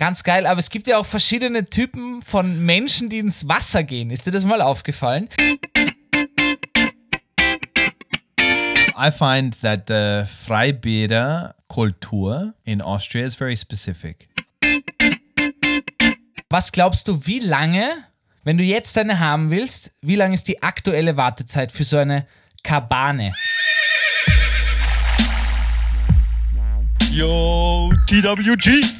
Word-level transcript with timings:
Ganz 0.00 0.24
geil, 0.24 0.46
aber 0.46 0.58
es 0.58 0.70
gibt 0.70 0.86
ja 0.86 0.96
auch 0.96 1.04
verschiedene 1.04 1.66
Typen 1.66 2.22
von 2.22 2.64
Menschen, 2.64 3.10
die 3.10 3.18
ins 3.18 3.46
Wasser 3.46 3.82
gehen. 3.82 4.08
Ist 4.08 4.24
dir 4.24 4.30
das 4.30 4.46
mal 4.46 4.62
aufgefallen? 4.62 5.28
I 8.98 9.10
find 9.10 9.60
that 9.60 9.88
the 9.88 10.24
Freibäder 10.26 11.54
culture 11.68 12.54
in 12.64 12.80
Austria 12.80 13.26
is 13.26 13.34
very 13.34 13.58
specific. 13.58 14.30
Was 16.48 16.72
glaubst 16.72 17.06
du, 17.06 17.26
wie 17.26 17.40
lange, 17.40 17.86
wenn 18.42 18.56
du 18.56 18.64
jetzt 18.64 18.96
eine 18.96 19.18
haben 19.18 19.50
willst, 19.50 19.92
wie 20.00 20.16
lange 20.16 20.32
ist 20.32 20.48
die 20.48 20.62
aktuelle 20.62 21.18
Wartezeit 21.18 21.72
für 21.72 21.84
so 21.84 21.98
eine 21.98 22.26
Kabane? 22.62 23.34
Yo, 27.12 27.92
TWG. 28.06 28.99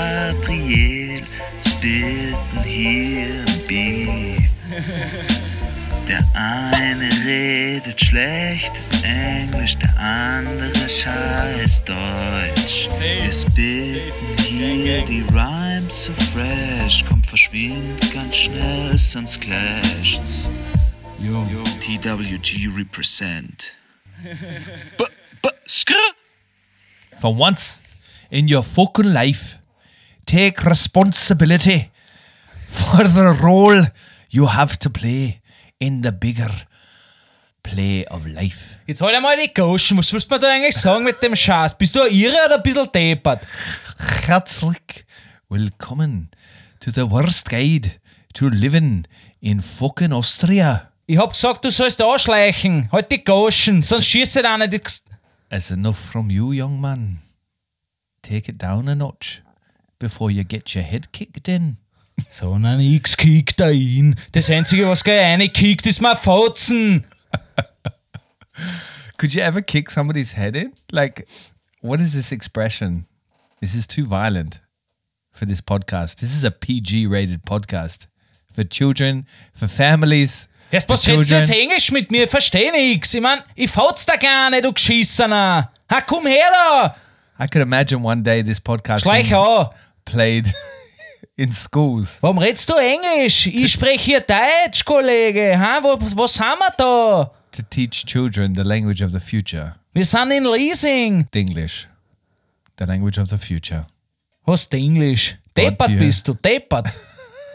Gabriel 0.00 1.20
spitten 1.66 2.64
hier 2.64 3.44
im 3.44 3.66
Beat. 3.66 4.42
Der 6.08 6.20
eine 6.34 7.08
redet 7.26 8.00
schlechtes 8.00 9.02
Englisch, 9.04 9.76
der 9.76 9.94
andere 9.98 10.88
scheiß 10.88 11.84
Deutsch. 11.84 12.88
Wir 12.98 13.30
spitten 13.30 14.38
hier 14.38 15.04
die 15.04 15.22
Rhymes 15.34 16.06
so 16.06 16.14
fresh, 16.32 17.04
kommt 17.04 17.26
verschwindet 17.26 18.14
ganz 18.14 18.34
schnell, 18.34 18.96
sonst 18.96 19.38
clasht's. 19.42 20.48
Yo. 21.22 21.46
TWG 21.80 22.74
represent. 22.74 23.76
B 24.96 25.04
b 25.42 25.48
skr. 25.66 25.94
For 27.20 27.36
once 27.36 27.82
in 28.30 28.48
your 28.48 28.62
fucking 28.62 29.12
life, 29.12 29.59
take 30.30 30.64
responsibility 30.64 31.90
for 32.70 33.02
the 33.02 33.36
role 33.42 33.82
you 34.30 34.46
have 34.46 34.78
to 34.78 34.88
play 34.88 35.40
in 35.80 36.02
the 36.02 36.12
bigger 36.12 36.52
play 37.64 38.06
of 38.06 38.24
life. 38.26 38.78
Jetzt 38.86 39.00
halt 39.02 39.16
einmal 39.16 39.36
die 39.36 39.52
Goschen. 39.52 39.98
Was 39.98 40.12
willst 40.12 40.30
du 40.30 40.34
mir 40.34 40.40
da 40.40 40.48
eigentlich 40.48 40.76
sagen 40.76 41.02
mit 41.02 41.20
dem 41.20 41.34
Scheiß? 41.34 41.76
Bist 41.76 41.96
du 41.96 42.06
Irre 42.06 42.36
oder 42.46 42.56
ein 42.56 42.62
bisschen 42.62 42.88
deppert? 42.92 43.44
Herzlich 44.24 45.04
willkommen 45.48 46.30
to 46.78 46.92
the 46.92 47.10
worst 47.10 47.50
guide 47.50 47.90
to 48.32 48.48
living 48.48 49.08
in 49.40 49.60
fucking 49.60 50.12
Austria. 50.12 50.92
Ich 51.06 51.18
hab 51.18 51.32
gesagt, 51.32 51.64
du 51.64 51.70
sollst 51.70 52.00
anschleichen. 52.00 52.88
Halt 52.92 53.10
die 53.10 53.24
Goschen, 53.24 53.82
sonst 53.82 54.06
schießt 54.06 54.36
du 54.36 54.42
da 54.42 54.56
nicht. 54.56 55.02
It's 55.50 55.72
enough 55.72 55.98
from 55.98 56.30
you, 56.30 56.52
young 56.52 56.80
man. 56.80 57.20
Take 58.22 58.52
it 58.52 58.62
down 58.62 58.88
a 58.88 58.94
notch 58.94 59.42
before 60.00 60.32
you 60.32 60.42
get 60.42 60.74
your 60.74 60.82
head 60.82 61.12
kicked 61.12 61.48
in. 61.48 61.76
So 62.28 62.52
ein 62.52 62.80
X 62.80 63.16
kickt 63.16 63.60
da 63.60 63.70
ihn. 63.70 64.14
Das 64.32 64.50
Einzige, 64.50 64.86
was 64.86 65.02
gleich 65.02 65.52
kickt, 65.54 65.86
ist 65.86 66.02
mein 66.02 66.16
Fotzen. 66.16 67.06
Could 69.16 69.32
you 69.32 69.40
ever 69.40 69.62
kick 69.62 69.90
somebody's 69.90 70.36
head 70.36 70.54
in? 70.54 70.72
Like, 70.90 71.26
what 71.80 71.98
is 72.00 72.12
this 72.12 72.30
expression? 72.30 73.06
This 73.60 73.74
is 73.74 73.86
too 73.86 74.04
violent 74.04 74.60
for 75.32 75.46
this 75.46 75.62
podcast. 75.62 76.16
This 76.16 76.34
is 76.34 76.44
a 76.44 76.50
PG 76.50 77.06
rated 77.06 77.42
podcast 77.44 78.06
for 78.52 78.64
children, 78.64 79.26
for 79.54 79.66
families. 79.68 80.48
Erst 80.70 80.88
was 80.90 81.06
redest 81.06 81.30
du 81.30 81.36
jetzt 81.36 81.50
Englisch 81.50 81.90
mit 81.90 82.10
mir? 82.10 82.24
Ich 82.24 82.30
versteh 82.30 82.70
nix. 82.70 83.14
Ich 83.14 83.20
mein, 83.20 83.40
ich 83.54 83.70
fotz 83.70 84.04
da 84.04 84.16
gar 84.16 84.50
nicht, 84.50 84.64
du 84.64 84.72
Geschissener. 84.72 85.72
Ha, 85.90 86.00
komm 86.02 86.26
her 86.26 86.50
da. 86.52 86.96
I 87.42 87.46
could 87.46 87.62
imagine 87.62 88.02
one 88.02 88.22
day 88.22 88.42
this 88.42 88.60
podcast 88.60 89.02
Schleich 89.04 89.34
an. 89.34 89.68
Played 90.04 90.52
in 91.36 91.52
schools. 91.52 92.18
Warum 92.20 92.38
redest 92.38 92.68
du 92.68 92.74
Englisch? 92.74 93.46
Ich 93.46 93.72
sprech 93.72 94.00
hier 94.02 94.20
Deutsch, 94.20 94.84
Kollege. 94.84 95.58
Ha, 95.58 95.80
wo, 95.82 95.98
was 96.16 96.40
haben 96.40 96.58
wir 96.58 96.72
da? 96.76 97.30
to 97.52 97.62
teach 97.62 98.04
children 98.06 98.54
the 98.54 98.64
language 98.64 99.02
of 99.02 99.12
the 99.12 99.20
future. 99.20 99.74
Wir 99.92 100.04
sind 100.04 100.30
in 100.32 100.44
Leasing. 100.44 101.26
English, 101.34 101.88
the 102.78 102.84
language 102.86 103.18
of 103.18 103.28
the 103.28 103.38
future. 103.38 103.86
Hast 104.46 104.72
du 104.72 104.76
Englisch? 104.76 105.36
Deppert 105.56 105.98
bist 105.98 106.26
du, 106.28 106.34
deppert. 106.34 106.86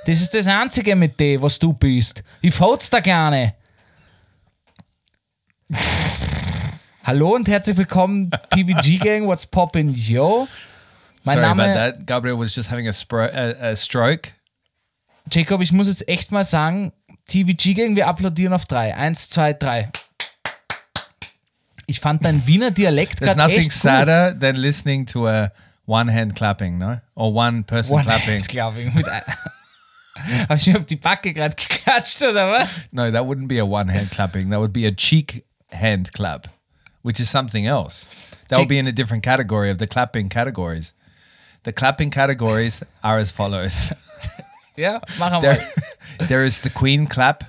Das 0.05 0.21
ist 0.21 0.33
das 0.33 0.47
Einzige 0.47 0.95
mit 0.95 1.19
dem, 1.19 1.41
was 1.41 1.57
du 1.57 1.73
bist. 1.73 2.23
Ich 2.41 2.53
fotz 2.53 2.89
da 2.89 3.01
Kleine. 3.01 3.55
Hallo 7.03 7.35
und 7.35 7.47
herzlich 7.47 7.77
willkommen, 7.77 8.29
TVG 8.51 8.97
Gang, 8.99 9.25
what's 9.25 9.45
poppin', 9.45 9.93
yo? 9.93 10.47
Mein 11.25 11.37
Sorry 11.37 11.47
Name, 11.47 11.59
about 11.59 11.73
that. 11.75 12.05
Gabriel 12.05 12.37
was 12.37 12.53
just 12.55 12.69
having 12.69 12.87
a, 12.87 12.91
spro- 12.91 13.31
a, 13.33 13.71
a 13.71 13.75
stroke. 13.75 14.33
Jacob, 15.29 15.61
ich 15.61 15.71
muss 15.71 15.87
jetzt 15.87 16.07
echt 16.07 16.31
mal 16.31 16.43
sagen, 16.43 16.91
TVG 17.27 17.73
Gang, 17.73 17.95
wir 17.95 18.07
applaudieren 18.07 18.53
auf 18.53 18.65
drei. 18.65 18.95
Eins, 18.95 19.29
zwei, 19.29 19.53
drei. 19.53 19.91
Ich 21.87 21.99
fand 21.99 22.23
dein 22.25 22.45
Wiener 22.47 22.71
Dialekt 22.71 23.19
There's 23.19 23.35
gerade 23.35 23.39
nothing 23.51 23.57
echt 23.59 23.69
gut. 23.71 23.81
sadder 23.81 24.35
than 24.39 24.55
listening 24.55 25.05
to 25.07 25.27
a 25.27 25.51
one 25.85 26.11
hand 26.11 26.35
clapping, 26.35 26.77
no? 26.77 26.99
Or 27.15 27.31
one 27.33 27.63
person 27.63 27.93
One 27.95 28.03
clapping. 28.03 28.39
Hand, 28.39 28.47
glaube 28.47 28.81
ich. 28.81 28.93
Mit 28.93 29.07
ein- 29.07 29.21
Hab 30.49 30.57
ich 30.57 30.67
mir 30.67 30.77
auf 30.77 30.85
die 30.85 30.95
Backe 30.95 31.33
gerade 31.33 31.55
geklatscht, 31.55 32.21
oder 32.23 32.49
was? 32.51 32.81
No, 32.91 33.11
that 33.11 33.23
wouldn't 33.23 33.47
be 33.47 33.59
a 33.59 33.65
one 33.65 33.91
hand 33.91 34.11
clapping. 34.11 34.49
That 34.49 34.59
would 34.59 34.73
be 34.73 34.85
a 34.87 34.91
cheek 34.91 35.43
hand 35.71 36.11
clap, 36.13 36.47
which 37.03 37.19
is 37.19 37.29
something 37.29 37.65
else. 37.67 38.07
That 38.47 38.59
would 38.59 38.67
be 38.69 38.77
in 38.79 38.87
a 38.87 38.91
different 38.93 39.23
category 39.23 39.69
of 39.69 39.77
the 39.77 39.87
clapping 39.87 40.29
categories. 40.29 40.93
The 41.65 41.73
clapping 41.73 42.11
categories 42.11 42.83
are 43.03 43.17
as 43.17 43.31
follows. 43.31 43.91
yeah, 44.77 44.99
mach 45.17 45.33
einmal. 45.33 45.41
There, 45.41 45.67
there 46.27 46.45
is 46.45 46.61
the 46.61 46.69
queen 46.69 47.07
clap, 47.07 47.43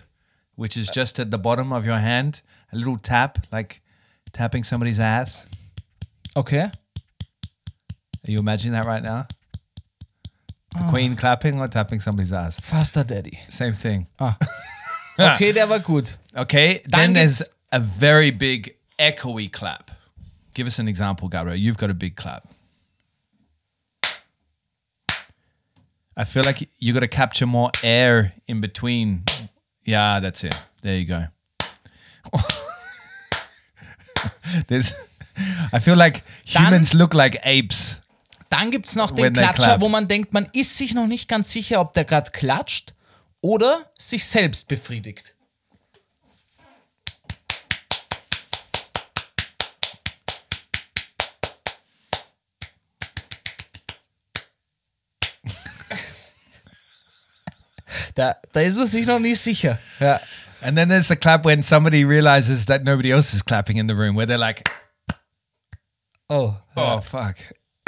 which 0.54 0.74
is 0.78 0.88
just 0.88 1.18
at 1.18 1.30
the 1.30 1.36
bottom 1.36 1.70
of 1.70 1.84
your 1.84 1.98
hand, 1.98 2.40
a 2.72 2.76
little 2.76 2.96
tap, 2.96 3.46
like 3.52 3.82
tapping 4.32 4.64
somebody's 4.64 4.98
ass. 4.98 5.46
Okay. 6.34 6.70
Are 8.26 8.30
you 8.30 8.38
imagining 8.38 8.72
that 8.72 8.86
right 8.86 9.02
now? 9.02 9.26
The 10.78 10.88
queen 10.88 11.14
clapping 11.14 11.60
or 11.60 11.68
tapping 11.68 12.00
somebody's 12.00 12.32
ass? 12.32 12.58
Faster 12.60 13.04
Daddy. 13.04 13.38
Same 13.48 13.74
thing. 13.74 14.06
Ah. 14.18 14.36
Okay, 15.18 15.50
der 15.52 15.66
war 15.66 15.78
gut. 15.78 16.14
Okay, 16.36 16.82
then 16.84 17.14
there's 17.14 17.48
a 17.72 17.80
very 17.80 18.30
big 18.30 18.76
echoey 18.98 19.50
clap. 19.50 19.90
Give 20.54 20.66
us 20.66 20.78
an 20.78 20.88
example, 20.88 21.28
Gabriel. 21.28 21.56
You've 21.56 21.78
got 21.78 21.88
a 21.88 21.94
big 21.94 22.16
clap. 22.16 22.46
I 26.16 26.24
feel 26.24 26.44
like 26.44 26.68
you 26.78 26.94
got 26.94 27.00
to 27.00 27.08
capture 27.08 27.46
more 27.46 27.70
air 27.82 28.32
in 28.48 28.60
between. 28.60 29.24
Yeah, 29.84 30.20
that's 30.20 30.42
it. 30.44 30.54
There 30.82 30.96
you 30.96 31.04
go. 31.06 31.24
There's, 34.68 34.94
I 35.72 35.78
feel 35.78 35.96
like 35.96 36.24
humans 36.46 36.94
look 36.94 37.12
like 37.12 37.38
apes. 37.44 38.00
Dann 38.48 38.70
gibt 38.70 38.86
es 38.86 38.96
noch 38.96 39.10
den 39.10 39.34
Klatscher, 39.34 39.80
wo 39.80 39.88
man 39.88 40.08
denkt, 40.08 40.32
man 40.32 40.48
ist 40.52 40.76
sich 40.76 40.94
noch 40.94 41.06
nicht 41.06 41.28
ganz 41.28 41.50
sicher, 41.50 41.80
ob 41.80 41.92
der 41.94 42.04
gerade 42.04 42.30
klatscht 42.30 42.94
oder 43.40 43.90
sich 43.98 44.24
selbst 44.24 44.68
befriedigt. 44.68 45.35
Da, 58.16 58.34
da 58.52 58.60
ist 58.60 58.76
man 58.78 58.86
sich 58.88 59.06
noch 59.06 59.18
nicht 59.20 59.38
sicher. 59.38 59.78
Ja. 60.00 60.20
And 60.62 60.76
then 60.76 60.88
there's 60.88 61.06
the 61.08 61.16
clap 61.16 61.44
when 61.44 61.62
somebody 61.62 62.02
realizes 62.04 62.66
that 62.66 62.82
nobody 62.82 63.12
else 63.12 63.32
is 63.36 63.44
clapping 63.44 63.76
in 63.76 63.86
the 63.88 63.94
room, 63.94 64.16
where 64.16 64.26
they're 64.26 64.38
like, 64.38 64.62
Oh. 66.28 66.56
oh, 66.76 67.00
fuck. 67.00 67.36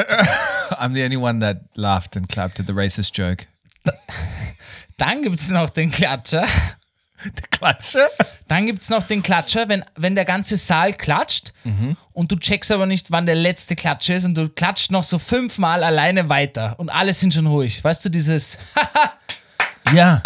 I'm 0.79 0.93
the 0.93 1.03
only 1.03 1.17
one 1.17 1.41
that 1.41 1.63
laughed 1.77 2.15
and 2.15 2.29
clapped 2.29 2.61
at 2.61 2.67
the 2.67 2.73
racist 2.73 3.13
joke. 3.15 3.47
Dann 4.97 5.23
gibt 5.23 5.41
es 5.41 5.49
noch 5.49 5.71
den 5.71 5.91
Klatscher, 5.91 6.47
Der 7.25 7.49
Klatscher? 7.51 8.09
Dann 8.47 8.67
gibt 8.67 8.81
es 8.83 8.91
noch 8.91 9.05
den 9.05 9.23
Klatscher, 9.25 9.69
wenn, 9.69 9.85
wenn 9.97 10.15
der 10.15 10.25
ganze 10.25 10.57
Saal 10.57 10.93
klatscht 10.93 11.53
und 12.13 12.31
du 12.31 12.37
checkst 12.37 12.71
aber 12.71 12.87
nicht, 12.87 13.11
wann 13.11 13.27
der 13.27 13.35
letzte 13.35 13.75
Klatscher 13.75 14.15
ist 14.15 14.25
und 14.25 14.37
du 14.37 14.49
klatscht 14.49 14.93
noch 14.93 15.03
so 15.03 15.19
fünfmal 15.19 15.83
alleine 15.83 16.29
weiter 16.29 16.79
und 16.79 16.91
alle 16.91 17.13
sind 17.13 17.35
schon 17.35 17.47
ruhig. 17.47 17.83
Weißt 17.83 18.05
du, 18.05 18.09
dieses 18.09 18.57
Yeah. 19.95 20.21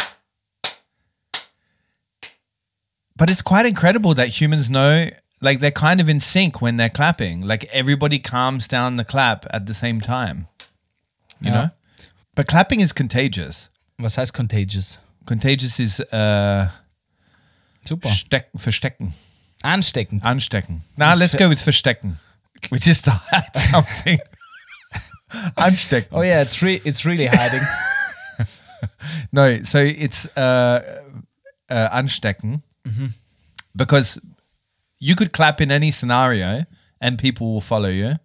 But 3.17 3.31
it's 3.31 3.43
quite 3.43 3.67
incredible 3.67 4.14
that 4.14 4.29
humans 4.41 4.69
know, 4.70 5.09
like, 5.41 5.61
they're 5.61 5.70
kind 5.70 6.00
of 6.00 6.09
in 6.09 6.19
sync 6.20 6.61
when 6.61 6.76
they're 6.76 6.88
clapping. 6.91 7.43
Like, 7.43 7.64
everybody 7.73 8.19
calms 8.19 8.67
down 8.67 8.97
the 8.97 9.05
clap 9.05 9.47
at 9.50 9.67
the 9.67 9.75
same 9.75 10.00
time. 10.00 10.49
You 11.41 11.50
know? 11.50 11.70
But 12.35 12.47
clapping 12.47 12.81
is 12.81 12.93
contagious. 12.93 13.69
Was 13.99 14.17
heißt 14.17 14.32
contagious? 14.32 14.99
Contagious 15.26 15.79
is 15.79 16.00
uh, 16.00 16.70
Super. 17.85 18.08
steck, 18.08 18.53
verstecken, 18.56 19.12
Ansteckend. 19.65 20.23
anstecken. 20.23 20.81
Now 20.97 21.15
let's 21.15 21.35
go 21.37 21.49
with 21.49 21.61
verstecken, 21.61 22.15
which 22.70 22.88
is 22.88 23.03
to 23.03 23.11
hide 23.31 23.55
something. 23.56 24.19
anstecken. 25.56 26.06
Oh 26.12 26.23
yeah, 26.23 26.41
it's 26.43 26.62
re 26.62 26.81
it's 26.85 27.05
really 27.05 27.26
hiding. 27.26 27.61
No, 29.32 29.62
so 29.62 29.79
it's 29.81 30.26
uh, 30.37 31.02
uh, 31.70 31.88
anstecken 32.00 32.62
because 33.76 34.19
you 34.99 35.14
could 35.14 35.32
clap 35.32 35.61
in 35.61 35.70
any 35.70 35.90
scenario 35.90 36.64
and 37.00 37.19
people 37.19 37.52
will 37.52 37.61
follow 37.61 37.88
you. 37.88 38.17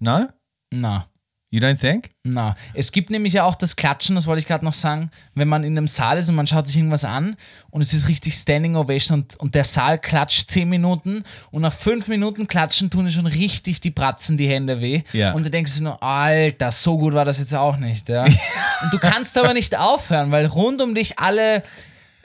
No, 0.00 0.30
Na. 0.72 1.02
You 1.50 1.60
don't 1.60 1.78
think? 1.78 2.10
Na, 2.24 2.56
es 2.74 2.92
gibt 2.92 3.10
nämlich 3.10 3.34
ja 3.34 3.44
auch 3.44 3.54
das 3.54 3.76
Klatschen, 3.76 4.14
das 4.16 4.26
wollte 4.26 4.40
ich 4.40 4.46
gerade 4.46 4.64
noch 4.64 4.72
sagen, 4.72 5.10
wenn 5.34 5.48
man 5.48 5.64
in 5.64 5.76
einem 5.76 5.88
Saal 5.88 6.18
ist 6.18 6.28
und 6.28 6.34
man 6.34 6.46
schaut 6.46 6.66
sich 6.66 6.76
irgendwas 6.76 7.04
an 7.04 7.36
und 7.70 7.80
es 7.80 7.94
ist 7.94 8.08
richtig 8.08 8.34
Standing 8.34 8.76
Ovation 8.76 9.20
und, 9.20 9.36
und 9.36 9.54
der 9.54 9.64
Saal 9.64 9.98
klatscht 9.98 10.50
10 10.50 10.68
Minuten 10.68 11.24
und 11.50 11.62
nach 11.62 11.72
5 11.72 12.08
Minuten 12.08 12.48
klatschen 12.48 12.90
tun 12.90 13.06
es 13.06 13.14
schon 13.14 13.26
richtig 13.26 13.80
die 13.80 13.90
Bratzen 13.90 14.36
die 14.36 14.48
Hände 14.48 14.80
weh. 14.80 15.02
Ja. 15.12 15.32
Und 15.32 15.46
du 15.46 15.50
denkst 15.50 15.76
dir 15.76 15.84
nur, 15.84 16.02
Alter, 16.02 16.72
so 16.72 16.98
gut 16.98 17.14
war 17.14 17.24
das 17.24 17.38
jetzt 17.38 17.54
auch 17.54 17.76
nicht. 17.76 18.08
Ja? 18.08 18.24
und 18.24 18.92
du 18.92 18.98
kannst 18.98 19.38
aber 19.38 19.54
nicht 19.54 19.78
aufhören, 19.78 20.32
weil 20.32 20.46
rund 20.46 20.82
um 20.82 20.94
dich 20.94 21.18
alle 21.18 21.62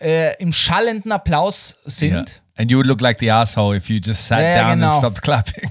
äh, 0.02 0.36
im 0.42 0.52
schallenden 0.52 1.12
Applaus 1.12 1.78
sind. 1.86 2.42
And 2.56 2.70
you 2.70 2.78
would 2.78 2.88
look 2.88 3.02
like 3.02 3.20
the 3.20 3.32
asshole 3.32 3.76
if 3.76 3.90
you 3.90 4.00
just 4.04 4.28
sat 4.28 4.42
ja, 4.42 4.64
down 4.64 4.80
genau. 4.80 4.90
and 4.90 4.98
stopped 4.98 5.22
clapping. 5.22 5.70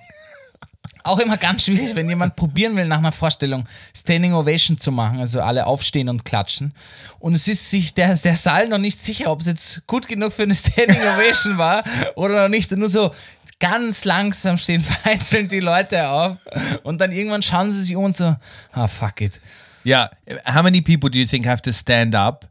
Auch 1.02 1.18
immer 1.18 1.36
ganz 1.36 1.64
schwierig, 1.64 1.94
wenn 1.94 2.08
jemand 2.08 2.36
probieren 2.36 2.76
will, 2.76 2.86
nach 2.86 2.98
einer 2.98 3.12
Vorstellung 3.12 3.68
Standing 3.96 4.34
Ovation 4.34 4.78
zu 4.78 4.92
machen, 4.92 5.20
also 5.20 5.40
alle 5.40 5.66
aufstehen 5.66 6.08
und 6.08 6.24
klatschen. 6.24 6.74
Und 7.18 7.34
es 7.34 7.48
ist 7.48 7.70
sich 7.70 7.94
der, 7.94 8.14
der 8.14 8.36
Saal 8.36 8.68
noch 8.68 8.78
nicht 8.78 8.98
sicher, 8.98 9.30
ob 9.30 9.40
es 9.40 9.46
jetzt 9.46 9.86
gut 9.86 10.08
genug 10.08 10.32
für 10.32 10.42
eine 10.42 10.54
Standing 10.54 11.00
Ovation 11.00 11.58
war 11.58 11.82
oder 12.16 12.42
noch 12.42 12.48
nicht. 12.48 12.70
Nur 12.72 12.88
so 12.88 13.12
ganz 13.60 14.04
langsam 14.04 14.56
stehen 14.56 14.80
vereinzelt 14.82 15.52
die 15.52 15.60
Leute 15.60 16.08
auf. 16.08 16.38
Und 16.82 17.00
dann 17.00 17.12
irgendwann 17.12 17.42
schauen 17.42 17.70
sie 17.70 17.82
sich 17.82 17.96
um 17.96 18.04
und 18.04 18.16
so, 18.16 18.36
ah, 18.72 18.88
fuck 18.88 19.20
it. 19.20 19.40
yeah. 19.84 20.10
How 20.44 20.62
many 20.62 20.80
people 20.80 21.08
do 21.08 21.18
you 21.18 21.26
think 21.26 21.46
have 21.46 21.62
to 21.62 21.72
stand 21.72 22.14
up 22.14 22.46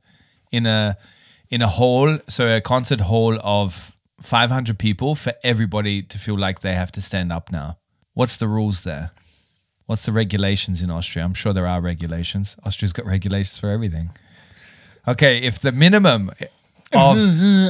in 0.52 0.66
a 0.66 0.98
in 1.50 1.62
a 1.64 1.68
hall, 1.68 2.20
so 2.28 2.46
a 2.46 2.62
concert 2.62 3.02
hall 3.02 3.40
of 3.42 3.98
500 4.22 4.78
people 4.78 5.16
for 5.16 5.34
everybody 5.44 6.04
to 6.04 6.18
feel 6.18 6.38
like 6.38 6.60
they 6.60 6.76
have 6.76 6.92
to 6.94 7.02
stand 7.02 7.32
up 7.32 7.52
now? 7.52 7.79
What's 8.20 8.36
the 8.36 8.50
rules 8.50 8.82
there? 8.82 9.12
What's 9.86 10.04
the 10.04 10.12
regulations 10.12 10.84
in 10.84 10.92
Austria? 10.92 11.24
I'm 11.24 11.34
sure 11.34 11.54
there 11.54 11.66
are 11.66 11.80
regulations. 11.80 12.58
Austria's 12.66 12.92
got 12.92 13.06
regulations 13.06 13.58
for 13.58 13.70
everything. 13.70 14.10
Okay, 15.08 15.38
if 15.38 15.60
the 15.60 15.72
minimum 15.72 16.30
of 16.94 17.18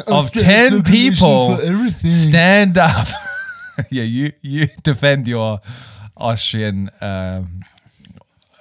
of 0.07 0.31
10 0.31 0.81
people 0.81 1.55
stand 1.99 2.79
up. 2.79 3.07
yeah, 3.91 4.01
you 4.01 4.31
you 4.41 4.69
defend 4.81 5.27
your 5.27 5.59
Austrian 6.17 6.89
um, 6.99 7.61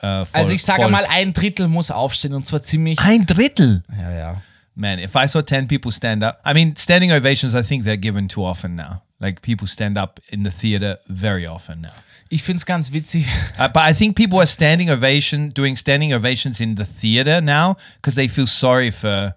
uh, 0.02 0.06
Also 0.06 0.32
Volk- 0.32 0.54
ich 0.56 0.62
sage 0.62 0.82
Volk. 0.82 0.90
mal, 0.90 1.06
ein 1.08 1.32
Drittel 1.32 1.68
muss 1.68 1.90
aufstehen 1.90 2.34
und 2.34 2.44
zwar 2.44 2.60
ziemlich. 2.60 2.98
Ein 2.98 3.24
Drittel. 3.24 3.82
Ja, 3.98 4.10
ja. 4.10 4.42
Man, 4.74 4.98
if 4.98 5.14
I 5.14 5.26
saw 5.26 5.40
10 5.40 5.66
people 5.66 5.90
stand 5.90 6.22
up, 6.22 6.38
I 6.44 6.52
mean, 6.52 6.76
standing 6.76 7.12
ovations, 7.12 7.54
I 7.54 7.62
think 7.62 7.84
they're 7.84 7.96
given 7.96 8.28
too 8.28 8.44
often 8.44 8.74
now. 8.76 9.00
Like 9.20 9.42
people 9.42 9.66
stand 9.66 9.98
up 9.98 10.20
in 10.30 10.44
the 10.44 10.50
theater 10.50 10.98
very 11.08 11.46
often 11.46 11.80
now. 11.80 11.90
Ich 12.30 12.42
finde 12.42 12.58
es 12.60 12.66
ganz 12.66 12.92
witzig. 12.92 13.26
Uh, 13.58 13.66
but 13.68 13.82
I 13.82 13.92
think 13.92 14.14
people 14.16 14.38
are 14.38 14.46
standing 14.46 14.90
ovation, 14.90 15.50
doing 15.50 15.76
standing 15.76 16.12
ovations 16.12 16.60
in 16.60 16.76
the 16.76 16.84
theater 16.84 17.40
now 17.40 17.76
because 17.96 18.14
they 18.14 18.28
feel 18.28 18.46
sorry 18.46 18.90
for 18.92 19.34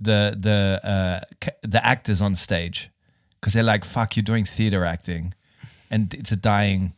the 0.00 0.34
the 0.40 0.80
uh, 0.82 1.48
the 1.62 1.84
actors 1.84 2.20
on 2.20 2.34
stage 2.34 2.90
because 3.40 3.52
they're 3.54 3.62
like, 3.62 3.84
"Fuck, 3.84 4.16
you're 4.16 4.24
doing 4.24 4.44
theater 4.46 4.84
acting, 4.84 5.32
and 5.90 6.12
it's 6.14 6.32
a 6.32 6.36
dying 6.36 6.92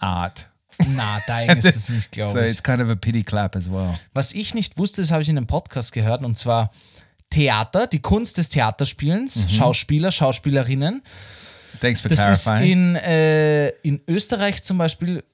art." 0.00 0.46
Na, 0.88 1.20
dahin 1.28 1.58
ist 1.58 1.66
es 1.66 1.88
nicht, 1.90 2.14
So 2.14 2.20
glaube 2.22 2.44
ich. 2.46 2.50
it's 2.50 2.62
kind 2.62 2.80
of 2.80 2.88
a 2.88 2.96
pity 2.96 3.22
clap 3.22 3.54
as 3.54 3.70
well. 3.70 3.96
Was 4.14 4.32
ich 4.32 4.54
nicht 4.54 4.76
wusste, 4.78 5.02
das 5.02 5.12
habe 5.12 5.22
ich 5.22 5.28
in 5.28 5.36
einem 5.36 5.46
Podcast 5.46 5.92
gehört, 5.92 6.24
und 6.24 6.36
zwar 6.38 6.70
Theater, 7.32 7.86
die 7.86 8.00
Kunst 8.00 8.38
des 8.38 8.48
Theaterspielens, 8.48 9.46
Schauspieler, 9.50 10.10
Schauspielerinnen. 10.12 11.02
Thanks 11.80 12.00
for 12.00 12.08
Das 12.08 12.20
ist 12.26 12.44
clarifying. 12.44 12.72
in, 12.72 12.96
äh, 12.96 13.68
in 13.82 14.00
Österreich 14.06 14.62
zum 14.62 14.78
Beispiel 14.78 15.24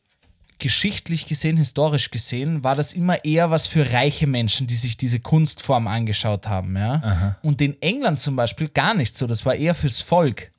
geschichtlich 0.61 1.27
gesehen, 1.27 1.57
historisch 1.57 2.11
gesehen, 2.11 2.65
war 2.65 2.75
das 2.75 2.93
immer 2.93 3.25
eher 3.25 3.51
was 3.51 3.67
für 3.69 3.93
reiche 3.93 4.27
Menschen, 4.27 4.67
die 4.67 4.75
sich 4.75 4.97
diese 4.97 5.21
Kunstform 5.21 5.87
angeschaut 5.87 6.49
haben. 6.49 6.77
Ja? 6.77 7.37
Und 7.43 7.61
in 7.61 7.81
England 7.81 8.19
zum 8.19 8.35
Beispiel 8.35 8.69
gar 8.69 8.95
nicht 8.95 9.15
so. 9.17 9.27
Das 9.29 9.45
war 9.47 9.55
eher 9.55 9.75
fürs 9.75 10.01
Volk. 10.01 10.51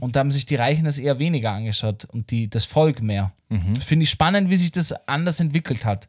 Und 0.00 0.16
da 0.16 0.20
haben 0.20 0.30
sich 0.30 0.46
die 0.46 0.54
Reichen 0.54 0.84
das 0.86 0.96
eher 0.96 1.18
weniger 1.18 1.52
angeschaut 1.52 2.06
und 2.06 2.30
die, 2.30 2.48
das 2.48 2.64
Volk 2.64 3.02
mehr. 3.02 3.32
Finde 3.84 4.04
ich 4.04 4.10
spannend, 4.10 4.48
wie 4.48 4.56
sich 4.56 4.72
das 4.72 4.92
anders 5.06 5.40
entwickelt 5.40 5.84
hat. 5.84 6.08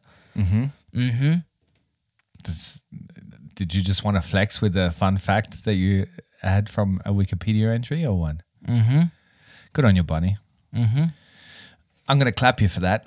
Did 3.60 3.74
you 3.74 3.82
just 3.82 4.04
want 4.04 4.16
to 4.16 4.22
flex 4.22 4.62
with 4.62 4.74
a 4.74 4.90
fun 4.90 5.18
fact 5.18 5.64
that 5.66 5.74
you 5.74 6.06
had 6.40 6.70
from 6.70 6.98
a 7.04 7.10
Wikipedia 7.12 7.70
entry 7.74 8.06
or 8.06 8.18
what? 8.18 8.36
Mm-hmm. 8.66 9.02
Good 9.74 9.84
on 9.84 9.96
you, 9.96 10.02
Bunny. 10.02 10.38
Mm-hmm. 10.74 11.04
I'm 12.08 12.18
going 12.18 12.32
to 12.32 12.32
clap 12.32 12.62
you 12.62 12.68
for 12.68 12.80
that. 12.80 13.04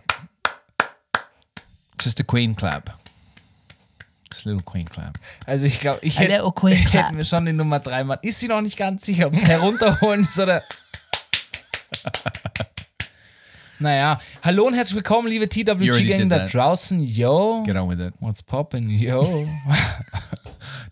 Just 1.97 2.19
a 2.19 2.23
queen 2.23 2.53
clap. 2.53 2.91
Just 4.29 4.45
a 4.45 4.49
little 4.49 4.61
queen 4.61 4.85
clap. 4.85 5.17
Also 5.47 5.65
ich 5.65 5.79
glaube, 5.79 6.01
ich 6.03 6.17
A 6.19 6.21
hätte 6.21 6.33
little 6.33 6.51
queen 6.51 6.73
ich 6.73 6.85
clap. 6.85 7.05
hätte 7.05 7.15
mir 7.15 7.25
schon 7.25 7.47
die 7.47 7.53
Nummer 7.53 7.79
3 7.79 8.03
machen. 8.03 8.19
Ist 8.21 8.37
sie 8.39 8.47
noch 8.47 8.61
nicht 8.61 8.77
ganz 8.77 9.03
sicher, 9.05 9.25
ob 9.25 9.33
es 9.33 9.41
herunterholen 9.45 10.21
ist 10.21 10.37
oder. 10.37 10.61
naja, 13.83 14.19
hallo 14.41 14.65
und 14.65 14.73
herzlich 14.75 14.95
willkommen, 14.95 15.27
liebe 15.27 15.47
TWG-Gang 15.49 16.29
da 16.29 16.47
draußen. 16.47 17.01
Yo, 17.01 17.63
Get 17.65 17.75
on 17.75 17.89
with 17.89 17.99
it. 17.99 18.13
what's 18.21 18.41
poppin'? 18.41 18.89
Yo. 18.89 19.45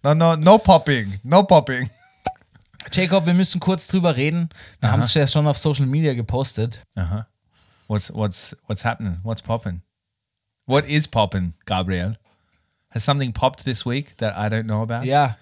No, 0.03 0.13
no, 0.15 0.35
no 0.35 0.57
popping. 0.57 1.19
No 1.23 1.43
popping. 1.43 1.87
Jacob, 2.91 3.27
wir 3.27 3.35
müssen 3.35 3.59
kurz 3.59 3.87
drüber 3.87 4.17
reden. 4.17 4.49
Wir 4.79 4.91
haben 4.91 5.01
es 5.01 5.13
ja 5.13 5.27
schon 5.27 5.45
auf 5.45 5.57
Social 5.59 5.85
Media 5.85 6.13
gepostet. 6.15 6.83
Uh-huh. 6.97 7.23
What's 7.87 8.11
what's 8.11 8.57
what's 8.67 8.83
happening? 8.83 9.19
What's 9.23 9.43
popping? 9.43 9.83
What 10.65 10.85
is 10.87 11.07
popping, 11.07 11.53
Gabriel? 11.67 12.15
Has 12.89 13.03
something 13.03 13.31
popped 13.31 13.63
this 13.63 13.85
week 13.85 14.17
that 14.17 14.35
I 14.35 14.49
don't 14.49 14.65
know 14.65 14.81
about? 14.81 15.05
Ja, 15.05 15.37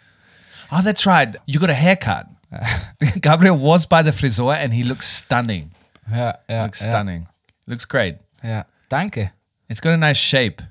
Oh, 0.71 0.81
that's 0.83 1.05
right. 1.05 1.35
You 1.45 1.59
got 1.59 1.69
a 1.69 1.73
haircut. 1.73 2.27
Gabriel 3.21 3.57
was 3.57 3.85
by 3.87 4.03
the 4.03 4.11
friseur 4.11 4.53
and 4.53 4.73
he 4.73 4.83
looks 4.83 5.07
stunning. 5.07 5.71
ja, 6.11 6.33
ja. 6.49 6.63
Looks 6.65 6.81
ja, 6.81 6.87
stunning. 6.91 7.27
Looks 7.69 7.87
great. 7.87 8.17
ja. 8.43 8.65
Danke. 8.89 9.31
It's 9.67 9.79
got 9.79 9.91
a 9.91 9.97
nice 9.97 10.17
shape. 10.17 10.63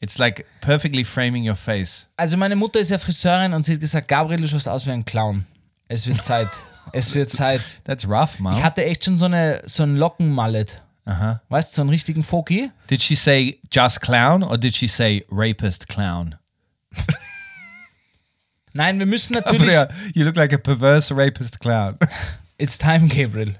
It's 0.00 0.18
like 0.18 0.46
perfectly 0.60 1.02
framing 1.02 1.44
your 1.48 1.56
face. 1.56 2.06
Also 2.16 2.36
meine 2.36 2.54
Mutter 2.54 2.78
ist 2.78 2.90
ja 2.90 2.98
Friseurin 2.98 3.52
und 3.52 3.66
sie 3.66 3.72
hat 3.72 3.80
gesagt, 3.80 4.06
Gabriel, 4.06 4.40
du 4.40 4.46
schaust 4.46 4.68
aus 4.68 4.86
wie 4.86 4.92
ein 4.92 5.04
Clown. 5.04 5.44
Es 5.88 6.06
wird 6.06 6.22
Zeit. 6.22 6.46
es 6.92 7.12
wird 7.16 7.30
Zeit. 7.30 7.60
That's 7.82 8.06
rough, 8.08 8.38
mom. 8.38 8.56
Ich 8.56 8.62
hatte 8.62 8.84
echt 8.84 9.04
schon 9.04 9.16
so, 9.16 9.24
eine, 9.24 9.62
so 9.64 9.82
einen 9.82 9.96
Lockenmallet. 9.96 10.80
Uh-huh. 11.06 11.40
Weißt 11.48 11.72
du, 11.72 11.76
so 11.76 11.80
einen 11.82 11.90
richtigen 11.90 12.22
Foki. 12.22 12.70
Did 12.88 13.02
she 13.02 13.16
say 13.16 13.58
just 13.72 14.00
clown 14.00 14.44
or 14.44 14.56
did 14.56 14.76
she 14.76 14.86
say 14.86 15.24
rapist 15.30 15.88
clown? 15.88 16.36
Nein, 18.72 18.98
wir 19.00 19.06
müssen 19.06 19.32
natürlich. 19.34 19.74
Gabriel, 19.74 19.88
you 20.14 20.24
look 20.24 20.36
like 20.36 20.52
a 20.52 20.58
perverse 20.58 21.12
rapist 21.14 21.58
clown. 21.58 21.96
It's 22.58 22.78
time, 22.78 23.08
Gabriel. 23.08 23.54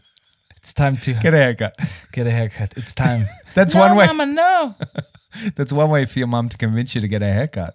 It's 0.64 0.72
time 0.72 0.96
to 0.96 1.12
Get 1.12 1.34
a 1.34 1.36
haircut. 1.36 1.78
get 2.12 2.26
a 2.26 2.30
haircut. 2.30 2.72
It's 2.78 2.94
time. 2.94 3.26
That's 3.54 3.74
no, 3.74 3.80
one 3.82 3.96
way. 3.96 4.06
Mama, 4.06 4.24
no. 4.24 4.74
That's 5.56 5.74
one 5.74 5.90
way 5.90 6.06
for 6.06 6.18
your 6.18 6.26
mom 6.26 6.48
to 6.48 6.56
convince 6.56 6.94
you 6.94 7.02
to 7.02 7.06
get 7.06 7.20
a 7.20 7.26
haircut. 7.26 7.74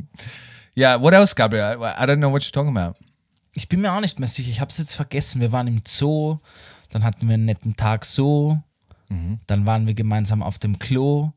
yeah. 0.74 0.96
What 0.96 1.14
else, 1.14 1.32
Gabriel? 1.32 1.82
I, 1.82 1.94
I 2.02 2.04
don't 2.04 2.20
know 2.20 2.28
what 2.28 2.42
you're 2.42 2.52
talking 2.52 2.68
about. 2.76 2.96
Ich 3.54 3.66
bin 3.70 3.80
mir 3.80 3.92
auch 3.94 4.00
nicht 4.00 4.18
mehr 4.18 4.28
sicher. 4.28 4.50
Ich 4.50 4.60
habe 4.60 4.68
es 4.70 4.76
jetzt 4.76 4.94
vergessen. 4.94 5.40
Wir 5.40 5.52
waren 5.52 5.66
im 5.68 5.80
Zoo. 5.88 6.38
Dann 6.90 7.02
hatten 7.02 7.28
wir 7.28 7.32
einen 7.34 7.46
netten 7.46 7.76
Tag 7.76 8.04
so. 8.04 8.58
Dann 9.46 9.64
waren 9.64 9.86
wir 9.86 9.94
gemeinsam 9.94 10.42
auf 10.42 10.58
dem 10.58 10.78
Klo. 10.78 11.32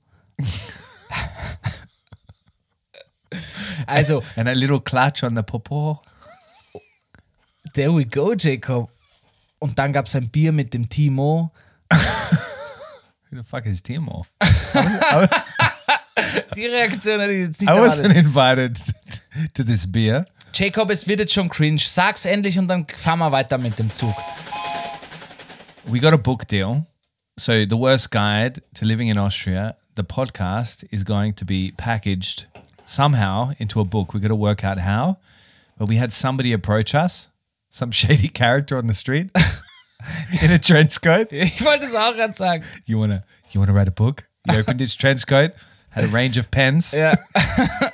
also, 3.88 4.24
And 4.36 4.50
a 4.50 4.54
little 4.54 4.82
clutch 4.82 5.24
on 5.24 5.36
the 5.36 5.44
popo. 5.44 6.02
there 7.74 7.94
we 7.94 8.04
go, 8.06 8.34
Jacob. 8.36 8.90
Und 9.60 9.80
dann 9.80 9.94
gab 9.94 10.06
es 10.08 10.16
ein 10.16 10.30
Bier 10.30 10.52
mit 10.52 10.74
dem 10.74 10.90
Timo. 10.90 11.52
Who 11.92 11.98
the 13.38 13.44
fuck 13.44 13.66
is 13.66 13.82
Timo? 13.82 14.26
Die 16.56 16.66
Reaktion 16.66 17.20
hätte 17.20 17.34
ich 17.34 17.48
jetzt 17.48 17.62
nicht 17.62 17.70
I 17.70 17.74
wasn't 17.74 18.14
erwartet. 18.14 18.80
invited 18.80 19.54
to 19.54 19.64
this 19.64 19.92
beer. 19.92 20.26
Jacob, 20.54 20.90
es 20.90 21.08
wird 21.08 21.20
jetzt 21.20 21.34
schon 21.34 21.50
cringe. 21.50 21.80
Sag's 21.80 22.26
endlich 22.26 22.58
und 22.58 22.68
dann 22.68 22.86
fahren 22.88 23.20
wir 23.20 23.32
weiter 23.32 23.58
mit 23.58 23.78
dem 23.78 23.94
Zug. 23.94 24.14
We 25.86 26.00
got 26.00 26.14
a 26.14 26.18
book 26.18 26.48
deal. 26.48 26.86
So, 27.38 27.52
The 27.52 27.78
Worst 27.78 28.12
Guide 28.12 28.62
to 28.76 28.86
Living 28.86 29.10
in 29.10 29.18
Austria, 29.18 29.76
the 29.98 30.04
podcast 30.04 30.86
is 30.90 31.04
going 31.04 31.36
to 31.36 31.46
be 31.46 31.74
packaged 31.76 32.48
somehow 32.86 33.52
into 33.58 33.82
a 33.82 33.84
book. 33.84 34.14
We 34.14 34.22
got 34.22 34.30
to 34.30 34.36
work 34.36 34.64
out 34.64 34.80
how. 34.80 35.18
But 35.78 35.90
we 35.90 35.98
had 35.98 36.14
somebody 36.14 36.54
approach 36.54 36.96
us, 36.96 37.28
some 37.76 37.92
shady 37.92 38.30
character 38.30 38.78
on 38.78 38.88
the 38.88 38.94
street 38.94 39.30
in 40.42 40.50
a 40.52 40.58
trench 40.58 41.02
coat. 41.02 41.28
Ich 41.32 41.64
wollte 41.64 41.86
es 41.86 41.94
auch 41.94 42.16
gerade 42.16 42.34
sagen. 42.34 42.64
You 42.86 43.00
wanna 43.00 43.24
you 43.52 43.60
wanna 43.60 43.74
write 43.74 43.90
a 43.90 43.92
book? 43.92 44.24
He 44.50 44.58
opened 44.58 44.80
his 44.80 44.96
trench 44.96 45.28
coat, 45.28 45.52
had 45.90 46.06
a 46.06 46.08
range 46.08 46.40
of 46.40 46.50
pens. 46.50 46.92
Ja. 46.92 47.16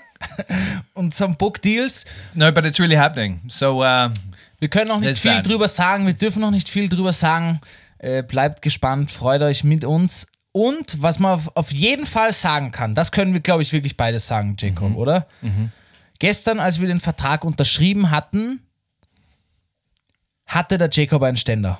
und 0.93 1.15
some 1.15 1.35
Book 1.35 1.61
Deals. 1.61 2.05
No, 2.35 2.51
but 2.51 2.63
it's 2.65 2.79
really 2.79 2.95
happening. 2.95 3.41
So 3.47 3.81
uh, 3.81 4.09
Wir 4.59 4.69
können 4.69 4.89
noch 4.89 5.00
nicht 5.00 5.17
viel 5.17 5.31
that. 5.31 5.47
drüber 5.47 5.67
sagen. 5.67 6.05
Wir 6.05 6.13
dürfen 6.13 6.41
noch 6.41 6.51
nicht 6.51 6.69
viel 6.69 6.88
drüber 6.88 7.11
sagen. 7.11 7.59
Äh, 7.97 8.21
bleibt 8.21 8.61
gespannt, 8.61 9.09
freut 9.09 9.41
euch 9.41 9.63
mit 9.63 9.83
uns. 9.83 10.27
Und 10.51 11.01
was 11.01 11.17
man 11.17 11.31
auf, 11.33 11.55
auf 11.55 11.71
jeden 11.71 12.05
Fall 12.05 12.33
sagen 12.33 12.71
kann, 12.71 12.93
das 12.93 13.11
können 13.11 13.33
wir, 13.33 13.41
glaube 13.41 13.63
ich, 13.63 13.71
wirklich 13.71 13.95
beides 13.95 14.27
sagen, 14.27 14.57
Jacob, 14.59 14.95
oder? 14.97 15.27
Gestern, 16.19 16.59
als 16.59 16.81
wir 16.81 16.88
den 16.88 17.00
Vertrag 17.00 17.45
unterschrieben 17.45 18.11
hatten, 18.11 18.59
hatte 20.53 20.77
der 20.77 20.89
Jacob 20.91 21.24
einen 21.24 21.38
Ständer. 21.38 21.79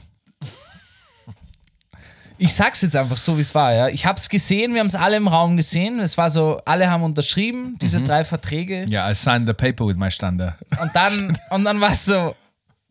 Ich 2.38 2.56
sag's 2.56 2.82
jetzt 2.82 2.96
einfach 2.96 3.18
so, 3.18 3.38
wie 3.38 3.42
es 3.42 3.54
war, 3.54 3.72
ja. 3.74 3.88
Ich 3.90 4.06
hab's 4.08 4.28
gesehen, 4.28 4.74
wir 4.74 4.80
haben 4.80 4.88
es 4.88 4.96
alle 4.96 5.16
im 5.18 5.28
Raum 5.28 5.58
gesehen. 5.58 6.00
Es 6.00 6.18
war 6.18 6.32
so, 6.32 6.60
alle 6.66 6.90
haben 6.90 7.04
unterschrieben, 7.04 7.78
diese 7.80 8.02
drei 8.02 8.26
Verträge. 8.26 8.86
yeah, 8.90 9.10
I 9.12 9.14
signed 9.14 9.48
the 9.48 9.54
paper 9.54 9.86
with 9.88 9.96
my 9.98 10.10
stander. 10.10 10.58
Und 10.80 10.96
dann, 10.96 11.38
und 11.52 11.64
dann 11.66 11.80
war 11.80 11.92
es 11.92 12.04
so, 12.06 12.36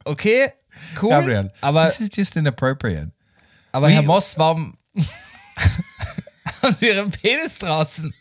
okay, 0.04 0.52
cool. 1.02 1.08
Gabriel, 1.10 1.50
aber 1.62 1.86
this 1.86 1.98
is 2.00 2.10
just 2.14 2.36
inappropriate. 2.36 3.10
aber 3.72 3.88
wie- 3.88 3.94
Herr 3.94 4.02
Moss, 4.02 4.38
warum 4.38 4.76
haben 6.62 6.72
Sie 6.74 6.86
Ihren 6.86 7.10
Penis 7.10 7.58
draußen? 7.58 8.14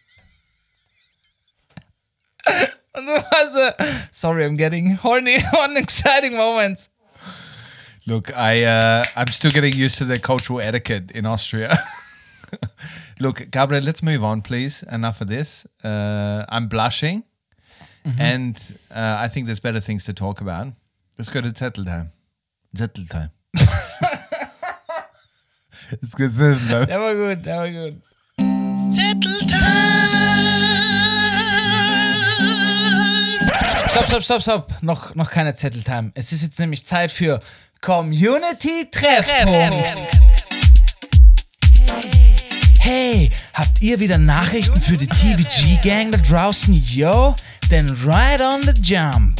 Und 2.93 3.05
du 3.05 3.11
warst 3.11 3.53
so, 3.53 3.85
sorry, 4.11 4.45
I'm 4.45 4.57
getting 4.57 4.97
horny 5.03 5.37
on 5.63 5.75
exciting 5.75 6.35
moments. 6.35 6.89
Look, 8.09 8.35
I 8.35 8.63
uh, 8.63 9.03
I'm 9.15 9.27
still 9.27 9.51
getting 9.51 9.73
used 9.73 9.99
to 9.99 10.05
the 10.05 10.17
cultural 10.19 10.59
etiquette 10.59 11.11
in 11.11 11.27
Austria. 11.27 11.77
Look, 13.19 13.51
Gabriel, 13.51 13.83
let's 13.83 14.01
move 14.01 14.23
on, 14.23 14.41
please. 14.41 14.81
Enough 14.91 15.21
of 15.21 15.27
this. 15.27 15.67
Uh, 15.83 16.43
I'm 16.49 16.67
blushing, 16.67 17.23
and 18.17 18.57
uh, 18.89 19.17
I 19.19 19.27
think 19.27 19.45
there's 19.45 19.59
better 19.59 19.79
things 19.79 20.05
to 20.05 20.13
talk 20.13 20.41
about. 20.41 20.73
Let's 21.19 21.29
go 21.29 21.39
to 21.39 21.49
Zettel 21.49 21.85
time. 21.85 22.09
Zettel 22.75 23.07
time. 23.07 23.29
It's 26.01 26.13
good. 26.15 26.35
go 26.35 26.53
to 26.53 26.59
Zettel 26.59 26.69
time. 26.69 26.85
Der 26.87 26.99
war 26.99 27.13
gut, 27.13 27.45
der 27.45 27.57
war 27.57 27.69
gut. 27.69 27.93
Stopp, 33.91 34.05
stopp, 34.07 34.23
stopp, 34.23 34.41
stopp. 34.41 34.81
Noch, 34.81 35.13
noch 35.15 35.29
keine 35.29 35.53
Zetteltime. 35.53 36.11
Es 36.15 36.31
ist 36.31 36.41
jetzt 36.41 36.59
nämlich 36.59 36.85
Zeit 36.85 37.11
für 37.11 37.41
Community 37.81 38.87
Treffpunkt. 38.91 39.93
Hey, 42.79 43.29
habt 43.53 43.81
ihr 43.81 43.99
wieder 43.99 44.17
Nachrichten 44.17 44.79
für 44.81 44.97
die 44.97 45.07
TVG 45.07 45.81
Gang 45.81 46.11
da 46.11 46.17
draußen? 46.17 46.73
Yo, 46.73 47.35
then 47.69 47.87
right 48.03 48.41
on 48.41 48.61
the 48.63 48.73
jump. 48.81 49.39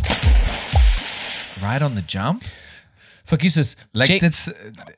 Right 1.62 1.82
on 1.82 1.96
the 1.96 2.04
jump. 2.08 2.42
Vergiss 3.26 3.58
es. 3.58 3.76
Like 3.92 4.10
Ja- 4.10 4.20
that's 4.20 4.52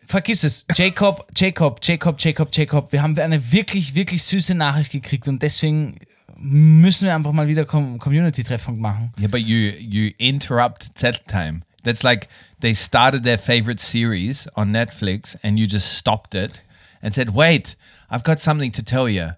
Vergiss 0.07 0.43
es. 0.43 0.65
Jacob, 0.75 1.27
Jacob, 1.35 1.79
Jacob, 1.83 2.17
Jacob, 2.21 2.49
Jacob. 2.55 2.91
Wir 2.91 3.01
haben 3.01 3.17
eine 3.17 3.51
wirklich, 3.51 3.95
wirklich 3.95 4.23
süße 4.23 4.53
Nachricht 4.53 4.91
gekriegt 4.91 5.27
und 5.27 5.41
deswegen 5.41 5.97
müssen 6.37 7.07
wir 7.07 7.15
einfach 7.15 7.31
mal 7.31 7.47
wieder 7.47 7.65
Com 7.65 7.97
Community-Treffpunkt 7.97 8.79
machen. 8.79 9.11
Yeah, 9.19 9.27
but 9.27 9.41
you 9.41 9.57
you 9.79 10.11
interrupt 10.17 10.85
Zettel 10.95 11.21
time. 11.27 11.61
That's 11.83 12.03
like 12.03 12.27
they 12.59 12.73
started 12.73 13.23
their 13.23 13.37
favorite 13.37 13.79
series 13.79 14.47
on 14.55 14.71
Netflix 14.71 15.35
and 15.43 15.59
you 15.59 15.67
just 15.67 15.93
stopped 15.93 16.35
it 16.35 16.61
and 17.01 17.13
said, 17.13 17.33
"Wait, 17.33 17.75
I've 18.09 18.23
got 18.23 18.39
something 18.39 18.71
to 18.73 18.83
tell 18.83 19.09
you." 19.09 19.31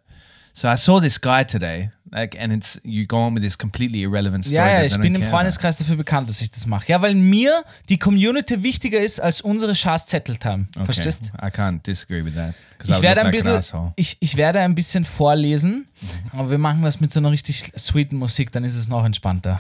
So 0.56 0.68
I 0.68 0.78
saw 0.78 1.00
this 1.00 1.20
guy 1.20 1.44
today, 1.44 1.90
like, 2.12 2.38
and 2.40 2.54
it's 2.54 2.80
you 2.84 3.08
go 3.08 3.18
on 3.18 3.34
with 3.34 3.42
this 3.42 3.58
completely 3.58 4.04
irrelevant 4.04 4.46
story. 4.46 4.58
Ja, 4.58 4.82
ja, 4.82 4.84
ich 4.84 4.96
bin 5.00 5.16
im 5.16 5.22
care 5.22 5.30
about. 5.30 5.38
Freundeskreis 5.38 5.78
dafür 5.78 5.96
bekannt, 5.96 6.30
dass 6.30 6.42
ich 6.42 6.52
das 6.52 6.68
mache. 6.68 6.92
Ja, 6.92 7.02
weil 7.02 7.16
mir 7.16 7.64
die 7.90 7.98
Community 7.98 8.62
wichtiger 8.62 9.00
ist 9.00 9.20
als 9.20 9.42
unsere 9.42 9.74
Scheiß 9.74 10.06
Zetteltime. 10.06 10.68
Okay, 10.76 10.86
Verstehst? 10.86 11.32
I 11.42 11.48
can't 11.48 11.82
disagree 11.82 12.24
with 12.24 12.36
that 12.36 12.54
Ich 12.84 13.02
werde, 13.02 13.22
ein 13.22 13.32
like 13.32 13.44
bisschen, 13.44 13.94
ich, 13.96 14.18
ich 14.20 14.38
werde 14.38 14.60
ein 14.60 14.76
bisschen 14.76 15.06
vorlesen, 15.06 15.88
aber 16.34 16.52
wir 16.52 16.60
machen 16.60 16.84
das 16.84 17.00
mit 17.00 17.12
so 17.12 17.20
einer 17.20 17.32
richtig 17.32 17.72
sweeten 17.76 18.18
Musik, 18.18 18.52
dann 18.52 18.64
ist 18.64 18.76
es 18.76 18.88
noch 18.88 19.06
entspannter. 19.06 19.60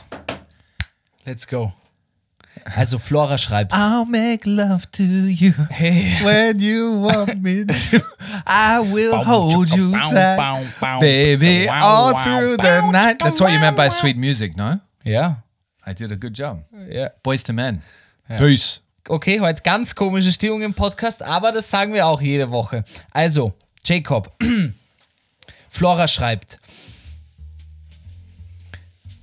Let's 1.25 1.47
go. 1.47 1.73
Also 2.75 2.97
Flora 2.97 3.37
schreibt, 3.37 3.73
I'll 3.73 4.05
make 4.05 4.45
love 4.45 4.85
to 4.93 5.03
you 5.03 5.53
hey, 5.69 6.17
when 6.23 6.59
you 6.59 7.03
want 7.03 7.41
me 7.41 7.65
to. 7.65 8.01
I 8.45 8.79
will 8.79 9.23
hold 9.25 9.69
you 9.69 9.91
tight, 9.91 10.99
baby, 10.99 11.69
all 11.69 12.13
through 12.23 12.57
the 12.57 12.81
night. 12.91 13.19
That's 13.19 13.39
what 13.41 13.51
you 13.51 13.59
meant 13.59 13.75
by 13.75 13.89
sweet 13.89 14.15
music, 14.17 14.55
no? 14.55 14.79
Ja, 15.03 15.43
I 15.85 15.93
did 15.93 16.11
a 16.11 16.15
good 16.15 16.33
job. 16.37 16.63
ja. 16.89 17.09
Boys 17.21 17.43
to 17.43 17.53
men. 17.53 17.81
Peace. 18.27 18.81
Okay, 19.09 19.41
heute 19.41 19.61
ganz 19.63 19.93
komische 19.93 20.31
Stimmung 20.31 20.61
im 20.61 20.73
Podcast, 20.73 21.21
aber 21.21 21.51
das 21.51 21.69
sagen 21.69 21.93
wir 21.93 22.07
auch 22.07 22.21
jede 22.21 22.49
Woche. 22.49 22.85
Also, 23.11 23.53
Jacob. 23.83 24.31
Flora 25.69 26.07
schreibt. 26.07 26.59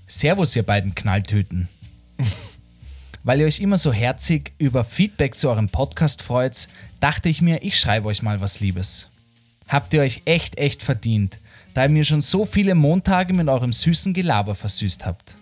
Servus, 0.07 0.55
ihr 0.55 0.65
beiden 0.65 0.95
Knalltüten. 0.95 1.69
Weil 3.23 3.41
ihr 3.41 3.47
euch 3.47 3.61
immer 3.61 3.77
so 3.77 3.93
herzig 3.93 4.53
über 4.57 4.83
Feedback 4.83 5.39
zu 5.39 5.51
eurem 5.51 5.69
Podcast 5.69 6.23
freut, 6.23 6.69
dachte 7.01 7.29
ich 7.29 7.43
mir, 7.43 7.63
ich 7.63 7.79
schreibe 7.79 8.09
euch 8.09 8.23
mal 8.23 8.41
was 8.41 8.61
Liebes. 8.61 9.11
Habt 9.69 9.93
ihr 9.93 10.01
euch 10.01 10.23
echt, 10.25 10.59
echt 10.59 10.83
verdient, 10.83 11.39
da 11.75 11.83
ihr 11.83 11.91
mir 11.91 12.05
schon 12.05 12.23
so 12.23 12.47
viele 12.47 12.75
Montage 12.75 13.35
mit 13.35 13.49
eurem 13.49 13.75
süßen 13.75 14.15
Gelaber 14.15 14.55
versüßt 14.55 15.05
habt. 15.05 15.35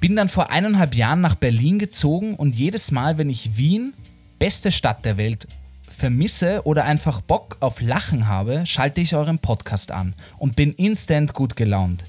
Bin 0.00 0.16
dann 0.16 0.30
vor 0.30 0.50
eineinhalb 0.50 0.94
Jahren 0.94 1.20
nach 1.20 1.34
Berlin 1.34 1.78
gezogen 1.78 2.36
und 2.36 2.54
jedes 2.54 2.90
Mal, 2.90 3.18
wenn 3.18 3.28
ich 3.28 3.58
Wien, 3.58 3.92
beste 4.38 4.72
Stadt 4.72 5.04
der 5.04 5.18
Welt, 5.18 5.46
vermisse 5.90 6.62
oder 6.64 6.84
einfach 6.84 7.20
Bock 7.20 7.58
auf 7.60 7.82
Lachen 7.82 8.28
habe, 8.28 8.64
schalte 8.64 9.02
ich 9.02 9.14
euren 9.14 9.40
Podcast 9.40 9.90
an 9.90 10.14
und 10.38 10.56
bin 10.56 10.72
instant 10.72 11.34
gut 11.34 11.54
gelaunt. 11.54 12.04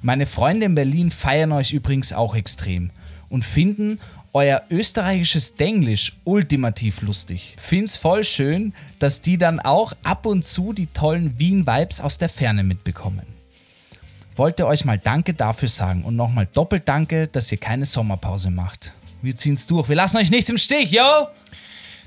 Meine 0.00 0.24
Freunde 0.24 0.64
in 0.64 0.74
Berlin 0.74 1.10
feiern 1.10 1.52
euch 1.52 1.72
übrigens 1.72 2.14
auch 2.14 2.34
extrem 2.34 2.90
und 3.28 3.44
finden 3.44 4.00
euer 4.32 4.62
österreichisches 4.70 5.54
Denglisch 5.56 6.16
ultimativ 6.24 7.02
lustig. 7.02 7.56
Find's 7.58 7.96
voll 7.96 8.24
schön, 8.24 8.72
dass 8.98 9.22
die 9.22 9.38
dann 9.38 9.60
auch 9.60 9.92
ab 10.02 10.26
und 10.26 10.44
zu 10.44 10.72
die 10.72 10.86
tollen 10.86 11.38
Wien-Vibes 11.38 12.00
aus 12.00 12.18
der 12.18 12.28
Ferne 12.28 12.62
mitbekommen. 12.62 13.26
Wollte 14.36 14.66
euch 14.66 14.84
mal 14.84 14.98
Danke 14.98 15.34
dafür 15.34 15.68
sagen 15.68 16.04
und 16.04 16.16
nochmal 16.16 16.46
doppelt 16.52 16.88
Danke, 16.88 17.26
dass 17.28 17.50
ihr 17.52 17.58
keine 17.58 17.84
Sommerpause 17.84 18.50
macht. 18.50 18.92
Wir 19.22 19.36
ziehen's 19.36 19.66
durch. 19.66 19.88
Wir 19.88 19.96
lassen 19.96 20.16
euch 20.16 20.30
nicht 20.30 20.48
im 20.48 20.56
Stich, 20.56 20.92
yo! 20.92 21.02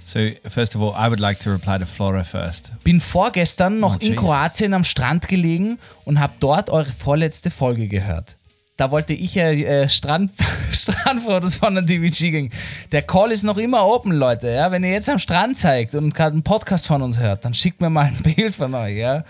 So, 0.06 0.20
first 0.50 0.76
of 0.76 0.82
all, 0.82 0.92
I 1.00 1.10
would 1.10 1.20
like 1.20 1.40
to 1.42 1.52
reply 1.52 1.80
to 1.80 1.86
Flora 1.86 2.24
first. 2.24 2.72
Bin 2.84 3.00
vorgestern 3.00 3.80
noch 3.80 3.96
Oh, 3.96 4.00
in 4.00 4.08
Jesus. 4.12 4.18
Kroatien 4.18 4.74
am 4.74 4.84
Strand 4.84 5.28
gelegen 5.30 5.80
und 6.04 6.20
habe 6.20 6.34
dort 6.40 6.70
eure 6.70 6.92
vorletzte 6.92 7.50
Folge 7.52 7.88
gehört. 7.88 8.36
Da 8.76 8.90
wollte 8.90 9.14
ich 9.14 9.36
ja 9.36 9.52
äh, 9.52 9.88
Strand, 9.88 10.32
Strandfotos 10.72 11.58
von 11.58 11.76
der 11.76 11.84
DVG 11.84 12.32
ging. 12.32 12.52
Der 12.92 13.04
Call 13.04 13.32
ist 13.32 13.44
noch 13.44 13.58
immer 13.60 13.86
open, 13.86 14.12
Leute. 14.12 14.50
Ja? 14.50 14.72
Wenn 14.72 14.84
ihr 14.84 14.92
jetzt 14.92 15.10
am 15.10 15.20
Strand 15.20 15.58
zeigt 15.58 15.94
und 15.94 16.16
gerade 16.16 16.34
einen 16.34 16.42
Podcast 16.42 16.88
von 16.88 17.04
uns 17.04 17.20
hört, 17.20 17.46
dann 17.46 17.54
schickt 17.54 17.82
mir 17.82 17.92
mal 17.92 18.06
ein 18.06 18.18
Bild 18.36 18.56
von 18.56 18.74
euch. 18.74 18.98
Ja? 18.98 19.26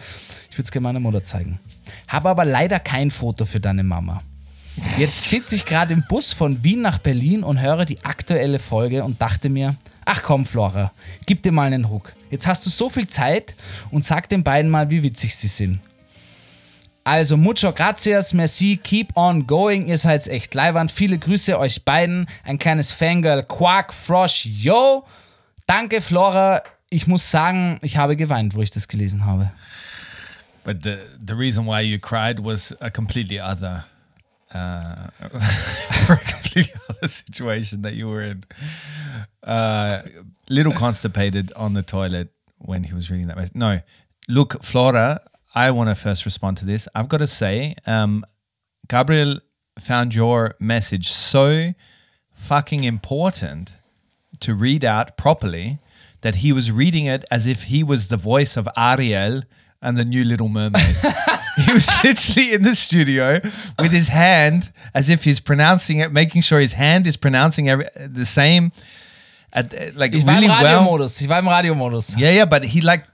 Ich 0.50 0.58
würde 0.58 0.64
es 0.64 0.72
gerne 0.72 0.84
meiner 0.86 1.02
Mutter 1.02 1.26
zeigen. 1.26 1.60
Habe 2.08 2.30
aber 2.30 2.46
leider 2.46 2.80
kein 2.80 3.12
Foto 3.12 3.44
für 3.44 3.60
deine 3.60 3.84
Mama. 3.84 4.22
Jetzt 4.98 5.26
sitze 5.26 5.56
ich 5.56 5.66
gerade 5.66 5.94
im 5.94 6.04
Bus 6.08 6.32
von 6.32 6.64
Wien 6.64 6.82
nach 6.82 6.98
Berlin 6.98 7.44
und 7.44 7.62
höre 7.62 7.84
die 7.84 8.04
aktuelle 8.04 8.60
Folge 8.60 9.04
und 9.04 9.22
dachte 9.22 9.50
mir, 9.50 9.76
ach 10.06 10.24
komm 10.24 10.46
Flora, 10.46 10.94
gib 11.26 11.44
dir 11.44 11.52
mal 11.52 11.68
einen 11.68 11.86
Ruck. 11.86 12.14
Jetzt 12.32 12.48
hast 12.48 12.66
du 12.66 12.70
so 12.70 12.90
viel 12.90 13.08
Zeit 13.08 13.56
und 13.92 14.06
sag 14.06 14.30
den 14.30 14.44
beiden 14.44 14.72
mal, 14.72 14.90
wie 14.90 15.04
witzig 15.04 15.36
sie 15.36 15.48
sind. 15.50 15.80
Also, 17.06 17.36
mucho 17.36 17.74
gracias, 17.74 18.34
merci, 18.34 18.78
keep 18.78 19.18
on 19.18 19.46
going. 19.46 19.88
Ihr 19.88 19.98
seid 19.98 20.28
echt 20.30 20.54
leiwand. 20.54 20.90
Viele 20.90 21.18
Grüße 21.18 21.60
euch 21.60 21.84
beiden. 21.84 22.28
Ein 22.46 22.58
kleines 22.58 22.94
Fangirl, 22.94 23.44
Quark, 23.44 23.94
Frosch, 23.94 24.46
yo. 24.46 25.06
Danke, 25.68 26.00
Flora. 26.02 26.64
Ich 26.90 27.08
muss 27.08 27.30
sagen, 27.30 27.80
ich 27.82 27.98
habe 27.98 28.16
geweint, 28.16 28.56
wo 28.56 28.62
ich 28.62 28.72
das 28.72 28.88
gelesen 28.88 29.26
habe. 29.26 29.52
But 30.64 30.84
the 30.84 30.98
the 31.20 31.34
reason 31.34 31.66
why 31.66 31.82
you 31.82 32.00
cried 32.00 32.40
was 32.40 32.74
a 32.80 32.90
completely 32.90 33.42
other, 33.42 33.84
uh, 34.54 34.58
a 36.10 36.16
completely 36.16 36.72
other 36.88 37.08
situation 37.10 37.82
that 37.82 37.96
you 37.96 38.08
were 38.08 38.24
in. 38.24 38.46
Uh, 39.46 40.02
little 40.48 40.74
constipated 40.74 41.52
on 41.56 41.74
the 41.74 41.84
toilet 41.84 42.30
when 42.60 42.86
he 42.86 42.94
was 42.94 43.10
reading 43.10 43.28
that. 43.28 43.54
No, 43.54 43.82
look, 44.30 44.64
Flora. 44.64 45.20
I 45.54 45.72
want 45.72 45.90
to 45.90 45.96
first 45.96 46.26
respond 46.26 46.58
to 46.58 46.66
this. 46.66 46.88
I've 46.96 47.08
got 47.08 47.20
to 47.20 47.28
say, 47.28 47.76
um, 47.86 48.26
Gabriel 48.88 49.40
found 49.80 50.16
your 50.16 50.56
message 50.60 51.12
so 51.12 51.74
fucking 52.34 52.84
important 52.84 53.76
to 54.40 54.56
read 54.56 54.84
out 54.84 55.16
properly 55.18 55.80
that 56.22 56.36
he 56.36 56.52
was 56.52 56.72
reading 56.72 57.06
it 57.06 57.24
as 57.30 57.46
if 57.48 57.64
he 57.64 57.84
was 57.84 58.08
the 58.08 58.18
voice 58.18 58.58
of 58.58 58.68
Ariel 58.78 59.44
and 59.82 59.98
the 59.98 60.06
new 60.06 60.24
Little 60.24 60.50
Mermaid. 60.50 60.96
he 61.66 61.74
was 61.74 61.90
literally 62.04 62.54
in 62.54 62.64
the 62.64 62.76
studio 62.76 63.40
with 63.78 63.92
his 63.92 64.08
hand 64.08 64.72
as 64.94 65.10
if 65.10 65.24
he's 65.24 65.40
pronouncing 65.40 66.00
it, 66.00 66.12
making 66.12 66.42
sure 66.42 66.60
his 66.60 66.74
hand 66.74 67.06
is 67.06 67.18
pronouncing 67.18 67.70
every, 67.70 67.88
the 67.96 68.26
same. 68.26 68.72
At, 69.54 69.96
like 69.96 70.14
Ich 70.14 70.26
war 70.26 70.34
really 70.34 70.46
im 70.46 70.52
well. 70.52 70.82
Radiomodus. 70.82 71.22
Ich 71.22 71.30
war 71.30 71.38
im 71.38 71.48
Radiomodus. 71.48 72.18
Yeah, 72.18 72.32
yeah, 72.32 72.46
but 72.46 72.64
he 72.64 72.82
like 72.82 73.06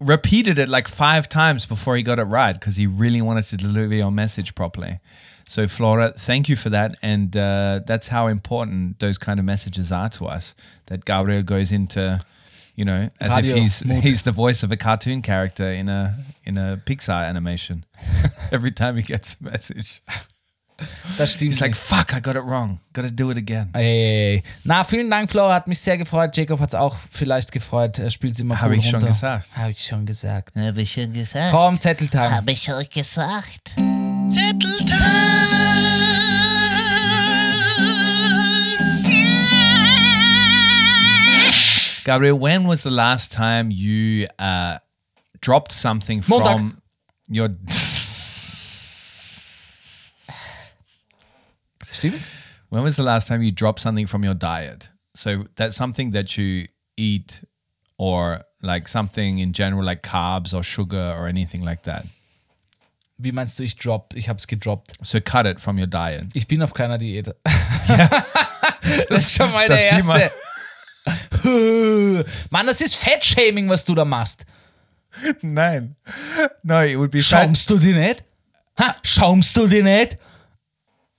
repeated 0.00 0.58
it 0.58 0.68
like 0.68 0.88
five 0.88 1.28
times 1.28 1.66
before 1.66 1.96
he 1.96 2.02
got 2.02 2.18
it 2.18 2.24
right 2.24 2.54
because 2.54 2.76
he 2.76 2.86
really 2.86 3.22
wanted 3.22 3.44
to 3.44 3.56
deliver 3.56 3.94
your 3.94 4.10
message 4.10 4.54
properly. 4.54 4.98
So, 5.46 5.66
Flora, 5.66 6.12
thank 6.16 6.48
you 6.48 6.56
for 6.56 6.70
that. 6.70 6.96
And 7.02 7.36
uh, 7.36 7.80
that's 7.84 8.08
how 8.08 8.28
important 8.28 9.00
those 9.00 9.18
kind 9.18 9.38
of 9.38 9.44
messages 9.44 9.90
are 9.90 10.08
to 10.10 10.26
us. 10.26 10.54
That 10.86 11.04
Gabriel 11.04 11.42
goes 11.42 11.72
into, 11.72 12.24
you 12.76 12.84
know, 12.84 13.10
as 13.20 13.34
Radio 13.34 13.56
if 13.56 13.62
he's 13.62 13.84
mode. 13.84 14.02
he's 14.04 14.22
the 14.22 14.32
voice 14.32 14.62
of 14.62 14.70
a 14.70 14.76
cartoon 14.76 15.22
character 15.22 15.68
in 15.68 15.88
a 15.88 16.16
in 16.44 16.56
a 16.56 16.80
Pixar 16.86 17.28
animation. 17.28 17.84
Every 18.52 18.70
time 18.70 18.96
he 18.96 19.02
gets 19.02 19.36
a 19.40 19.44
message, 19.44 20.02
Das 21.18 21.32
stimmt. 21.32 21.52
he's 21.52 21.60
like. 21.60 21.76
"Fuck, 21.76 22.12
I 22.14 22.20
got 22.20 22.36
it 22.36 22.42
wrong. 22.44 22.78
Got 22.92 23.06
to 23.06 23.12
do 23.12 23.30
it 23.30 23.36
again." 23.36 23.70
Ey. 23.74 24.42
Na, 24.64 24.84
vielen 24.84 25.10
Dank, 25.10 25.30
Flora. 25.30 25.54
Hat 25.54 25.68
mich 25.68 25.78
sehr 25.80 25.98
gefreut. 25.98 26.36
Jacob 26.36 26.60
hat 26.60 26.68
es 26.70 26.74
auch 26.74 26.96
vielleicht 27.10 27.52
gefreut. 27.52 27.98
Er 27.98 28.10
spielt 28.10 28.36
sie 28.36 28.42
immer 28.42 28.60
Hab 28.60 28.68
cool 28.70 28.76
ich 28.76 28.84
schon 28.84 28.94
runter. 29.00 29.08
gesagt. 29.08 29.56
Habe 29.56 29.70
ich 29.72 29.84
schon 29.84 30.06
gesagt. 30.06 30.56
Habe 30.56 30.80
ich 30.80 30.92
schon 30.92 31.12
gesagt. 31.12 31.52
Komm, 31.52 31.78
Zetteltime. 31.78 32.30
Habe 32.34 32.52
ich 32.52 32.72
euch 32.72 32.88
gesagt. 32.90 33.74
Gabriel, 42.04 42.34
when 42.34 42.66
was 42.66 42.82
the 42.82 42.90
last 42.90 43.30
time 43.30 43.70
you 43.70 44.26
uh, 44.38 44.78
dropped 45.40 45.70
something 45.70 46.24
Montag. 46.26 46.56
from 46.56 46.82
your? 47.28 47.50
Stimmt's? 52.00 52.30
when 52.70 52.82
was 52.82 52.96
the 52.96 53.02
last 53.02 53.28
time 53.28 53.42
you 53.42 53.52
dropped 53.52 53.80
something 53.80 54.06
from 54.06 54.24
your 54.24 54.34
diet? 54.34 54.88
So 55.14 55.44
that's 55.56 55.76
something 55.76 56.12
that 56.12 56.36
you 56.38 56.68
eat, 56.96 57.44
or 57.98 58.42
like 58.62 58.88
something 58.88 59.38
in 59.38 59.52
general, 59.52 59.84
like 59.84 60.02
carbs 60.02 60.54
or 60.54 60.62
sugar 60.62 61.14
or 61.16 61.26
anything 61.26 61.62
like 61.62 61.82
that. 61.82 62.06
Wie 63.18 63.32
meinst 63.32 63.58
du, 63.58 63.64
ich 63.64 63.76
droppt? 63.76 64.14
Ich 64.14 64.28
hab's 64.28 64.46
gedroppt. 64.46 64.92
So 65.02 65.20
cut 65.20 65.44
it 65.46 65.60
from 65.60 65.78
your 65.78 65.86
diet. 65.86 66.28
Ich 66.32 66.46
bin 66.48 66.62
auf 66.62 66.72
keiner 66.72 66.96
Diät. 66.96 67.30
das 69.08 69.22
ist 69.22 69.36
schon 69.36 69.52
mal 69.52 69.66
das 69.68 69.88
der 69.88 69.98
sieht 69.98 70.06
man. 70.06 70.20
erste. 70.20 70.40
Mann, 72.50 72.66
das 72.66 72.80
ist 72.80 72.94
Fettshaming, 72.96 73.68
was 73.68 73.84
du 73.84 73.94
da 73.94 74.04
machst. 74.04 74.46
Nein, 75.42 75.96
no, 76.62 76.80
it 76.82 76.96
would 76.96 77.10
be 77.10 77.20
fat. 77.20 77.44
Schaumst 77.44 77.68
du 77.68 77.78
die 77.78 77.92
nicht? 77.92 78.24
Ha, 78.78 78.96
schaumst 79.02 79.56
du 79.56 79.66
die 79.66 79.82
nicht? 79.82 80.16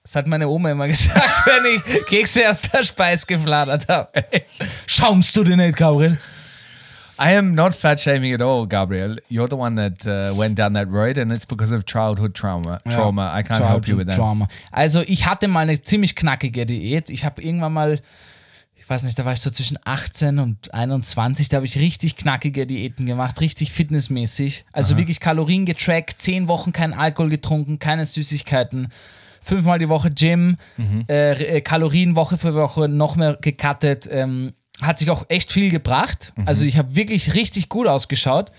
Das 0.04 0.16
hat 0.16 0.28
meine 0.28 0.48
Oma 0.48 0.72
immer 0.72 0.88
gesagt, 0.88 1.44
wenn 1.46 1.76
ich 1.76 2.06
Kekse 2.08 2.50
aus 2.50 2.62
der 2.62 2.84
Speis 2.84 3.26
gefladert 3.26 3.88
habe. 3.88 4.10
Schaumst 4.88 5.36
du 5.36 5.44
die 5.44 5.56
nicht, 5.56 5.78
Gabriel? 5.78 6.18
I 7.20 7.38
am 7.38 7.54
not 7.54 7.76
fat 7.76 8.00
shaming 8.00 8.34
at 8.34 8.42
all, 8.42 8.66
Gabriel. 8.68 9.22
You're 9.30 9.48
the 9.48 9.56
one 9.56 9.76
that 9.76 10.08
uh, 10.08 10.36
went 10.36 10.58
down 10.58 10.74
that 10.74 10.88
road, 10.90 11.20
and 11.20 11.32
it's 11.32 11.46
because 11.46 11.72
of 11.72 11.86
childhood 11.86 12.34
trauma. 12.34 12.80
Trauma. 12.90 13.32
I 13.38 13.44
can't 13.44 13.64
help 13.64 13.88
you 13.88 13.96
with 13.96 14.08
that. 14.08 14.16
Trauma. 14.16 14.48
Also 14.72 15.02
ich 15.02 15.28
hatte 15.28 15.48
mal 15.48 15.60
eine 15.60 15.80
ziemlich 15.80 16.16
knackige 16.16 16.66
Diät. 16.66 17.12
Ich 17.12 17.24
habe 17.24 17.44
irgendwann 17.44 17.74
mal, 17.74 18.00
ich 18.76 18.90
weiß 18.90 19.04
nicht, 19.04 19.20
da 19.20 19.26
war 19.26 19.34
ich 19.34 19.40
so 19.40 19.52
zwischen 19.52 19.78
18 19.86 20.40
und 20.40 20.74
21, 20.74 21.50
da 21.50 21.58
habe 21.58 21.68
ich 21.68 21.78
richtig 21.78 22.16
knackige 22.16 22.66
Diäten 22.66 23.06
gemacht, 23.06 23.40
richtig 23.40 23.72
fitnessmäßig. 23.72 24.66
Also 24.74 24.98
wirklich 24.98 25.20
Kalorien 25.20 25.66
getrackt, 25.68 26.20
10 26.20 26.48
Wochen 26.48 26.74
kein 26.74 26.96
Alkohol 26.96 27.30
getrunken, 27.30 27.78
keine 27.78 28.08
Süßigkeiten. 28.08 28.88
Fünfmal 29.44 29.80
die 29.80 29.90
Woche 29.90 30.12
Gym, 30.12 30.58
Mhm. 30.78 31.06
äh, 31.10 31.32
äh, 31.58 31.62
Kalorien 31.62 32.16
Woche 32.16 32.38
für 32.38 32.54
Woche 32.54 32.88
noch 32.88 33.16
mehr 33.16 33.38
gecuttet. 33.42 34.08
Ähm, 34.12 34.54
hat 34.82 35.00
sich 35.00 35.10
auch 35.12 35.26
echt 35.30 35.52
viel 35.52 35.70
gebracht. 35.70 36.34
Mhm. 36.36 36.48
Also 36.48 36.66
ich 36.66 36.78
habe 36.78 36.96
wirklich 36.96 37.34
richtig 37.36 37.70
gut 37.70 37.88
ausgeschaut. 37.88 38.52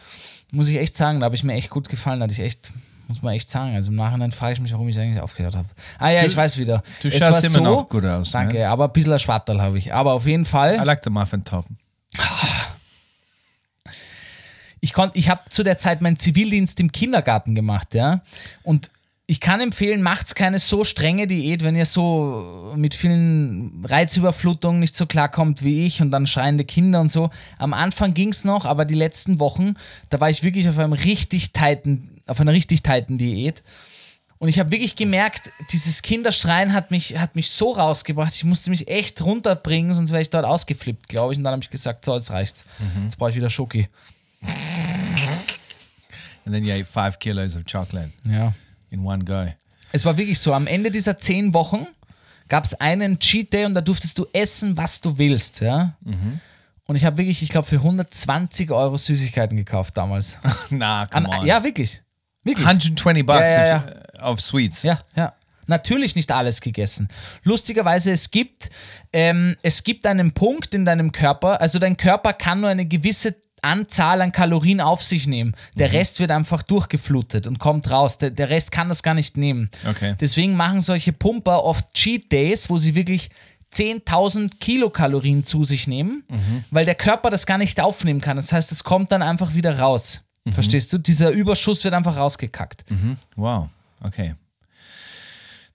Muss 0.50 0.68
ich 0.68 0.76
echt 0.78 0.96
sagen, 0.96 1.20
da 1.20 1.24
habe 1.26 1.34
ich 1.34 1.42
mir 1.44 1.54
echt 1.54 1.70
gut 1.70 1.88
gefallen. 1.88 2.20
Da 2.20 2.24
hatte 2.24 2.32
ich 2.34 2.40
echt, 2.40 2.72
muss 3.08 3.22
man 3.22 3.34
echt 3.34 3.48
sagen. 3.50 3.74
Also 3.74 3.90
im 3.90 3.96
Nachhinein 3.96 4.30
frage 4.32 4.52
ich 4.54 4.60
mich, 4.60 4.72
warum 4.72 4.88
ich 4.88 4.98
eigentlich 4.98 5.20
aufgehört 5.20 5.56
habe. 5.56 5.68
Ah 5.98 6.10
ja, 6.10 6.24
ich 6.24 6.36
weiß 6.36 6.58
wieder. 6.58 6.82
du 7.00 7.08
Es 7.08 7.18
schaust 7.18 7.42
war 7.44 7.60
immer 7.62 7.70
noch 7.70 7.88
gut 7.88 8.04
aus, 8.04 8.30
Danke, 8.32 8.58
ne? 8.58 8.68
aber 8.68 8.84
ein 8.86 8.92
bisschen 8.92 9.18
Schwatterl 9.18 9.60
habe 9.62 9.78
ich. 9.78 9.92
Aber 9.94 10.12
auf 10.12 10.26
jeden 10.26 10.44
Fall. 10.44 10.74
I 10.76 10.84
like 10.84 11.02
the 11.02 11.10
muffin 11.10 11.42
top. 11.44 11.64
ich 14.80 14.92
ich 15.14 15.28
habe 15.28 15.40
zu 15.48 15.62
der 15.62 15.78
Zeit 15.78 16.00
meinen 16.02 16.16
Zivildienst 16.16 16.78
im 16.80 16.90
Kindergarten 16.92 17.54
gemacht, 17.54 17.94
ja. 17.94 18.20
Und 18.62 18.90
ich 19.32 19.40
kann 19.40 19.62
empfehlen, 19.62 20.02
macht's 20.02 20.34
keine 20.34 20.58
so 20.58 20.84
strenge 20.84 21.26
Diät, 21.26 21.64
wenn 21.64 21.74
ihr 21.74 21.86
so 21.86 22.74
mit 22.76 22.94
vielen 22.94 23.82
Reizüberflutungen 23.82 24.78
nicht 24.78 24.94
so 24.94 25.06
klarkommt 25.06 25.64
wie 25.64 25.86
ich 25.86 26.02
und 26.02 26.10
dann 26.10 26.26
schreiende 26.26 26.66
Kinder 26.66 27.00
und 27.00 27.10
so. 27.10 27.30
Am 27.56 27.72
Anfang 27.72 28.12
ging's 28.12 28.44
noch, 28.44 28.66
aber 28.66 28.84
die 28.84 28.94
letzten 28.94 29.38
Wochen, 29.38 29.76
da 30.10 30.20
war 30.20 30.28
ich 30.28 30.42
wirklich 30.42 30.68
auf 30.68 30.78
einem 30.78 30.92
richtig 30.92 31.54
tighten, 31.54 32.20
auf 32.26 32.40
einer 32.40 32.52
richtig 32.52 32.82
tighten 32.82 33.16
Diät. 33.16 33.62
Und 34.36 34.50
ich 34.50 34.58
habe 34.58 34.70
wirklich 34.70 34.96
gemerkt, 34.96 35.48
dieses 35.70 36.02
Kinderschreien 36.02 36.74
hat 36.74 36.90
mich, 36.90 37.18
hat 37.18 37.34
mich 37.34 37.52
so 37.52 37.72
rausgebracht. 37.72 38.34
Ich 38.34 38.44
musste 38.44 38.68
mich 38.68 38.88
echt 38.88 39.22
runterbringen, 39.22 39.94
sonst 39.94 40.10
wäre 40.10 40.20
ich 40.20 40.28
dort 40.28 40.44
ausgeflippt, 40.44 41.08
glaube 41.08 41.32
ich. 41.32 41.38
Und 41.38 41.44
dann 41.44 41.52
habe 41.52 41.62
ich 41.62 41.70
gesagt, 41.70 42.04
so, 42.04 42.14
jetzt 42.14 42.30
reicht's. 42.32 42.66
Jetzt 43.04 43.16
brauche 43.16 43.30
ich 43.30 43.36
wieder 43.36 43.48
Schoki. 43.48 43.88
And 46.44 46.54
then 46.54 46.64
you 46.64 46.74
ate 46.74 46.84
five 46.84 47.18
kilos 47.18 47.56
of 47.56 47.62
chocolate 47.64 48.10
Ja. 48.28 48.52
In 48.92 49.04
one 49.04 49.24
go. 49.24 49.46
Es 49.92 50.04
war 50.04 50.16
wirklich 50.16 50.38
so, 50.38 50.52
am 50.54 50.66
Ende 50.66 50.90
dieser 50.90 51.18
zehn 51.18 51.52
Wochen 51.54 51.86
gab 52.48 52.64
es 52.64 52.74
einen 52.74 53.18
Cheat 53.18 53.52
Day 53.52 53.64
und 53.64 53.74
da 53.74 53.80
durftest 53.80 54.18
du 54.18 54.26
essen, 54.32 54.76
was 54.76 55.00
du 55.00 55.16
willst, 55.18 55.60
ja. 55.60 55.96
Und 56.86 56.96
ich 56.96 57.04
habe 57.04 57.18
wirklich, 57.18 57.42
ich 57.42 57.48
glaube, 57.48 57.66
für 57.66 57.76
120 57.76 58.70
Euro 58.70 58.96
Süßigkeiten 58.96 59.56
gekauft 59.56 59.96
damals. 59.96 60.38
nah, 60.70 61.06
come 61.06 61.30
An, 61.32 61.40
on. 61.40 61.46
ja, 61.46 61.62
wirklich. 61.64 62.02
Wirklich. 62.44 62.66
120 62.66 63.24
bucks 63.24 63.40
Ja, 63.54 63.66
ja, 63.66 63.84
Of, 64.20 64.32
of 64.34 64.40
sweets. 64.40 64.82
Ja, 64.82 65.00
ja. 65.16 65.34
Natürlich 65.66 66.16
nicht 66.16 66.30
alles 66.32 66.60
gegessen. 66.60 67.08
Lustigerweise, 67.44 68.10
es 68.10 68.30
gibt, 68.30 68.68
ähm, 69.12 69.56
es 69.62 69.84
gibt 69.84 70.06
einen 70.06 70.32
Punkt 70.32 70.74
in 70.74 70.84
deinem 70.84 71.12
Körper, 71.12 71.60
also 71.60 71.78
dein 71.78 71.96
Körper 71.96 72.32
kann 72.32 72.60
nur 72.60 72.68
eine 72.68 72.84
gewisse 72.84 73.36
Anzahl 73.62 74.20
an 74.20 74.32
Kalorien 74.32 74.80
auf 74.80 75.02
sich 75.02 75.26
nehmen. 75.26 75.54
Der 75.76 75.92
Rest 75.92 76.20
wird 76.20 76.30
einfach 76.30 76.62
durchgeflutet 76.62 77.46
und 77.46 77.58
kommt 77.58 77.90
raus. 77.90 78.18
Der, 78.18 78.30
der 78.30 78.50
Rest 78.50 78.72
kann 78.72 78.88
das 78.88 79.02
gar 79.02 79.14
nicht 79.14 79.36
nehmen. 79.36 79.70
Okay. 79.88 80.14
Deswegen 80.20 80.54
machen 80.56 80.80
solche 80.80 81.12
Pumper 81.12 81.64
oft 81.64 81.94
Cheat 81.94 82.30
Days, 82.30 82.68
wo 82.68 82.76
sie 82.78 82.94
wirklich 82.94 83.30
10.000 83.74 84.58
Kilokalorien 84.58 85.44
zu 85.44 85.64
sich 85.64 85.86
nehmen, 85.86 86.24
weil 86.70 86.84
der 86.84 86.94
Körper 86.94 87.30
das 87.30 87.46
gar 87.46 87.56
nicht 87.56 87.80
aufnehmen 87.80 88.20
kann. 88.20 88.36
Das 88.36 88.52
heißt, 88.52 88.70
es 88.70 88.84
kommt 88.84 89.10
dann 89.12 89.22
einfach 89.22 89.54
wieder 89.54 89.78
raus. 89.78 90.22
Verstehst 90.50 90.92
du? 90.92 90.98
Dieser 90.98 91.30
Überschuss 91.30 91.82
wird 91.84 91.94
einfach 91.94 92.16
rausgekackt. 92.16 92.84
Wow. 93.36 93.68
Okay. 94.02 94.34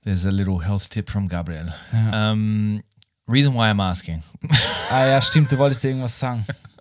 There's 0.04 0.26
a 0.26 0.30
little 0.30 0.64
health 0.64 0.90
tip 0.90 1.10
from 1.10 1.28
Gabriel. 1.28 1.74
Um, 1.92 2.82
reason 3.28 3.54
why 3.54 3.70
I'm 3.70 3.82
asking 3.82 4.24
Ah 4.90 5.06
ja, 5.06 5.22
stimmt, 5.22 5.52
du 5.52 5.58
wolltest 5.58 5.84
dir 5.84 5.90
irgendwas 5.90 6.18
sagen. 6.18 6.46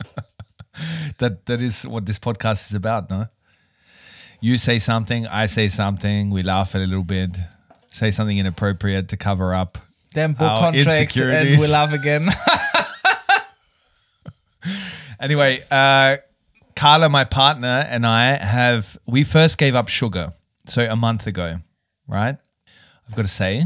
that 1.19 1.47
that 1.47 1.63
is 1.63 1.87
what 1.87 2.07
this 2.07 2.19
podcast 2.19 2.71
is 2.71 2.75
about, 2.75 3.11
no? 3.11 3.27
You 4.41 4.57
say 4.57 4.79
something, 4.79 5.27
I 5.27 5.47
say 5.47 5.69
something, 5.69 6.31
we 6.31 6.43
laugh 6.43 6.75
a 6.75 6.79
little 6.79 7.05
bit, 7.05 7.31
say 7.89 8.11
something 8.11 8.37
inappropriate 8.37 9.09
to 9.09 9.17
cover 9.17 9.55
up. 9.55 9.79
Then 10.13 10.33
book 10.33 10.43
Our 10.43 10.73
contract 10.73 11.17
and 11.17 11.49
we 11.49 11.67
laugh 11.69 11.93
again. 11.93 12.29
Anyway, 15.19 15.63
uh, 15.71 16.19
Carla, 16.75 17.09
my 17.09 17.25
partner, 17.25 17.87
and 17.89 18.07
I 18.07 18.37
have 18.37 18.99
we 19.07 19.25
first 19.25 19.59
gave 19.59 19.75
up 19.75 19.89
sugar. 19.89 20.33
So 20.67 20.87
a 20.89 20.97
month 20.97 21.27
ago, 21.27 21.59
right? 22.07 22.37
I've 23.09 23.15
got 23.15 23.23
to 23.23 23.29
say, 23.29 23.65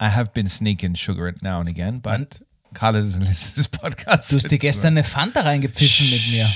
I 0.00 0.08
have 0.08 0.32
been 0.32 0.48
sneaking 0.48 0.94
sugar 0.94 1.28
it 1.28 1.42
now 1.42 1.60
and 1.60 1.68
again, 1.68 1.98
but 1.98 2.40
Carla 2.74 3.00
doesn't 3.00 3.24
listen 3.24 3.50
to 3.50 3.56
this 3.56 3.68
podcast. 3.68 4.30
Du 4.30 4.36
hast 4.36 4.50
dir 4.50 4.58
gestern 4.58 4.94
eine 4.94 5.04
Fanta 5.04 5.40
reingepfiffen 5.40 6.10
mit 6.10 6.30
mir. 6.30 6.48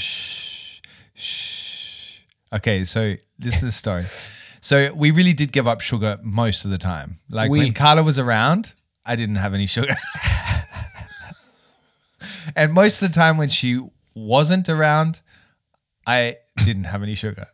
Okay, 2.52 2.85
so 2.85 3.16
this 3.38 3.55
is 3.57 3.61
the 3.61 3.72
story. 3.72 4.05
So 4.61 4.92
we 4.94 5.11
really 5.11 5.35
did 5.35 5.52
give 5.52 5.66
up 5.66 5.81
sugar 5.81 6.18
most 6.22 6.64
of 6.64 6.70
the 6.70 6.79
time. 6.79 7.18
Like 7.29 7.50
We. 7.50 7.59
when 7.59 7.72
Carla 7.72 8.02
was 8.02 8.18
around, 8.18 8.74
I 9.05 9.16
didn't 9.16 9.37
have 9.37 9.55
any 9.55 9.66
sugar. 9.66 9.94
and 12.57 12.72
most 12.72 13.02
of 13.02 13.09
the 13.12 13.14
time 13.14 13.37
when 13.37 13.48
she 13.48 13.81
wasn't 14.14 14.68
around, 14.68 15.20
I 16.07 16.37
didn't 16.64 16.85
have 16.85 17.02
any 17.02 17.14
sugar. 17.14 17.46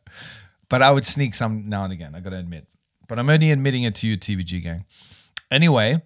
But 0.69 0.83
I 0.83 0.91
would 0.91 1.05
sneak 1.05 1.35
some 1.35 1.69
now 1.69 1.85
and 1.85 1.93
again, 1.93 2.15
I 2.15 2.21
gotta 2.21 2.39
admit. 2.39 2.67
But 3.09 3.19
I'm 3.19 3.29
only 3.29 3.51
admitting 3.51 3.83
it 3.83 3.95
to 3.97 4.07
you, 4.07 4.17
TVG 4.17 4.63
gang. 4.63 4.87
Anyway, 5.51 6.01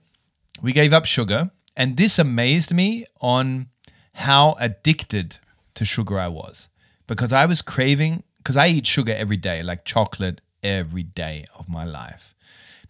we 0.61 0.73
gave 0.73 0.93
up 0.93 1.05
sugar, 1.05 1.51
and 1.77 1.97
this 1.97 2.19
amazed 2.19 2.73
me 2.73 3.07
on 3.21 3.69
how 4.15 4.57
addicted 4.59 5.39
to 5.75 5.85
sugar 5.85 6.19
I 6.19 6.29
was 6.29 6.69
because 7.07 7.33
I 7.33 7.47
was 7.47 7.63
craving 7.63 8.23
because 8.39 8.57
I 8.57 8.69
eat 8.69 8.87
sugar 8.87 9.15
every 9.15 9.37
day, 9.37 9.63
like 9.63 9.85
chocolate 9.85 10.41
every 10.63 11.03
day 11.03 11.45
of 11.55 11.69
my 11.69 11.85
life. 11.85 12.35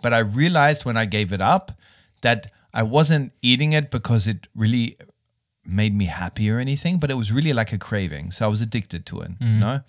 But 0.03 0.13
I 0.13 0.19
realized 0.19 0.85
when 0.85 0.97
I 0.97 1.05
gave 1.07 1.33
it 1.33 1.41
up 1.41 1.73
that 2.23 2.53
I 2.73 2.83
wasn't 2.83 3.33
eating 3.43 3.73
it 3.73 3.91
because 3.91 4.29
it 4.29 4.49
really 4.55 4.97
made 5.65 5.95
me 5.95 6.05
happy 6.05 6.51
or 6.51 6.59
anything, 6.59 6.99
but 6.99 7.11
it 7.11 7.15
was 7.15 7.33
really 7.33 7.53
like 7.53 7.73
a 7.73 7.79
craving. 7.79 8.31
So 8.31 8.45
I 8.45 8.49
was 8.49 8.61
addicted 8.61 9.07
to 9.07 9.21
it, 9.21 9.31
you 9.41 9.47
mm-hmm. 9.47 9.61
know? 9.61 9.81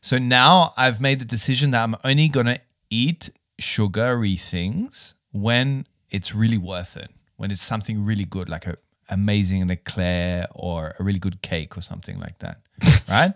So 0.00 0.16
now 0.18 0.72
I've 0.76 1.00
made 1.00 1.20
the 1.20 1.24
decision 1.24 1.72
that 1.72 1.82
I'm 1.82 1.96
only 2.04 2.28
going 2.28 2.46
to 2.46 2.60
eat 2.88 3.30
sugary 3.58 4.36
things 4.36 5.14
when 5.32 5.86
it's 6.10 6.34
really 6.34 6.56
worth 6.56 6.96
it, 6.96 7.10
when 7.38 7.50
it's 7.50 7.62
something 7.62 8.04
really 8.04 8.26
good, 8.26 8.48
like 8.48 8.66
a 8.66 8.76
amazing 9.08 9.62
an 9.62 9.70
eclair 9.70 10.46
or 10.54 10.94
a 10.98 11.02
really 11.02 11.18
good 11.18 11.40
cake 11.40 11.78
or 11.78 11.80
something 11.80 12.20
like 12.20 12.38
that. 12.40 12.60
right? 13.08 13.32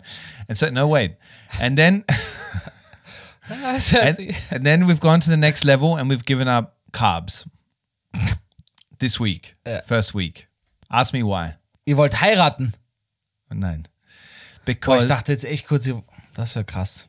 And 0.47 0.55
so, 0.55 0.69
no, 0.69 0.87
wait. 0.87 1.15
And 1.59 1.75
then, 1.77 2.05
and, 3.49 4.35
and 4.51 4.63
then 4.63 4.85
we've 4.85 4.99
gone 4.99 5.19
to 5.21 5.29
the 5.29 5.37
next 5.37 5.65
level 5.65 5.95
and 5.95 6.09
we've 6.09 6.25
given 6.25 6.47
up 6.47 6.77
carbs 6.91 7.47
this 8.99 9.19
week, 9.19 9.55
first 9.85 10.13
week. 10.13 10.47
Ask 10.91 11.11
me 11.13 11.23
why. 11.23 11.55
Ihr 11.85 11.97
wollt 11.97 12.21
heiraten? 12.21 12.73
Nein. 13.51 13.83
Boah, 13.83 14.65
Because, 14.65 15.03
ich 15.03 15.09
dachte 15.09 15.31
jetzt 15.31 15.43
echt 15.45 15.67
kurz, 15.67 15.89
das 16.35 16.55
wäre 16.55 16.65
krass. 16.65 17.07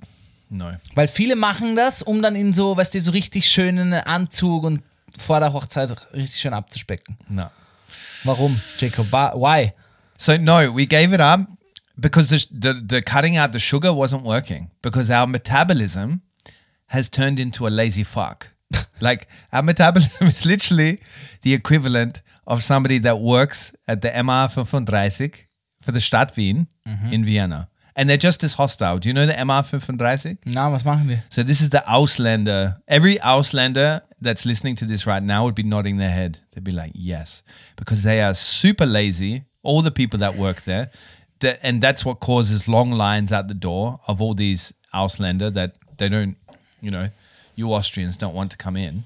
no. 0.49 0.73
Weil 0.95 1.09
viele 1.09 1.37
machen 1.37 1.77
das, 1.77 2.03
um 2.03 2.23
dann 2.23 2.35
in 2.35 2.53
so, 2.53 2.77
weißt 2.77 2.95
du, 2.95 3.01
so 3.01 3.11
richtig 3.13 3.47
schönen 3.47 3.93
Anzug 3.93 4.65
und 4.65 4.83
vor 5.19 5.41
der 5.41 5.53
Hochzeit 5.53 5.95
richtig 6.13 6.41
schön 6.41 6.55
abzuspecken. 6.55 7.17
No. 7.29 7.51
Warum, 8.25 8.59
Jacob? 8.79 9.07
Why? 9.13 9.73
So 10.17 10.37
no, 10.37 10.73
we 10.73 10.87
gave 10.87 11.13
it 11.13 11.21
up 11.21 11.41
because 11.99 12.29
the, 12.29 12.47
the 12.51 12.75
the 12.75 13.03
cutting 13.03 13.37
out 13.37 13.53
the 13.53 13.59
sugar 13.59 13.93
wasn't 13.93 14.25
working 14.25 14.71
because 14.83 15.11
our 15.11 15.27
metabolism 15.27 16.23
has 16.87 17.09
turned 17.09 17.39
into 17.41 17.67
a 17.67 17.71
lazy 17.71 18.05
fuck. 18.05 18.49
like 19.01 19.27
our 19.53 19.63
metabolism 19.63 20.27
is 20.27 20.45
literally 20.45 21.01
the 21.43 21.55
equivalent 21.55 22.23
of 22.47 22.63
somebody 22.63 22.99
that 22.99 23.21
works 23.21 23.75
at 23.87 24.03
the 24.03 24.11
MR 24.11 24.51
35 24.51 25.47
for 25.81 25.93
the 25.93 26.01
Stadt 26.01 26.37
Wien 26.37 26.67
in 27.11 27.25
Vienna. 27.25 27.69
And 27.97 28.09
they're 28.11 28.17
just 28.17 28.43
as 28.43 28.55
hostile. 28.55 28.99
Do 28.99 29.09
you 29.09 29.15
know 29.15 29.27
the 29.27 29.35
MR 29.35 29.65
35? 29.65 30.39
Na, 30.47 30.69
was 30.69 30.85
machen 30.85 31.07
die? 31.09 31.23
So 31.29 31.43
this 31.45 31.61
is 31.61 31.71
the 31.71 31.83
Ausländer. 31.87 32.77
Every 32.89 33.17
Ausländer 33.19 34.03
that's 34.21 34.45
listening 34.45 34.75
to 34.77 34.85
this 34.85 35.07
right 35.07 35.23
now 35.23 35.45
would 35.45 35.55
be 35.55 35.63
nodding 35.63 35.99
their 35.99 36.11
head. 36.11 36.41
They'd 36.55 36.65
be 36.65 36.73
like, 36.73 36.91
yes, 36.95 37.43
because 37.77 38.03
they 38.03 38.21
are 38.21 38.35
super 38.35 38.87
lazy. 38.87 39.45
All 39.63 39.81
the 39.81 39.93
people 39.93 40.19
that 40.19 40.37
work 40.37 40.63
there, 40.63 40.91
and 41.63 41.81
that's 41.81 42.05
what 42.05 42.21
causes 42.21 42.69
long 42.69 42.91
lines 42.91 43.33
at 43.33 43.49
the 43.49 43.55
door 43.55 44.01
of 44.07 44.21
all 44.21 44.35
these 44.35 44.75
Ausländer 44.93 45.53
that 45.55 45.73
they 45.97 46.09
don't, 46.09 46.37
you 46.83 46.91
know, 46.91 47.09
you 47.55 47.73
Austrians 47.73 48.17
don't 48.17 48.35
want 48.35 48.51
to 48.51 48.57
come 48.57 48.77
in. 48.77 49.05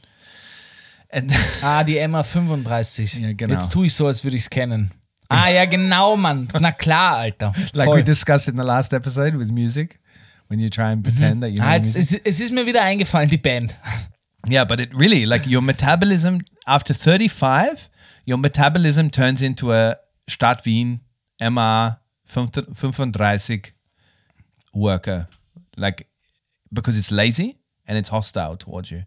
And 1.10 1.30
Ah, 1.62 1.82
die 1.84 1.98
Emma 1.98 2.22
35. 2.22 3.14
Ja, 3.20 3.32
genau. 3.32 3.54
Jetzt 3.54 3.70
tue 3.72 3.86
ich 3.86 3.94
so, 3.94 4.06
als 4.06 4.24
würde 4.24 4.36
ich 4.36 4.42
es 4.42 4.50
kennen. 4.50 4.90
Ah, 5.28 5.48
ja, 5.48 5.66
genau, 5.66 6.16
Mann. 6.16 6.48
Na 6.58 6.72
klar, 6.72 7.18
Alter. 7.18 7.52
like 7.74 7.90
we 7.90 8.02
discussed 8.02 8.48
in 8.48 8.56
the 8.56 8.64
last 8.64 8.92
episode 8.92 9.36
with 9.36 9.50
music, 9.52 10.00
when 10.48 10.58
you 10.58 10.70
try 10.70 10.90
and 10.90 11.04
pretend 11.04 11.42
that 11.42 11.50
you 11.50 11.58
know 11.58 11.66
ah, 11.66 11.74
jetzt, 11.74 11.94
music. 11.94 12.22
es, 12.24 12.40
ist 12.40 12.52
mir 12.52 12.66
wieder 12.66 12.82
eingefallen, 12.82 13.28
die 13.28 13.38
Band. 13.38 13.74
Yeah, 14.46 14.64
but 14.64 14.78
it 14.80 14.94
really 14.94 15.26
like 15.26 15.46
your 15.46 15.60
metabolism 15.60 16.40
after 16.66 16.94
35, 16.94 17.90
your 18.24 18.38
metabolism 18.38 19.10
turns 19.10 19.42
into 19.42 19.72
a 19.72 19.96
Stadt 20.28 20.64
Wien 20.64 21.00
MA 21.42 21.96
35 22.28 23.72
worker. 24.72 25.28
Like 25.76 26.06
because 26.72 26.96
it's 26.96 27.10
lazy 27.10 27.58
and 27.86 27.98
it's 27.98 28.08
hostile 28.08 28.56
towards 28.56 28.90
you. 28.90 29.04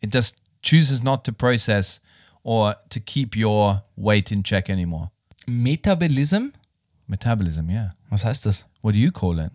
It 0.00 0.10
just 0.10 0.40
chooses 0.62 1.04
not 1.04 1.24
to 1.26 1.32
process 1.32 2.00
or 2.42 2.74
to 2.88 2.98
keep 2.98 3.36
your 3.36 3.82
weight 3.94 4.32
in 4.32 4.42
check 4.42 4.68
anymore. 4.68 5.11
Metabolism? 5.46 6.52
Metabolism, 7.06 7.68
yeah. 7.70 7.94
Was 8.10 8.24
heißt 8.24 8.46
das? 8.46 8.66
What 8.82 8.94
do 8.94 8.98
you 8.98 9.10
call 9.10 9.38
it? 9.38 9.52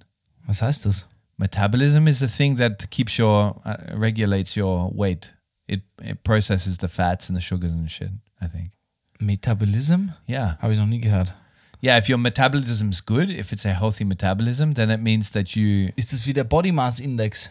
Was 0.47 0.62
heißt 0.62 0.86
das? 0.86 1.08
Metabolism 1.38 2.08
is 2.08 2.19
the 2.19 2.28
thing 2.28 2.58
that 2.58 2.89
keeps 2.89 3.17
your 3.19 3.62
uh, 3.65 3.76
regulates 3.95 4.56
your 4.58 4.91
weight. 4.93 5.34
It 5.67 5.84
it 6.02 6.23
processes 6.23 6.78
the 6.78 6.88
fats 6.88 7.30
and 7.30 7.38
the 7.38 7.41
sugars 7.41 7.71
and 7.71 7.89
shit. 7.89 8.12
I 8.41 8.47
think. 8.47 8.71
Metabolism? 9.19 10.13
Yeah, 10.28 10.58
Habe 10.62 10.73
ich 10.73 10.80
noch 10.80 10.86
nie 10.88 11.00
gehört. 11.02 11.34
yeah. 11.82 11.97
If 11.97 12.08
your 12.10 12.17
metabolism 12.19 12.89
is 12.89 13.02
good, 13.06 13.30
if 13.30 13.52
it's 13.52 13.65
a 13.65 13.73
healthy 13.73 14.04
metabolism, 14.06 14.73
then 14.73 14.89
it 14.89 15.02
means 15.02 15.32
that 15.32 15.56
you. 15.56 15.91
Ist 15.95 16.12
das 16.13 16.26
wie 16.26 16.34
der 16.34 16.43
Body 16.43 16.71
Mass 16.71 17.00
Index? 17.00 17.50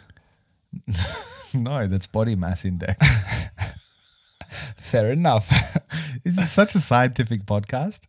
no, 1.54 1.86
that's 1.88 2.06
body 2.06 2.36
mass 2.36 2.64
index. 2.64 2.96
Fair 4.76 5.12
enough. 5.12 5.48
this 6.24 6.38
is 6.38 6.50
such 6.50 6.74
a 6.74 6.80
scientific 6.80 7.44
podcast. 7.46 8.00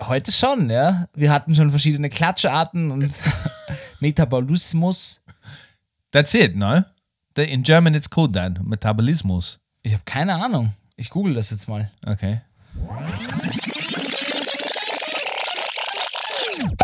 Heute 0.00 0.32
schon, 0.32 0.70
ja. 0.70 1.08
Wir 1.14 1.32
hatten 1.32 1.54
schon 1.54 1.70
verschiedene 1.70 2.08
Klatscharten 2.08 2.90
und 2.90 3.14
Metabolismus. 4.00 5.20
That's 6.10 6.34
it. 6.34 6.56
No, 6.56 6.82
the, 7.36 7.42
in 7.42 7.62
German 7.62 7.94
it's 7.94 8.08
called 8.08 8.32
that 8.34 8.62
metabolismus. 8.62 9.60
Ich 9.82 9.92
habe 9.92 10.02
keine 10.04 10.34
Ahnung. 10.34 10.72
Ich 10.96 11.10
google 11.10 11.34
das 11.34 11.50
jetzt 11.50 11.68
mal. 11.68 11.90
Okay. 12.06 12.40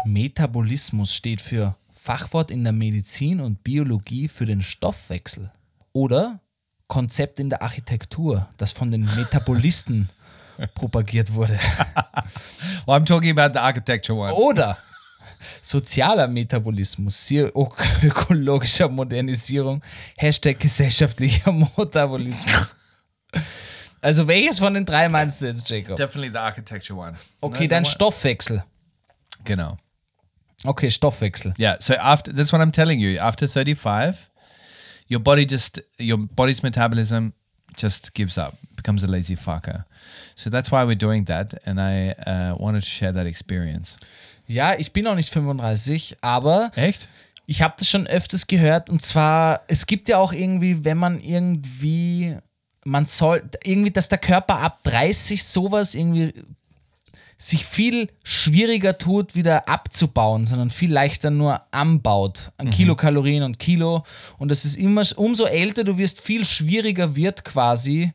Metabolismus 0.05 1.15
steht 1.15 1.41
für 1.41 1.77
Fachwort 1.95 2.51
in 2.51 2.63
der 2.63 2.73
Medizin 2.73 3.41
und 3.41 3.65
Biologie 3.65 4.29
für 4.29 4.47
den 4.47 4.63
Stoffwechsel. 4.63 5.51
Oder 5.93 6.41
Konzept 6.89 7.41
in 7.41 7.51
der 7.51 7.63
Architektur, 7.63 8.49
das 8.57 8.73
von 8.73 8.91
den 8.91 9.05
Metabolisten 9.17 10.09
propagiert 10.75 11.33
wurde. 11.35 11.59
Well, 12.87 12.97
I'm 12.97 13.05
talking 13.05 13.31
about 13.37 13.53
the 13.53 13.61
architecture 13.61 14.15
one. 14.15 14.33
Oder 14.33 14.77
sozialer 15.63 16.29
Metabolismus, 16.29 17.31
ökologischer 17.31 18.89
Modernisierung, 18.89 19.83
Hashtag 20.17 20.59
gesellschaftlicher 20.61 21.53
Metabolismus. 21.53 22.75
Also 24.01 24.27
welches 24.29 24.59
von 24.61 24.75
den 24.75 24.85
drei 24.87 25.09
meinst 25.09 25.41
du 25.43 25.47
jetzt, 25.47 25.69
Jacob? 25.69 25.97
Definitely 25.97 26.31
the 26.31 26.39
architecture 26.39 26.97
one. 26.97 27.17
Okay, 27.41 27.65
No, 27.65 27.69
the 27.69 27.75
one- 27.77 27.85
Stoffwechsel. 27.85 28.63
Genau. 29.45 29.77
Okay, 30.65 30.89
Stoffwechsel. 30.91 31.55
Yeah. 31.59 31.77
So 31.81 31.95
after 31.95 32.33
that's 32.33 32.53
what 32.53 32.61
I'm 32.61 32.73
telling 32.73 33.01
you. 33.01 33.19
After 33.19 33.49
35, 33.49 34.31
your 35.09 35.21
body 35.21 35.45
just 35.47 35.81
your 35.99 36.19
body's 36.19 36.63
metabolism 36.63 37.33
just 37.77 38.15
gives 38.15 38.39
up, 38.39 38.57
becomes 38.87 39.03
a 39.03 39.09
lazy 39.09 39.37
fucker. 39.37 39.85
So 40.37 40.49
that's 40.49 40.71
why 40.71 40.85
we're 40.85 40.95
doing 40.95 41.25
that, 41.27 41.55
and 41.67 41.81
I 41.81 42.15
uh, 42.25 42.55
wanted 42.57 42.85
to 42.85 42.89
share 42.89 43.13
that 43.13 43.27
experience. 43.27 43.97
Ja, 44.47 44.79
ich 44.79 44.93
bin 44.93 45.05
noch 45.05 45.17
nicht 45.17 45.33
35, 45.33 46.19
aber 46.21 46.71
Echt? 46.77 47.09
ich 47.47 47.63
habe 47.63 47.75
das 47.79 47.89
schon 47.89 48.07
öfters 48.07 48.47
gehört 48.47 48.89
und 48.89 49.03
zwar, 49.03 49.63
es 49.67 49.87
gibt 49.87 50.09
ja 50.09 50.19
auch 50.19 50.33
irgendwie, 50.33 50.85
wenn 50.85 50.99
man 50.99 51.21
irgendwie, 51.21 52.37
man 52.85 53.07
soll, 53.07 53.43
irgendwie, 53.65 53.91
dass 53.91 54.09
der 54.09 54.19
Körper 54.19 54.59
ab 54.61 54.85
30 54.85 55.43
sowas 55.43 55.97
irgendwie 55.97 56.33
sich 57.39 57.67
viel 57.67 58.09
schwieriger 58.23 58.97
tut, 58.97 59.35
wieder 59.35 59.69
abzubauen, 59.69 60.47
sondern 60.47 60.71
viel 60.71 60.93
leichter 60.93 61.31
nur 61.31 61.61
anbaut 61.71 62.51
an 62.57 62.71
Kilokalorien 62.71 63.43
und 63.43 63.59
Kilo. 63.59 64.05
Und 64.39 64.51
das 64.51 64.65
ist 64.65 64.77
immer, 64.77 65.03
umso 65.17 65.45
älter 65.45 65.85
du 65.85 65.99
wirst, 65.99 66.23
viel 66.23 66.47
schwieriger 66.47 67.15
wird 67.15 67.45
quasi, 67.45 68.13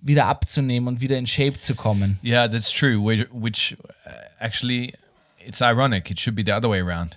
wieder 0.00 0.26
abzunehmen 0.26 0.88
und 0.88 1.00
wieder 1.00 1.16
in 1.18 1.26
Shape 1.26 1.58
zu 1.60 1.74
kommen. 1.74 2.18
Yeah, 2.22 2.46
that's 2.48 2.70
true. 2.70 2.98
Which, 3.02 3.26
which 3.32 3.76
uh, 4.06 4.10
actually, 4.40 4.94
it's 5.38 5.60
ironic. 5.60 6.10
It 6.10 6.18
should 6.20 6.34
be 6.34 6.42
the 6.44 6.52
other 6.54 6.68
way 6.68 6.80
around. 6.80 7.16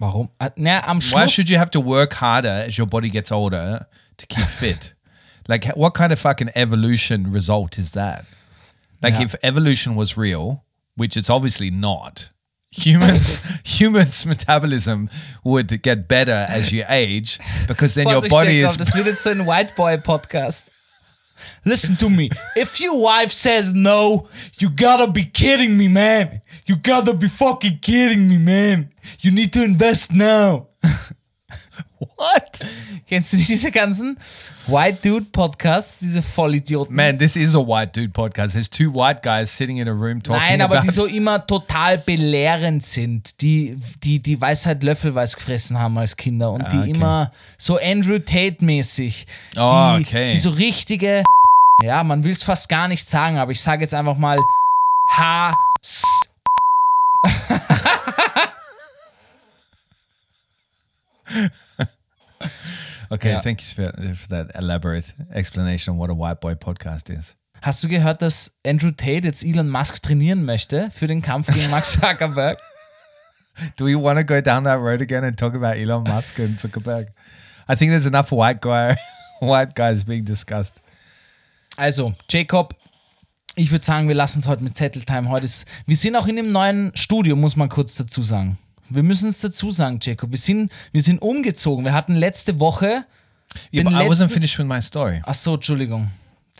Warum? 0.00 0.28
Ah, 0.40 0.50
Na, 0.56 0.82
am 0.86 0.96
Why 0.96 1.00
Schluss. 1.00 1.30
should 1.32 1.48
you 1.50 1.58
have 1.58 1.70
to 1.70 1.80
work 1.80 2.12
harder 2.14 2.64
as 2.66 2.76
your 2.76 2.86
body 2.86 3.08
gets 3.08 3.30
older 3.32 3.86
to 4.18 4.26
keep 4.26 4.44
fit? 4.60 4.92
like, 5.48 5.64
what 5.76 5.94
kind 5.94 6.12
of 6.12 6.18
fucking 6.18 6.50
evolution 6.54 7.30
result 7.32 7.78
is 7.78 7.92
that? 7.92 8.24
Like, 9.02 9.14
Yeah. 9.14 9.22
if 9.24 9.34
evolution 9.42 9.96
was 9.96 10.16
real, 10.16 10.64
which 10.96 11.16
it's 11.16 11.30
obviously 11.30 11.70
not, 11.70 12.28
humans 12.70 13.40
humans 13.64 14.24
metabolism 14.26 15.08
would 15.44 15.82
get 15.82 16.08
better 16.08 16.46
as 16.48 16.72
you 16.72 16.84
age 16.88 17.38
because 17.68 17.94
then 17.94 18.06
your 18.12 18.22
body 18.28 18.60
Jacob, 18.60 18.70
is 18.70 18.76
das 18.76 18.94
wird 18.94 19.06
jetzt 19.06 19.22
so 19.22 19.30
ein 19.30 19.46
White 19.46 19.74
Boy 19.76 19.96
Podcast. 19.98 20.64
Listen 21.64 21.96
to 21.96 22.10
me. 22.10 22.30
If 22.56 22.80
your 22.80 23.00
wife 23.00 23.32
says 23.32 23.72
no, 23.72 24.28
you 24.58 24.70
gotta 24.70 25.06
be 25.06 25.24
kidding 25.24 25.76
me, 25.76 25.88
man. 25.88 26.40
You 26.66 26.76
gotta 26.76 27.14
be 27.14 27.28
fucking 27.28 27.78
kidding 27.80 28.28
me, 28.28 28.38
man. 28.38 28.92
You 29.20 29.30
need 29.30 29.52
to 29.54 29.62
invest 29.62 30.12
now. 30.12 30.68
what? 32.22 32.60
Kennst 33.08 33.32
du 33.32 33.36
nicht 33.36 33.48
diese 33.48 33.70
ganzen 33.70 34.18
White 34.66 34.98
Dude 35.02 35.26
Podcasts, 35.32 35.98
diese 36.00 36.22
Vollidioten? 36.22 36.94
Man, 36.94 37.18
this 37.18 37.34
is 37.36 37.54
a 37.56 37.58
white 37.58 37.92
dude 37.92 38.12
podcast. 38.12 38.54
There's 38.54 38.70
two 38.70 38.92
white 38.94 39.22
guys 39.22 39.50
sitting 39.50 39.78
in 39.78 39.88
a 39.88 39.92
room 39.92 40.22
talking 40.22 40.40
Nein, 40.40 40.60
aber 40.62 40.76
about 40.78 40.86
die 40.86 40.92
so 40.92 41.06
immer 41.06 41.44
total 41.46 41.98
belehrend 41.98 42.82
sind, 42.84 43.40
die 43.40 43.76
die, 44.02 44.20
die 44.20 44.40
Weisheit 44.40 44.82
löffelweise 44.82 45.36
gefressen 45.36 45.78
haben 45.78 45.98
als 45.98 46.16
Kinder 46.16 46.52
und 46.52 46.70
die 46.72 46.76
Ah, 46.76 46.80
okay. 46.82 46.90
immer 46.90 47.32
so 47.58 47.78
Andrew 47.78 48.18
Tate-mäßig, 48.18 49.26
Oh, 49.56 49.96
die, 49.98 50.02
okay. 50.04 50.30
die 50.30 50.38
so 50.38 50.50
richtige, 50.50 51.24
ja, 51.82 52.04
man 52.04 52.22
will 52.22 52.32
es 52.32 52.42
fast 52.44 52.68
gar 52.68 52.86
nicht 52.88 53.08
sagen, 53.08 53.38
aber 53.38 53.50
ich 53.52 53.60
sage 53.60 53.82
jetzt 53.82 53.94
einfach 53.94 54.16
mal 54.16 54.38
H. 55.16 55.52
S. 55.82 56.02
Okay, 63.12 63.38
thank 63.42 63.60
you 63.60 63.84
for, 63.84 63.92
for 64.14 64.28
that 64.28 64.50
elaborate 64.54 65.12
explanation 65.34 65.92
on 65.92 65.98
what 65.98 66.08
a 66.08 66.14
white 66.14 66.40
boy 66.40 66.54
podcast 66.54 67.10
is. 67.10 67.36
Hast 67.60 67.84
du 67.84 67.88
gehört, 67.88 68.22
dass 68.22 68.52
Andrew 68.66 68.90
Tate 68.90 69.26
jetzt 69.26 69.44
Elon 69.44 69.68
Musk 69.68 70.02
trainieren 70.02 70.46
möchte 70.46 70.90
für 70.90 71.06
den 71.06 71.20
Kampf 71.20 71.48
gegen 71.48 71.70
Max 71.70 71.92
Zuckerberg? 72.00 72.58
Do 73.76 73.84
we 73.84 73.94
want 73.94 74.18
to 74.18 74.24
go 74.24 74.40
down 74.40 74.64
that 74.64 74.80
road 74.80 75.02
again 75.02 75.24
and 75.24 75.38
talk 75.38 75.54
about 75.54 75.78
Elon 75.78 76.04
Musk 76.04 76.38
and 76.38 76.58
Zuckerberg? 76.58 77.08
I 77.68 77.76
think 77.76 77.90
there's 77.90 78.06
enough 78.06 78.32
white 78.32 78.62
guy, 78.62 78.96
white 79.40 79.74
guys 79.74 80.04
being 80.04 80.24
discussed. 80.24 80.80
Also, 81.76 82.14
Jacob, 82.30 82.74
ich 83.56 83.70
würde 83.70 83.84
sagen, 83.84 84.08
wir 84.08 84.14
lassen 84.14 84.40
es 84.40 84.48
heute 84.48 84.64
mit 84.64 84.78
Zetteltime. 84.78 85.28
Heute 85.28 85.44
ist, 85.44 85.66
wir 85.86 85.96
sind 85.96 86.16
auch 86.16 86.26
in 86.26 86.36
dem 86.36 86.50
neuen 86.50 86.92
Studio, 86.94 87.36
muss 87.36 87.56
man 87.56 87.68
kurz 87.68 87.94
dazu 87.94 88.22
sagen. 88.22 88.58
Wir 88.94 89.02
müssen 89.02 89.28
es 89.28 89.40
dazu 89.40 89.70
sagen, 89.70 89.98
Jacob. 90.02 90.30
Wir 90.30 90.38
sind, 90.38 90.72
wir 90.92 91.02
sind 91.02 91.20
umgezogen. 91.22 91.84
Wir 91.84 91.92
hatten 91.92 92.14
letzte 92.14 92.58
Woche. 92.60 93.04
Yeah, 93.72 93.84
but 93.84 93.92
I 93.92 94.08
wasn't 94.08 94.30
finished 94.30 94.58
with 94.58 94.66
my 94.66 94.80
story. 94.80 95.20
Ach 95.26 95.34
so, 95.34 95.54
Entschuldigung. 95.54 96.10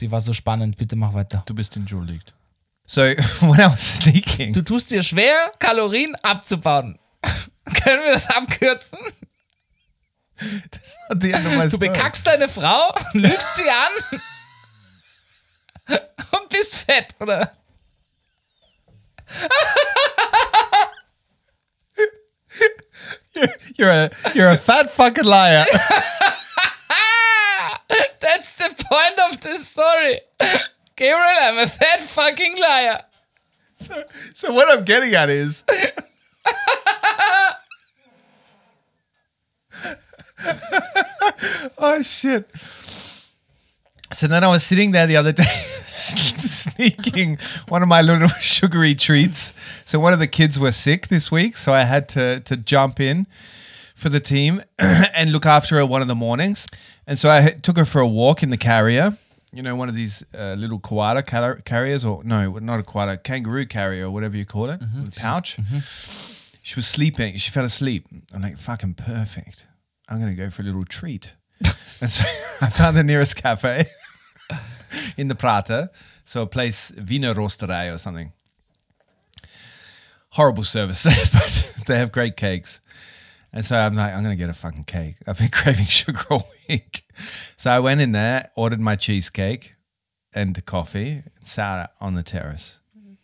Die 0.01 0.11
war 0.11 0.21
so 0.21 0.33
spannend. 0.33 0.77
Bitte 0.77 0.97
mach 0.97 1.15
weiter. 1.15 1.43
Du 1.47 1.55
bist 1.55 1.77
entschuldigt. 1.77 2.35
So 2.87 3.01
when 3.41 3.61
I 3.61 3.73
was 3.73 3.97
sneaking, 3.99 4.53
Du 4.53 4.63
tust 4.63 4.91
dir 4.91 5.03
schwer, 5.03 5.35
Kalorien 5.59 6.15
abzubauen. 6.17 6.99
Können 7.83 8.03
wir 8.05 8.13
das 8.13 8.29
abkürzen? 8.29 8.99
at 11.09 11.23
the 11.23 11.31
end 11.31 11.47
of 11.47 11.53
my 11.57 11.65
Du 11.65 11.77
story, 11.77 11.89
bekackst 11.89 12.27
deine 12.27 12.49
Frau, 12.49 12.93
lügst 13.13 13.55
sie 13.57 13.63
an 13.63 14.21
und 16.33 16.49
bist 16.49 16.75
fett, 16.75 17.15
oder? 17.21 17.53
you're 23.77 23.91
a 23.91 24.11
you're 24.35 24.51
a 24.51 24.57
fat 24.57 24.91
fucking 24.91 25.25
liar. 25.25 25.63
That's 28.21 28.55
the 28.57 28.75
point 28.79 29.19
of 29.31 29.41
the 29.41 29.57
story. 29.57 30.21
Gabriel, 30.97 31.39
I'm 31.41 31.59
a 31.59 31.67
fat 31.67 32.03
fucking 32.03 32.57
liar. 32.61 33.03
so 34.35 34.53
what 34.53 34.71
I'm 34.71 34.85
getting 34.85 35.15
at 35.15 35.31
is. 35.31 35.65
oh 41.79 42.03
shit. 42.03 42.51
So 44.13 44.27
then 44.27 44.45
I 44.45 44.49
was 44.49 44.63
sitting 44.63 44.93
there 44.93 45.07
the 45.07 45.17
other 45.17 45.33
day, 45.33 45.43
sneaking 45.89 47.39
one 47.69 47.83
of 47.83 47.89
my 47.89 48.03
little 48.03 48.29
sugary 48.41 48.95
treats. 48.95 49.53
So 49.85 49.99
one 49.99 50.13
of 50.13 50.19
the 50.19 50.27
kids 50.27 50.61
were 50.61 50.73
sick 50.73 51.09
this 51.09 51.31
week, 51.31 51.57
so 51.57 51.73
I 51.73 51.85
had 51.85 52.09
to 52.11 52.41
to 52.41 52.57
jump 52.57 53.01
in 53.01 53.27
for 53.95 54.09
the 54.09 54.21
team 54.21 54.63
and 54.79 55.33
look 55.33 55.47
after 55.47 55.77
her 55.77 55.87
one 55.87 56.03
of 56.03 56.09
the 56.09 56.15
mornings. 56.15 56.67
And 57.07 57.19
so 57.19 57.31
I 57.31 57.51
took 57.51 57.77
her 57.77 57.85
for 57.85 58.01
a 58.01 58.07
walk 58.07 58.43
in 58.43 58.51
the 58.51 58.57
carrier. 58.57 59.17
You 59.55 59.63
know, 59.63 59.77
one 59.77 59.89
of 59.89 59.95
these 59.95 60.25
uh, 60.35 60.55
little 60.59 60.79
koala 60.79 61.23
car- 61.23 61.61
carriers, 61.65 62.05
or 62.05 62.25
no, 62.25 62.59
not 62.59 62.81
a 62.81 62.83
koala, 62.83 63.19
kangaroo 63.19 63.67
carrier, 63.67 64.07
or 64.07 64.11
whatever 64.11 64.37
you 64.37 64.47
call 64.47 64.71
it, 64.71 64.81
a 64.83 65.21
pouch. 65.21 65.59
She 66.63 66.77
was 66.77 66.87
sleeping. 66.87 67.37
She 67.37 67.51
fell 67.51 67.65
asleep. 67.65 68.07
I'm 68.35 68.41
like, 68.41 68.57
fucking 68.57 68.95
perfect. 68.95 69.67
I'm 70.09 70.21
gonna 70.21 70.35
go 70.35 70.49
for 70.49 70.63
a 70.63 70.65
little 70.65 70.85
treat. 70.85 71.33
and 72.01 72.09
so 72.11 72.25
I 72.61 72.71
found 72.71 72.97
the 72.97 73.05
nearest 73.05 73.37
cafe 73.37 73.85
in 75.17 75.29
the 75.29 75.35
Prater, 75.35 75.91
so 76.25 76.43
a 76.43 76.47
place 76.47 76.93
Wiener 76.93 77.35
Rosterei 77.35 77.93
or 77.93 77.99
something. 77.99 78.33
Horrible 80.31 80.65
service, 80.65 81.05
but 81.33 81.87
they 81.87 81.99
have 81.99 82.13
great 82.13 82.37
cakes. 82.37 82.81
And 83.53 83.65
so 83.65 83.77
I'm 83.77 83.95
like, 83.95 84.15
I'm 84.15 84.23
gonna 84.23 84.37
get 84.37 84.49
a 84.49 84.55
fucking 84.55 84.85
cake. 84.85 85.17
I've 85.27 85.39
been 85.39 85.49
craving 85.53 85.87
sugar 85.87 86.23
all 86.31 86.49
week. 86.69 87.05
So 87.57 87.71
I 87.71 87.81
went 87.81 88.01
in 88.01 88.13
there, 88.13 88.51
ordered 88.57 88.81
my 88.81 88.97
cheesecake 88.97 89.75
and 90.33 90.65
coffee, 90.65 91.23
and 91.37 91.47
sat 91.47 91.93
on 92.01 92.15
the 92.15 92.23
terrace. 92.23 92.79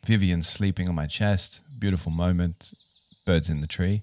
Vivian's 0.04 0.48
sleeping 0.48 0.88
on 0.88 0.94
my 0.94 1.06
chest. 1.06 1.60
Beautiful 1.78 2.12
moment. 2.12 2.72
Birds 3.24 3.48
in 3.48 3.60
the 3.60 3.66
tree. 3.66 4.02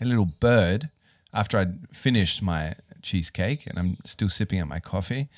A 0.00 0.04
little 0.04 0.28
bird, 0.40 0.88
after 1.34 1.58
I'd 1.58 1.88
finished 1.94 2.42
my 2.42 2.74
cheesecake 3.02 3.66
and 3.66 3.78
I'm 3.78 3.96
still 4.04 4.28
sipping 4.28 4.58
at 4.58 4.66
my 4.66 4.80
coffee, 4.80 5.28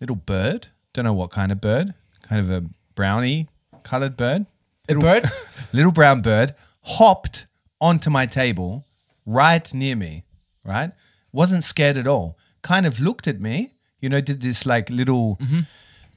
little 0.00 0.16
bird, 0.16 0.68
don't 0.92 1.04
know 1.04 1.14
what 1.14 1.30
kind 1.30 1.52
of 1.52 1.60
bird, 1.60 1.92
kind 2.28 2.40
of 2.40 2.50
a 2.50 2.66
brownie 2.94 3.48
colored 3.82 4.16
bird, 4.16 4.46
A 4.88 4.94
bird? 4.94 5.24
little 5.72 5.92
brown 5.92 6.20
bird 6.22 6.54
hopped 6.82 7.46
onto 7.80 8.10
my 8.10 8.26
table 8.26 8.84
right 9.26 9.72
near 9.72 9.96
me, 9.96 10.24
right? 10.64 10.90
Wasn't 11.32 11.64
scared 11.64 11.96
at 11.96 12.06
all. 12.06 12.36
Kind 12.62 12.86
of 12.86 12.98
looked 13.00 13.26
at 13.28 13.40
me, 13.40 13.72
you 14.00 14.08
know, 14.08 14.20
did 14.20 14.40
this 14.42 14.66
like 14.66 14.90
little 14.90 15.38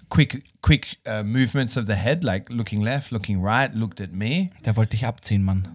quick 0.10 0.44
quick 0.62 0.96
uh, 1.06 1.24
movements 1.24 1.78
of 1.78 1.86
the 1.88 1.96
head, 1.96 2.24
like 2.24 2.50
looking 2.50 2.82
left, 2.82 3.12
looking 3.12 3.42
right, 3.42 3.74
looked 3.76 4.00
at 4.02 4.12
me, 4.14 4.52
Der 4.64 4.74
wollte 4.74 4.92
dich 4.92 5.04
abziehen, 5.04 5.44
Mann. 5.44 5.68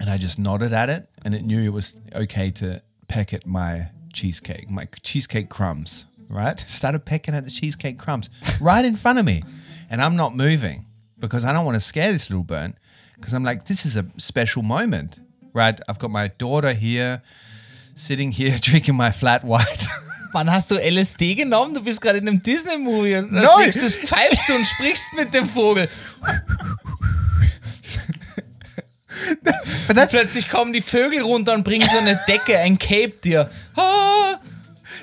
and 0.00 0.10
I 0.10 0.16
just 0.18 0.38
nodded 0.38 0.72
at 0.72 0.88
it, 0.88 1.08
and 1.24 1.34
it 1.34 1.44
knew 1.44 1.62
it 1.62 1.72
was 1.72 1.94
okay 2.14 2.50
to 2.50 2.80
peck 3.08 3.32
at 3.32 3.46
my 3.46 3.88
cheesecake, 4.12 4.70
my 4.70 4.86
cheesecake 5.02 5.48
crumbs, 5.48 6.04
right? 6.30 6.58
Started 6.66 7.04
pecking 7.04 7.34
at 7.34 7.44
the 7.44 7.50
cheesecake 7.50 7.98
crumbs 7.98 8.30
right 8.60 8.84
in 8.84 8.96
front 8.96 9.18
of 9.18 9.24
me, 9.24 9.42
and 9.90 10.00
I'm 10.02 10.16
not 10.16 10.34
moving 10.36 10.86
because 11.18 11.44
I 11.44 11.52
don't 11.52 11.64
want 11.64 11.76
to 11.76 11.80
scare 11.80 12.12
this 12.12 12.28
little 12.30 12.44
bird, 12.44 12.74
because 13.16 13.32
I'm 13.34 13.44
like, 13.44 13.64
this 13.66 13.86
is 13.86 13.96
a 13.96 14.04
special 14.18 14.62
moment, 14.62 15.20
right? 15.52 15.80
I've 15.88 15.98
got 15.98 16.10
my 16.10 16.28
daughter 16.28 16.72
here, 16.72 17.22
sitting 17.94 18.30
here 18.32 18.56
drinking 18.60 18.96
my 18.96 19.10
flat 19.12 19.44
white. 19.44 19.86
Wann 20.32 20.50
hast 20.50 20.70
du 20.72 20.74
LSD 20.74 21.36
genommen? 21.36 21.74
Du 21.74 21.80
bist 21.80 22.00
gerade 22.00 22.18
in 22.18 22.26
einem 22.26 22.42
Disney-Movie 22.42 23.14
und 23.18 23.36
als 23.36 23.46
Nein. 23.46 23.64
nächstes 23.66 23.94
pfeifst 23.94 24.48
du 24.48 24.54
und 24.56 24.66
sprichst 24.66 25.06
mit 25.16 25.32
dem 25.32 25.48
Vogel. 25.48 25.88
but 29.86 29.96
that's 29.96 30.12
Plötzlich 30.12 30.48
kommen 30.50 30.72
die 30.72 30.80
Vögel 30.80 31.22
runter 31.22 31.54
und 31.54 31.62
bringen 31.62 31.88
so 31.88 31.98
eine 31.98 32.18
Decke, 32.26 32.58
ein 32.58 32.78
Cape 32.78 33.14
dir. 33.22 33.48
Ah. 33.76 34.38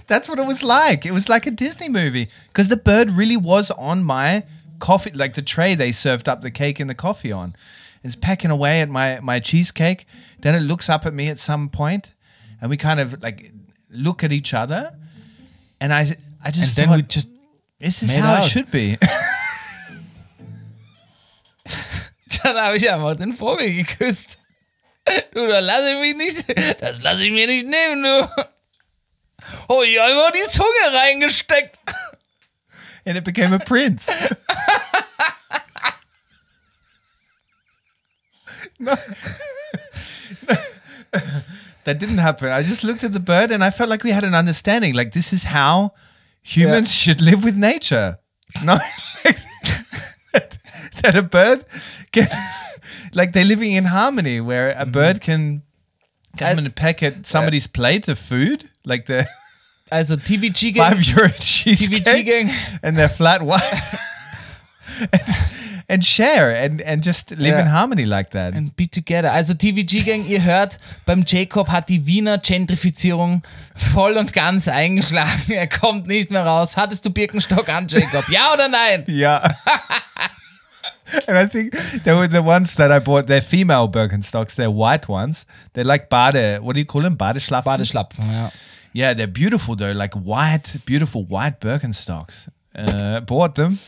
That's 0.07 0.27
what 0.29 0.39
it 0.39 0.45
was 0.47 0.63
like. 0.63 1.05
It 1.05 1.11
was 1.11 1.29
like 1.29 1.45
a 1.47 1.51
Disney 1.51 1.89
movie 1.89 2.27
because 2.47 2.69
the 2.69 2.77
bird 2.77 3.11
really 3.11 3.37
was 3.37 3.71
on 3.71 4.03
my 4.03 4.43
coffee, 4.79 5.11
like 5.11 5.33
the 5.35 5.41
tray 5.41 5.75
they 5.75 5.91
served 5.91 6.27
up 6.27 6.41
the 6.41 6.51
cake 6.51 6.79
and 6.79 6.89
the 6.89 6.95
coffee 6.95 7.31
on. 7.31 7.55
It's 8.03 8.15
pecking 8.15 8.51
away 8.51 8.81
at 8.81 8.89
my 8.89 9.19
my 9.21 9.39
cheesecake. 9.39 10.05
Then 10.39 10.55
it 10.55 10.61
looks 10.61 10.89
up 10.89 11.05
at 11.05 11.13
me 11.13 11.27
at 11.29 11.37
some 11.39 11.69
point, 11.69 12.13
and 12.59 12.69
we 12.69 12.77
kind 12.77 12.99
of 12.99 13.21
like 13.21 13.51
look 13.89 14.23
at 14.23 14.31
each 14.31 14.53
other. 14.53 14.91
And 15.79 15.93
I 15.93 16.01
I 16.01 16.47
And 16.47 16.53
just 16.55 16.75
then 16.75 16.87
thought, 16.87 16.97
we 16.97 17.03
just 17.03 17.29
this 17.79 18.01
is 18.03 18.13
how 18.13 18.35
out. 18.35 18.45
it 18.45 18.49
should 18.49 18.71
be. 18.71 18.97
Dann 22.43 22.55
habe 22.57 22.77
ich 22.77 22.89
einfach 22.89 23.15
den 23.15 23.33
Vogel 23.33 23.71
geküsst. 23.73 24.37
Du, 25.33 25.47
da 25.47 25.59
lasse 25.59 25.93
ich 25.93 25.99
mich 25.99 26.15
nicht, 26.15 26.81
das 26.81 27.01
lasse 27.01 27.25
ich 27.25 27.31
mir 27.31 27.47
nicht 27.47 27.65
nehmen, 27.67 28.03
du. 28.03 28.27
Oh, 29.67 29.83
ich 29.83 29.97
habe 29.97 30.31
die 30.33 30.47
Zunge 30.49 30.93
reingesteckt. 30.93 31.79
and 33.05 33.17
it 33.17 33.23
became 33.23 33.53
a 33.53 33.59
prince. 33.59 34.09
no. 38.79 38.95
that 41.83 41.99
didn't 41.99 42.19
happen. 42.19 42.51
I 42.51 42.61
just 42.61 42.83
looked 42.83 43.03
at 43.03 43.13
the 43.13 43.19
bird 43.19 43.51
and 43.51 43.63
I 43.63 43.71
felt 43.71 43.89
like 43.89 44.03
we 44.03 44.11
had 44.11 44.23
an 44.23 44.35
understanding. 44.35 44.93
Like 44.93 45.13
this 45.13 45.33
is 45.33 45.45
how 45.45 45.93
humans 46.41 46.93
should 46.93 47.21
live 47.21 47.43
with 47.43 47.55
nature. 47.55 48.17
No, 48.63 48.77
that, 50.33 50.57
that 51.01 51.15
a 51.15 51.23
bird 51.23 51.63
can, 52.11 52.27
like 53.13 53.31
they're 53.33 53.45
living 53.45 53.71
in 53.71 53.85
harmony, 53.85 54.41
where 54.41 54.71
a 54.71 54.75
mm-hmm. 54.75 54.91
bird 54.91 55.21
can 55.21 55.63
come 56.37 56.59
I- 56.59 56.61
and 56.61 56.75
peck 56.75 57.01
at 57.01 57.25
somebody's 57.25 57.67
uh, 57.67 57.71
plate 57.73 58.07
of 58.07 58.19
food, 58.19 58.69
like 58.85 59.05
the 59.05 59.27
Also 59.91 60.15
TVG 60.15 60.75
five 60.75 60.95
Gang, 60.95 61.15
euro 61.17 61.27
TVG 61.29 61.39
cheesecake, 61.65 62.25
Gang, 62.25 62.49
and 62.81 62.95
their 62.97 63.09
flat 63.09 63.41
white. 63.41 63.61
and, 65.11 65.21
and 65.89 66.05
share 66.05 66.55
and, 66.55 66.81
and 66.81 67.03
just 67.03 67.31
live 67.31 67.53
in 67.59 67.65
Yeah. 67.65 67.69
harmony 67.69 68.05
like 68.05 68.29
that. 68.31 68.53
and 68.55 68.73
be 68.75 68.87
together. 68.87 69.29
Also 69.31 69.53
TVG 69.53 70.03
Gang, 70.05 70.25
ihr 70.25 70.43
hört, 70.43 70.79
beim 71.05 71.23
Jacob 71.27 71.69
hat 71.69 71.89
die 71.89 72.05
Wiener 72.05 72.37
Gentrifizierung 72.37 73.41
voll 73.75 74.17
und 74.17 74.31
ganz 74.33 74.67
eingeschlagen. 74.67 75.41
Er 75.51 75.67
kommt 75.67 76.07
nicht 76.07 76.31
mehr 76.31 76.45
raus. 76.45 76.77
Hattest 76.77 77.05
du 77.05 77.09
Birkenstock 77.09 77.67
an, 77.69 77.87
Jacob? 77.89 78.29
Ja 78.29 78.53
oder 78.53 78.67
nein? 78.69 79.03
Yeah. 79.07 79.53
and 81.27 81.37
I 81.37 81.45
think 81.45 81.73
they 82.05 82.13
were 82.15 82.29
the 82.29 82.41
ones 82.41 82.75
that 82.75 82.89
I 82.91 82.99
bought. 83.03 83.27
They're 83.27 83.41
female 83.41 83.89
Birkenstocks. 83.89 84.55
They're 84.55 84.71
white 84.71 85.09
ones. 85.09 85.45
They're 85.73 85.83
like 85.83 86.07
Bade. 86.09 86.59
What 86.61 86.75
do 86.75 86.79
you 86.79 86.85
call 86.85 87.01
them? 87.01 87.17
Badeschlappen? 87.17 87.65
Badeschlapfen, 87.65 88.31
ja. 88.31 88.49
Yeah, 88.93 89.13
they're 89.13 89.27
beautiful 89.27 89.75
though. 89.75 89.91
Like 89.93 90.13
white, 90.15 90.77
beautiful 90.85 91.23
white 91.25 91.59
Birkenstocks. 91.59 92.49
Uh, 92.75 93.21
bought 93.21 93.55
them. 93.55 93.79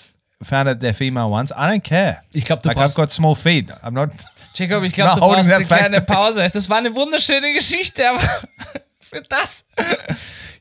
Found 0.43 0.67
out 0.69 0.79
they're 0.79 0.93
female 0.93 1.29
ones. 1.29 1.51
I 1.55 1.69
don't 1.69 1.83
care. 1.83 2.21
Ich 2.33 2.43
glaube, 2.45 2.65
Like 2.65 2.77
I've 2.77 2.95
got 2.95 3.11
small 3.11 3.35
feet. 3.35 3.69
I'm 3.83 3.93
not. 3.93 4.09
Jacob, 4.53 4.83
ich 4.83 4.93
glaube, 4.93 5.15
du 5.15 5.21
brauchst 5.21 5.51
eine 5.51 5.65
kleine. 5.65 6.01
Pause. 6.01 6.49
Das 6.51 6.69
war 6.69 6.77
eine 6.77 6.93
wunderschöne 6.93 7.53
Geschichte, 7.53 8.07
aber 8.07 8.19
für 8.99 9.21
das. 9.21 9.65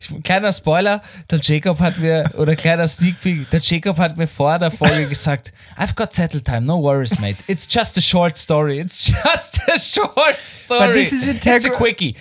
Ich, 0.00 0.22
kleiner 0.22 0.50
Spoiler, 0.52 1.02
der 1.30 1.40
Jacob 1.40 1.78
hat 1.80 1.98
mir, 1.98 2.30
oder 2.36 2.56
kleiner 2.56 2.88
Sneak 2.88 3.20
Peek, 3.20 3.50
der 3.50 3.60
Jacob 3.60 3.98
hat 3.98 4.16
mir 4.16 4.26
vor 4.26 4.58
der 4.58 4.70
Folge 4.70 5.06
gesagt, 5.08 5.52
I've 5.78 5.94
got 5.94 6.12
settle 6.12 6.40
time, 6.42 6.62
no 6.62 6.80
worries, 6.82 7.18
mate. 7.20 7.36
It's 7.48 7.66
just 7.68 7.98
a 7.98 8.00
short 8.00 8.38
story. 8.38 8.78
It's 8.78 9.06
just 9.06 9.60
a 9.68 9.78
short 9.78 10.36
story. 10.38 10.86
But 10.86 10.92
this 10.94 11.12
is 11.12 11.26
It's 11.26 11.66
a 11.66 11.70
quickie. 11.70 12.16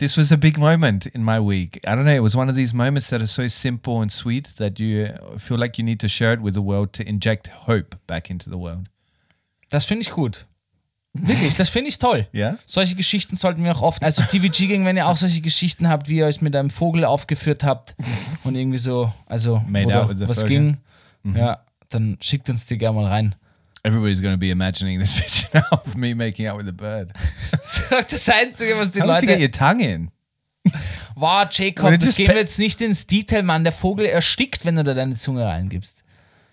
This 0.00 0.16
was 0.16 0.32
a 0.32 0.38
big 0.38 0.56
moment 0.56 1.06
in 1.08 1.22
my 1.22 1.38
week. 1.38 1.78
I 1.86 1.94
don't 1.94 2.06
know. 2.06 2.16
It 2.16 2.22
was 2.22 2.34
one 2.34 2.48
of 2.48 2.56
these 2.56 2.72
moments 2.74 3.10
that 3.10 3.20
are 3.20 3.26
so 3.26 3.48
simple 3.48 4.00
and 4.00 4.10
sweet 4.10 4.56
that 4.56 4.80
you 4.80 5.08
feel 5.36 5.58
like 5.58 5.76
you 5.76 5.84
need 5.84 6.00
to 6.00 6.08
share 6.08 6.32
it 6.32 6.40
with 6.40 6.54
the 6.54 6.62
world 6.62 6.94
to 6.94 7.06
inject 7.06 7.48
hope 7.66 7.94
back 8.06 8.30
into 8.30 8.48
the 8.48 8.56
world. 8.56 8.88
Das 9.68 9.84
finde 9.84 10.00
ich 10.06 10.10
gut. 10.10 10.46
Wirklich, 11.12 11.54
das 11.54 11.68
finde 11.68 11.88
ich 11.88 11.98
toll. 11.98 12.26
Ja? 12.32 12.56
Solche 12.64 12.94
Geschichten 12.94 13.36
sollten 13.36 13.62
wir 13.62 13.76
auch 13.76 13.82
oft. 13.82 14.02
Also 14.02 14.22
TVG 14.22 14.68
Gang, 14.68 14.86
wenn 14.86 14.96
ihr 14.96 15.06
auch 15.06 15.18
solche 15.18 15.42
Geschichten 15.42 15.86
habt, 15.86 16.08
wie 16.08 16.16
ihr 16.16 16.24
euch 16.24 16.40
mit 16.40 16.56
einem 16.56 16.70
Vogel 16.70 17.04
aufgeführt 17.04 17.62
habt 17.62 17.94
und 18.44 18.54
irgendwie 18.54 18.78
so, 18.78 19.12
also 19.26 19.60
was 19.68 20.40
Vogel. 20.40 20.48
ging, 20.48 21.36
ja, 21.36 21.58
dann 21.90 22.16
schickt 22.22 22.48
uns 22.48 22.64
die 22.64 22.78
gerne 22.78 22.98
mal 22.98 23.08
rein. 23.08 23.34
Everybody's 23.82 24.20
going 24.20 24.34
to 24.34 24.38
be 24.38 24.50
imagining 24.50 24.98
this 24.98 25.12
picture 25.18 25.48
now 25.54 25.78
of 25.84 25.96
me 25.96 26.14
making 26.14 26.46
out 26.46 26.56
with 26.58 26.68
a 26.68 26.72
bird. 26.72 27.12
Das 27.90 28.28
Einzige, 28.28 28.76
was 28.76 28.92
die 28.92 29.00
How 29.00 29.20
did 29.20 29.22
you 29.22 29.28
get 29.28 29.38
Leute. 29.38 29.40
your 29.40 29.50
tongue 29.50 29.80
in? 29.80 30.10
Wow, 31.16 31.48
Jacob, 31.50 31.98
das 32.00 32.16
gehen 32.16 32.28
wir 32.28 32.36
jetzt 32.36 32.58
nicht 32.58 32.80
ins 32.80 33.06
Detail, 33.06 33.42
Mann. 33.42 33.62
Der 33.64 33.72
Vogel 33.74 34.06
erstickt, 34.06 34.64
wenn 34.64 34.76
du 34.76 34.84
da 34.84 34.94
deine 34.94 35.14
Zunge 35.16 35.44
reingibst. 35.44 36.02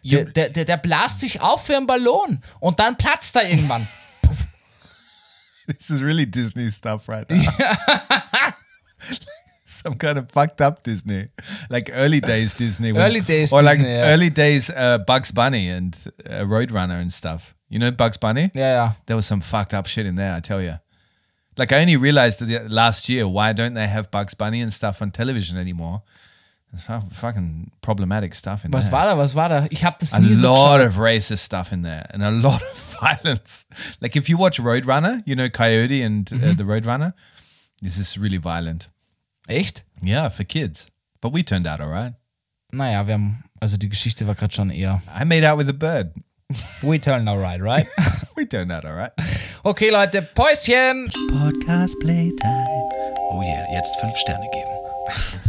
Der, 0.04 0.26
der, 0.26 0.50
der, 0.50 0.66
der 0.66 0.78
blast 0.78 1.22
sich 1.22 1.40
auf 1.40 1.70
wie 1.70 1.76
ein 1.76 1.88
Ballon 1.88 2.42
und 2.60 2.80
dann 2.80 2.98
platzt 2.98 3.36
er 3.38 3.50
irgendwann. 3.50 3.88
This 5.68 5.90
is 5.90 6.02
really 6.02 6.26
Disney 6.26 6.70
stuff 6.70 7.08
right 7.08 7.30
now. 7.30 7.40
Some 9.84 9.96
kind 9.96 10.18
of 10.18 10.32
fucked 10.32 10.62
up 10.62 10.84
Disney, 10.84 11.28
like 11.70 11.90
early 11.94 12.20
days 12.20 12.54
Disney. 12.54 12.92
when- 12.92 13.02
Early 13.04 13.22
days 13.22 13.52
or 13.54 13.62
like 13.62 13.78
Disney, 13.78 13.94
yeah. 13.94 14.13
early 14.13 14.30
days 14.30 14.70
uh, 14.70 14.98
Bugs 15.00 15.32
Bunny 15.32 15.70
and 15.70 15.96
uh, 16.26 16.46
Roadrunner 16.46 17.00
and 17.02 17.12
stuff. 17.12 17.56
You 17.70 17.80
know 17.80 17.92
Bugs 17.92 18.18
Bunny? 18.18 18.50
Yeah, 18.54 18.76
ja. 18.86 18.92
There 19.06 19.16
was 19.16 19.26
some 19.26 19.42
fucked 19.42 19.74
up 19.74 19.88
shit 19.88 20.06
in 20.06 20.16
there, 20.16 20.34
I 20.34 20.40
tell 20.40 20.62
you. 20.62 20.80
Like 21.58 21.72
I 21.72 21.82
only 21.82 21.98
realized 21.98 22.42
last 22.70 23.10
year 23.10 23.28
why 23.28 23.54
don't 23.54 23.74
they 23.74 23.88
have 23.88 24.10
Bugs 24.12 24.34
Bunny 24.36 24.62
and 24.62 24.72
stuff 24.72 25.02
on 25.02 25.12
television 25.12 25.58
anymore? 25.58 26.02
There's 26.72 26.84
fucking 27.13 27.72
problematic 27.82 28.36
stuff 28.36 28.66
in 28.66 28.72
Was 28.72 28.90
there. 28.90 29.00
war 29.00 29.06
da, 29.06 29.16
was 29.16 29.34
war 29.34 29.50
da? 29.50 29.68
Ich 29.72 29.84
habe 29.84 29.98
das 30.00 30.13
a 30.13 30.20
nie 30.20 30.36
lot 30.36 30.82
of 30.82 30.96
racist 30.98 31.40
stuff 31.40 31.72
in 31.72 31.82
there 31.82 32.06
and 32.12 32.24
a 32.24 32.30
lot 32.48 32.62
of 32.62 32.98
violence. 33.02 33.66
Like 34.02 34.16
if 34.16 34.30
you 34.30 34.38
watch 34.38 34.60
Roadrunner, 34.60 35.24
you 35.26 35.36
know 35.36 35.50
Coyote 35.50 36.02
and 36.02 36.32
uh, 36.32 36.54
the 36.54 36.63
Roadrunner. 36.63 37.13
This 37.82 37.98
is 37.98 38.18
really 38.18 38.38
violent. 38.38 38.88
Echt? 39.48 39.84
Yeah, 40.02 40.30
for 40.30 40.44
kids. 40.46 40.88
But 41.22 41.34
we 41.34 41.42
turned 41.44 41.68
out 41.68 41.80
all 41.80 41.90
right. 41.90 42.14
Naja, 42.72 43.08
wir 43.08 43.14
haben, 43.14 43.44
also 43.60 43.78
die 43.78 43.90
Geschichte 43.90 44.28
war 44.28 44.36
gerade 44.36 44.54
schon 44.54 44.70
eher. 44.70 45.02
I 45.18 45.24
made 45.26 45.44
out 45.50 45.58
with 45.58 45.70
a 45.70 45.74
bird. 45.74 46.12
We 46.82 47.00
turned 47.00 47.28
alright, 47.28 47.62
right? 47.62 47.88
We 48.38 48.46
turned 48.46 48.72
out 48.72 48.86
all 48.86 48.94
right. 48.94 49.12
Okay, 49.66 49.90
Leute, 49.90 50.22
Päuschen! 50.22 51.10
Podcast 51.32 52.00
Playtime. 52.00 52.90
Oh 53.32 53.42
yeah, 53.42 53.66
jetzt 53.74 54.00
fünf 54.00 54.16
Sterne 54.16 54.48
geben. 54.52 55.44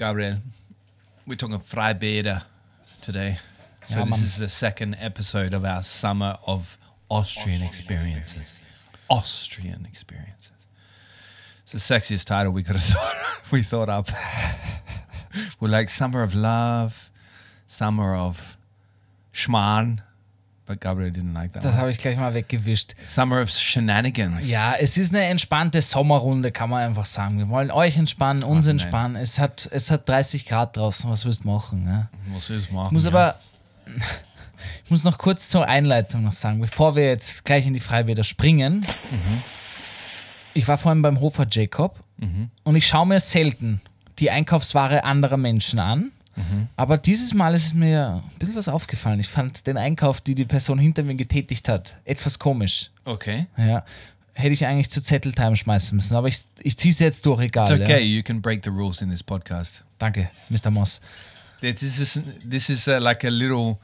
Gabriel, 0.00 0.38
we're 1.26 1.34
talking 1.34 1.58
Freibäder 1.58 2.42
today. 3.02 3.36
So 3.84 3.98
Ja, 3.98 4.04
this 4.06 4.10
Mann. 4.12 4.20
is 4.20 4.38
the 4.38 4.48
second 4.48 4.96
episode 4.98 5.52
of 5.52 5.62
our 5.66 5.82
summer 5.82 6.38
of 6.46 6.78
Austrian, 7.10 7.62
experiences. 7.62 8.62
Austrian 9.10 9.84
experiences. 9.84 10.52
It's 11.64 11.72
the 11.72 11.78
sexiest 11.78 12.24
title 12.24 12.50
we 12.50 12.62
could 12.62 12.76
have 12.76 12.82
thought 12.96 13.52
we 13.52 13.62
thought 13.62 13.90
up. 13.90 14.08
We're 15.60 15.68
like 15.68 15.90
summer 15.90 16.22
of 16.22 16.34
love, 16.34 17.10
summer 17.66 18.14
of 18.14 18.56
Schmarrn, 19.34 20.02
but 20.70 20.80
Gabriel 20.80 21.10
didn't 21.10 21.34
like 21.34 21.52
that. 21.52 21.64
Das 21.64 21.76
habe 21.76 21.90
ich 21.90 21.98
gleich 21.98 22.16
mal 22.16 22.32
weggewischt. 22.32 22.94
Summer 23.04 23.42
of 23.42 23.50
shenanigans. 23.50 24.48
Ja, 24.48 24.74
es 24.78 24.96
ist 24.96 25.12
eine 25.12 25.24
entspannte 25.24 25.82
Sommerrunde, 25.82 26.52
kann 26.52 26.70
man 26.70 26.84
einfach 26.84 27.06
sagen. 27.06 27.38
Wir 27.38 27.48
wollen 27.48 27.72
euch 27.72 27.98
entspannen, 27.98 28.44
uns 28.44 28.66
nein. 28.66 28.76
entspannen. 28.76 29.16
Es 29.16 29.40
hat, 29.40 29.68
es 29.72 29.90
hat 29.90 30.08
30 30.08 30.46
Grad 30.46 30.76
draußen, 30.76 31.10
was 31.10 31.24
willst 31.24 31.42
du 31.42 31.48
machen? 31.48 31.82
Ne? 31.82 32.08
Muss 32.28 32.50
es 32.50 32.70
machen. 32.70 32.86
Ich 32.86 32.92
muss 32.92 33.04
ja. 33.04 33.10
aber, 33.10 33.34
ich 34.84 34.90
muss 34.92 35.02
noch 35.02 35.18
kurz 35.18 35.48
zur 35.48 35.66
Einleitung 35.66 36.22
noch 36.22 36.32
sagen, 36.32 36.60
bevor 36.60 36.94
wir 36.94 37.08
jetzt 37.08 37.44
gleich 37.44 37.66
in 37.66 37.74
die 37.74 37.80
Freibäder 37.80 38.22
springen. 38.22 38.86
Ich 40.54 40.68
war 40.68 40.78
vorhin 40.78 41.02
beim 41.02 41.20
Hofer 41.20 41.48
Jacob 41.50 41.98
und 42.62 42.76
ich 42.76 42.86
schaue 42.86 43.08
mir 43.08 43.18
selten 43.18 43.80
die 44.20 44.30
Einkaufsware 44.30 45.02
anderer 45.02 45.36
Menschen 45.36 45.80
an. 45.80 46.12
Aber 46.76 46.96
dieses 46.96 47.34
Mal 47.34 47.54
ist 47.54 47.74
mir 47.74 48.22
ein 48.24 48.38
bisschen 48.38 48.56
was 48.56 48.68
aufgefallen. 48.68 49.20
Ich 49.20 49.28
fand 49.28 49.66
den 49.66 49.76
Einkauf, 49.76 50.20
die 50.20 50.34
die 50.34 50.44
Person 50.46 50.78
hinter 50.78 51.02
mir 51.02 51.14
getätigt 51.14 51.68
hat, 51.68 51.96
etwas 52.04 52.38
komisch. 52.38 52.90
Okay. 53.04 53.46
Ja. 53.58 53.84
Hätte 54.32 54.52
ich 54.54 54.64
eigentlich 54.64 54.90
zu 54.90 55.02
Zetteltime 55.02 55.56
schmeißen 55.56 55.94
müssen, 55.96 56.16
aber 56.16 56.28
ich, 56.28 56.40
ich 56.62 56.78
ziehe 56.78 56.92
es 56.92 56.98
jetzt 57.00 57.26
durch, 57.26 57.40
egal. 57.42 57.64
It's 57.70 57.80
okay. 57.80 57.98
Ja. 58.00 58.16
You 58.18 58.22
can 58.22 58.40
break 58.40 58.64
the 58.64 58.70
rules 58.70 59.02
in 59.02 59.10
this 59.10 59.22
podcast. 59.22 59.84
Danke, 59.98 60.30
Mr. 60.48 60.70
Moss. 60.70 61.00
This 61.60 61.82
is 61.82 62.20
this 62.48 62.70
is 62.70 62.88
uh, 62.88 62.98
like 63.00 63.22
a 63.24 63.28
little 63.28 63.78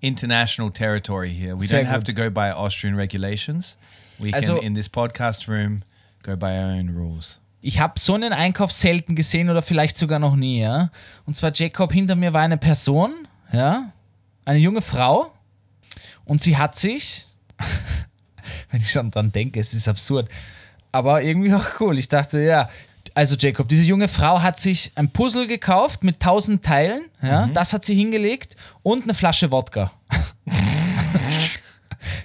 international 0.00 0.70
territory 0.70 1.30
here. 1.32 1.56
We 1.58 1.66
Sehr 1.66 1.80
don't 1.82 1.86
have 1.88 2.04
gut. 2.04 2.06
to 2.06 2.12
go 2.12 2.30
by 2.30 2.50
Austrian 2.52 2.94
regulations. 2.96 3.76
We 4.20 4.32
Also- 4.32 4.56
can 4.56 4.64
in 4.66 4.74
this 4.74 4.88
podcast 4.88 5.48
room 5.48 5.82
go 6.22 6.36
by 6.36 6.56
our 6.56 6.70
own 6.78 6.90
rules. 6.94 7.38
Ich 7.60 7.80
habe 7.80 7.98
so 7.98 8.14
einen 8.14 8.32
Einkauf 8.32 8.70
selten 8.70 9.16
gesehen 9.16 9.50
oder 9.50 9.62
vielleicht 9.62 9.96
sogar 9.96 10.18
noch 10.18 10.36
nie, 10.36 10.60
ja. 10.60 10.90
Und 11.24 11.36
zwar 11.36 11.52
Jacob, 11.54 11.92
hinter 11.92 12.14
mir 12.14 12.32
war 12.32 12.42
eine 12.42 12.58
Person, 12.58 13.12
ja, 13.52 13.92
eine 14.44 14.58
junge 14.58 14.82
Frau 14.82 15.32
und 16.24 16.40
sie 16.40 16.56
hat 16.56 16.76
sich, 16.76 17.24
wenn 18.70 18.80
ich 18.80 18.90
schon 18.90 19.10
dran 19.10 19.32
denke, 19.32 19.58
es 19.58 19.74
ist 19.74 19.88
absurd, 19.88 20.28
aber 20.92 21.22
irgendwie 21.22 21.54
auch 21.54 21.80
cool. 21.80 21.98
Ich 21.98 22.08
dachte, 22.08 22.40
ja, 22.40 22.68
also 23.14 23.36
Jacob, 23.36 23.68
diese 23.68 23.82
junge 23.82 24.08
Frau 24.08 24.42
hat 24.42 24.60
sich 24.60 24.92
ein 24.94 25.10
Puzzle 25.10 25.46
gekauft 25.46 26.04
mit 26.04 26.20
tausend 26.20 26.64
Teilen, 26.64 27.06
ja, 27.22 27.48
das 27.48 27.72
hat 27.72 27.84
sie 27.84 27.94
hingelegt 27.94 28.56
und 28.82 29.04
eine 29.04 29.14
Flasche 29.14 29.50
Wodka. 29.50 29.92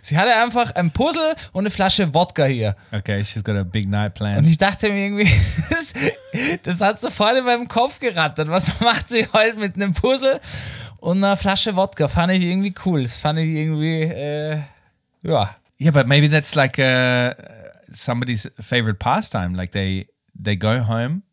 Sie 0.02 0.18
hatte 0.18 0.36
einfach 0.36 0.76
ein 0.76 0.92
Puzzle 0.92 1.36
und 1.52 1.64
eine 1.64 1.72
Flasche 1.72 2.14
Wodka 2.14 2.46
hier. 2.46 2.76
Okay, 2.92 3.24
she's 3.24 3.44
got 3.44 3.56
a 3.56 3.64
big 3.64 3.88
night 3.88 4.12
Und 4.12 4.14
planned. 4.16 4.48
ich 4.48 4.58
dachte 4.58 4.90
mir 4.90 5.06
irgendwie, 5.06 5.30
das, 5.70 5.94
das 6.64 6.82
hat 6.82 7.00
sofort 7.00 7.38
in 7.38 7.46
meinem 7.46 7.68
Kopf 7.68 8.00
gerattert. 8.00 8.48
Was 8.50 8.80
macht 8.82 9.10
sie 9.10 9.28
heute 9.34 9.58
mit 9.58 9.76
einem 9.76 9.94
Puzzle 9.94 10.40
und 11.00 11.18
einer 11.24 11.38
Flasche 11.38 11.76
Wodka? 11.76 12.08
Fand 12.08 12.32
ich 12.34 12.44
irgendwie 12.44 12.74
cool. 12.86 13.04
Das 13.04 13.18
fand 13.18 13.40
ich 13.40 13.48
irgendwie, 13.50 14.02
äh, 14.04 14.60
ja. 15.24 15.56
Yeah, 15.80 15.92
but 15.92 16.08
maybe 16.08 16.30
that's 16.30 16.54
like 16.56 16.78
uh, 16.78 17.34
somebody's 17.90 18.50
favorite 18.60 19.00
pastime. 19.00 19.56
Like 19.56 19.72
they 19.72 20.08
they 20.36 20.56
go 20.56 20.88
home 20.88 21.24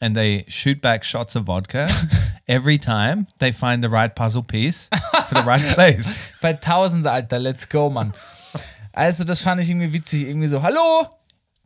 and 0.00 0.14
they 0.14 0.44
shoot 0.48 0.80
back 0.82 1.04
shots 1.04 1.34
of 1.36 1.46
vodka 1.46 1.86
every 2.46 2.78
time 2.78 3.26
they 3.38 3.52
find 3.52 3.82
the 3.82 3.88
right 3.88 4.14
puzzle 4.14 4.42
piece 4.42 4.88
for 5.28 5.34
the 5.34 5.42
right 5.42 5.62
place. 5.74 6.20
Bei 6.40 6.52
1000, 6.54 7.06
Alter, 7.06 7.38
let's 7.38 7.68
go, 7.68 7.90
Mann. 7.90 8.12
Also, 8.92 9.24
das 9.24 9.40
fand 9.40 9.60
ich 9.60 9.70
irgendwie 9.70 9.92
witzig. 9.92 10.22
Irgendwie 10.28 10.46
so, 10.48 10.62
hallo? 10.62 11.08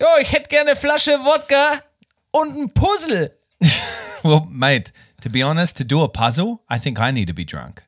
Jo, 0.01 0.07
ich 0.20 0.33
hätte 0.33 0.49
gerne 0.49 0.70
eine 0.70 0.76
Flasche 0.79 1.12
Wodka 1.24 1.83
und 2.31 2.57
ein 2.57 2.70
Puzzle. 2.72 3.37
Well, 4.24 4.49
mate, 4.51 4.93
to 5.20 5.31
be 5.31 5.45
honest, 5.45 5.76
to 5.76 5.85
do 5.85 6.03
a 6.03 6.09
puzzle, 6.09 6.61
I 6.68 6.76
think 6.79 6.99
I 6.99 7.12
need 7.12 7.29
to 7.29 7.33
be 7.35 7.45
drunk. 7.45 7.85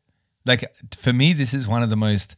Like 0.47 0.71
for 0.97 1.13
me, 1.13 1.33
this 1.33 1.53
is 1.53 1.67
one 1.67 1.83
of 1.83 1.91
the 1.91 1.97
most 1.97 2.37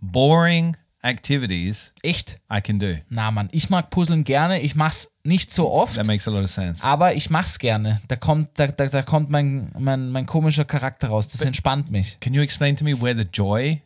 boring 0.00 0.76
activities 1.04 1.92
Echt? 2.02 2.38
I 2.50 2.60
can 2.60 2.78
do. 2.78 2.96
Na, 3.10 3.30
Mann, 3.30 3.48
ich 3.52 3.68
mag 3.70 3.90
Puzzeln 3.90 4.24
gerne. 4.24 4.60
Ich 4.60 4.74
mach's 4.74 5.10
nicht 5.22 5.52
so 5.52 5.70
oft, 5.70 5.94
That 5.96 6.06
makes 6.06 6.26
a 6.26 6.30
lot 6.30 6.44
of 6.44 6.50
sense. 6.50 6.82
aber 6.84 7.14
ich 7.14 7.30
mach's 7.30 7.58
gerne. 7.58 8.00
Da 8.08 8.16
kommt, 8.16 8.48
da, 8.58 8.66
da, 8.68 8.86
da 8.86 9.02
kommt 9.02 9.30
mein, 9.30 9.70
mein, 9.78 10.10
mein 10.10 10.26
komischer 10.26 10.64
Charakter 10.64 11.08
raus. 11.08 11.28
Das 11.28 11.42
entspannt 11.42 11.90
mich. 11.90 12.18
Can 12.20 12.34
you 12.34 12.42
explain 12.42 12.76
to 12.76 12.84
me 12.84 13.00
where 13.00 13.14
the 13.14 13.28
joy 13.30 13.80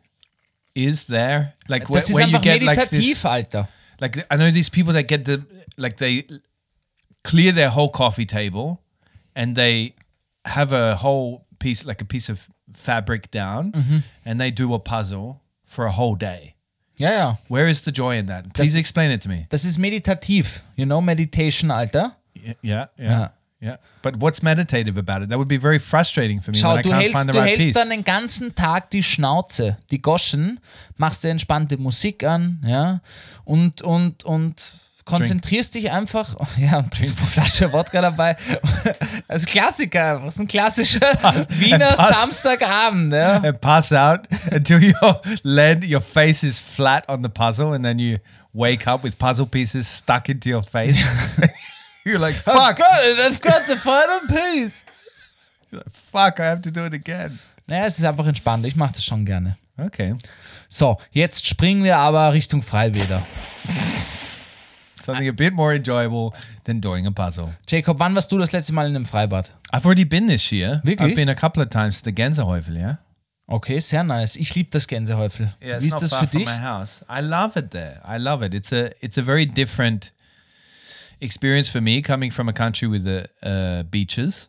is 0.74 1.06
there? 1.06 1.54
Like 1.66 1.88
where, 1.90 2.00
Das 2.00 2.08
ist 2.08 2.16
where 2.16 2.28
you 2.28 2.36
einfach 2.36 2.42
get 2.42 2.62
like 2.62 2.78
meditativ, 2.78 3.00
this. 3.14 3.24
Alter. 3.24 3.68
Like 4.00 4.16
I 4.30 4.36
know 4.36 4.50
these 4.52 4.70
people 4.70 4.92
that 4.94 5.08
get 5.08 5.24
the 5.26 5.42
like 5.76 5.96
they 5.98 6.24
clear 7.24 7.52
their 7.52 7.70
whole 7.74 7.90
coffee 7.90 8.26
table 8.26 8.78
and 9.34 9.56
they 9.56 9.94
have 10.46 10.72
a 10.72 10.96
whole 11.02 11.44
piece 11.58 11.84
like 11.84 12.00
a 12.00 12.04
piece 12.04 12.30
of 12.30 12.48
fabric 12.72 13.30
down 13.32 13.72
Mm-hmm. 13.72 13.98
and 14.24 14.38
they 14.40 14.50
do 14.52 14.72
a 14.74 14.78
puzzle 14.78 15.40
for 15.64 15.86
a 15.86 15.92
whole 15.92 16.14
day. 16.16 16.54
Ja, 16.98 17.12
ja. 17.12 17.38
Where 17.48 17.70
is 17.70 17.84
the 17.84 17.90
joy 17.90 18.18
in 18.18 18.26
that? 18.26 18.52
Please 18.52 18.78
explain 18.78 19.10
it 19.10 19.22
to 19.22 19.28
me. 19.28 19.46
Das 19.50 19.64
ist 19.64 19.78
meditativ. 19.78 20.62
You 20.76 20.84
know, 20.84 21.00
Meditation, 21.00 21.70
Alter. 21.70 22.16
Yeah, 22.62 22.88
yeah, 22.98 23.32
yeah. 23.60 23.78
But 24.02 24.20
what's 24.20 24.42
meditative 24.42 24.98
about 24.98 25.22
it? 25.22 25.28
That 25.30 25.38
would 25.38 25.48
be 25.48 25.58
very 25.58 25.78
frustrating 25.78 26.40
for 26.40 26.50
me 26.50 26.58
Schau, 26.58 26.76
du 26.76 26.90
can't 26.90 27.00
hältst, 27.00 27.16
find 27.16 27.28
the 27.28 27.32
du 27.32 27.38
right 27.38 27.56
hältst 27.56 27.76
dann 27.76 27.90
den 27.90 28.04
ganzen 28.04 28.54
Tag 28.54 28.90
die 28.90 29.02
Schnauze, 29.02 29.76
die 29.90 30.02
Goschen, 30.02 30.60
machst 30.96 31.24
dir 31.24 31.30
entspannte 31.30 31.76
Musik 31.76 32.24
an, 32.24 32.62
ja, 32.66 33.00
und, 33.44 33.82
und, 33.82 34.24
und 34.24 34.72
konzentrierst 35.08 35.74
dich 35.74 35.90
einfach, 35.90 36.36
ja, 36.56 36.78
und 36.78 36.92
trinkst 36.92 37.18
eine 37.18 37.26
Flasche 37.26 37.72
Wodka 37.72 38.00
dabei. 38.00 38.36
Als 39.28 39.46
Klassiker, 39.46 40.16
einfach, 40.16 40.30
so 40.30 40.42
ein 40.42 40.48
klassischer 40.48 41.00
Wiener 41.58 41.92
pass- 41.92 42.20
Samstagabend, 42.20 43.12
ja. 43.12 43.36
and 43.42 43.60
pass 43.60 43.92
out 43.92 44.20
until 44.52 44.82
your 44.82 45.20
lead, 45.42 45.84
your 45.84 46.00
face 46.00 46.42
is 46.42 46.60
flat 46.60 47.08
on 47.08 47.22
the 47.22 47.28
puzzle, 47.28 47.74
and 47.74 47.84
then 47.84 47.98
you 47.98 48.18
wake 48.52 48.86
up 48.86 49.02
with 49.02 49.16
puzzle 49.18 49.46
pieces 49.46 49.88
stuck 49.88 50.28
into 50.28 50.48
your 50.50 50.62
face. 50.62 50.98
You're 52.04 52.18
like, 52.18 52.36
I've 52.36 52.54
fuck, 52.54 52.78
got 52.78 53.04
it, 53.04 53.18
I've 53.18 53.40
got 53.40 53.66
the 53.66 53.76
final 53.76 54.20
piece. 54.28 54.84
fuck, 56.12 56.40
I 56.40 56.44
have 56.44 56.62
to 56.62 56.70
do 56.70 56.86
it 56.86 56.94
again. 56.94 57.38
Naja, 57.66 57.84
es 57.86 57.98
ist 57.98 58.04
einfach 58.04 58.26
entspannt, 58.26 58.64
ich 58.66 58.76
mache 58.76 58.92
das 58.94 59.04
schon 59.04 59.24
gerne. 59.26 59.56
Okay, 59.76 60.14
So, 60.68 60.98
jetzt 61.12 61.46
springen 61.46 61.84
wir 61.84 61.98
aber 61.98 62.32
Richtung 62.32 62.62
Freibäder. 62.62 63.22
Something 65.08 65.28
a 65.28 65.32
bit 65.32 65.52
more 65.52 65.74
enjoyable 65.74 66.34
than 66.64 66.80
doing 66.80 67.06
a 67.06 67.10
puzzle. 67.10 67.52
Jacob, 67.66 67.98
wann 67.98 68.14
warst 68.14 68.30
du 68.30 68.38
das 68.38 68.52
letzte 68.52 68.72
Mal 68.72 68.86
in 68.88 68.96
einem 68.96 69.06
Freibad? 69.06 69.50
I've 69.72 69.84
already 69.84 70.04
been 70.04 70.26
this 70.28 70.50
year. 70.52 70.80
Wirklich? 70.84 71.10
I've 71.12 71.16
been 71.16 71.28
a 71.28 71.34
couple 71.34 71.62
of 71.62 71.70
times 71.70 72.00
to 72.02 72.04
the 72.04 72.12
Gänsehaufel, 72.12 72.76
yeah. 72.76 72.96
Okay, 73.50 73.80
sehr 73.80 74.04
nice. 74.04 74.36
Ich 74.36 74.54
liebe 74.54 74.68
das 74.70 74.86
Gänsehäufel. 74.86 75.54
Yeah, 75.62 75.80
Wie 75.80 75.86
ist 75.86 76.02
das 76.02 76.12
für 76.12 76.26
dich? 76.26 76.46
my 76.46 76.58
house. 76.62 77.02
I 77.08 77.20
love 77.22 77.58
it 77.58 77.70
there. 77.70 78.00
I 78.04 78.18
love 78.18 78.44
it. 78.44 78.52
It's 78.52 78.72
a 78.72 78.90
it's 79.00 79.16
a 79.16 79.22
very 79.22 79.46
different 79.46 80.12
experience 81.20 81.70
for 81.70 81.80
me 81.80 82.02
coming 82.02 82.30
from 82.30 82.48
a 82.48 82.52
country 82.52 82.86
with 82.88 83.04
the 83.04 83.28
uh, 83.42 83.84
beaches. 83.84 84.48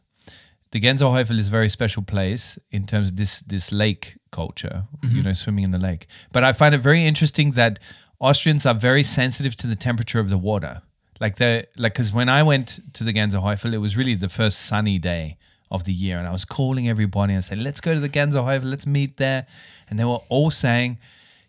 The 0.72 0.82
Gänsehaufel 0.82 1.40
is 1.40 1.48
a 1.48 1.52
very 1.52 1.70
special 1.70 2.04
place 2.04 2.60
in 2.72 2.86
terms 2.86 3.10
of 3.10 3.16
this 3.16 3.40
this 3.48 3.72
lake 3.72 4.18
culture, 4.32 4.84
you 5.02 5.24
know, 5.24 5.34
swimming 5.34 5.64
in 5.64 5.72
the 5.72 5.80
lake. 5.80 6.06
But 6.34 6.44
I 6.44 6.52
find 6.54 6.76
it 6.76 6.82
very 6.82 7.06
interesting 7.06 7.54
that 7.54 7.80
Austrians 8.20 8.66
are 8.66 8.74
very 8.74 9.04
sensitive 9.04 9.56
to 9.58 9.68
the 9.68 9.76
temperature 9.76 10.20
of 10.20 10.30
the 10.30 10.38
water. 10.38 10.82
Like 11.20 11.38
the 11.38 11.68
like 11.78 11.94
because 11.94 12.14
when 12.14 12.30
I 12.30 12.44
went 12.44 12.80
to 12.94 13.04
the 13.04 13.14
Gänsehaufel, 13.14 13.74
it 13.74 13.80
was 13.80 13.98
really 13.98 14.16
the 14.16 14.30
first 14.30 14.60
sunny 14.60 14.98
day 14.98 15.38
of 15.72 15.84
the 15.84 15.94
year, 15.94 16.18
and 16.18 16.28
I 16.28 16.32
was 16.32 16.46
calling 16.46 16.88
everybody 16.88 17.34
and 17.34 17.44
saying, 17.44 17.62
"Let's 17.62 17.82
go 17.82 17.94
to 17.94 18.00
the 18.00 18.10
Gänsehaufel, 18.10 18.64
let's 18.64 18.88
meet 18.88 19.18
there," 19.18 19.46
and 19.90 20.00
they 20.00 20.06
were 20.06 20.22
all 20.30 20.50
saying, 20.50 20.98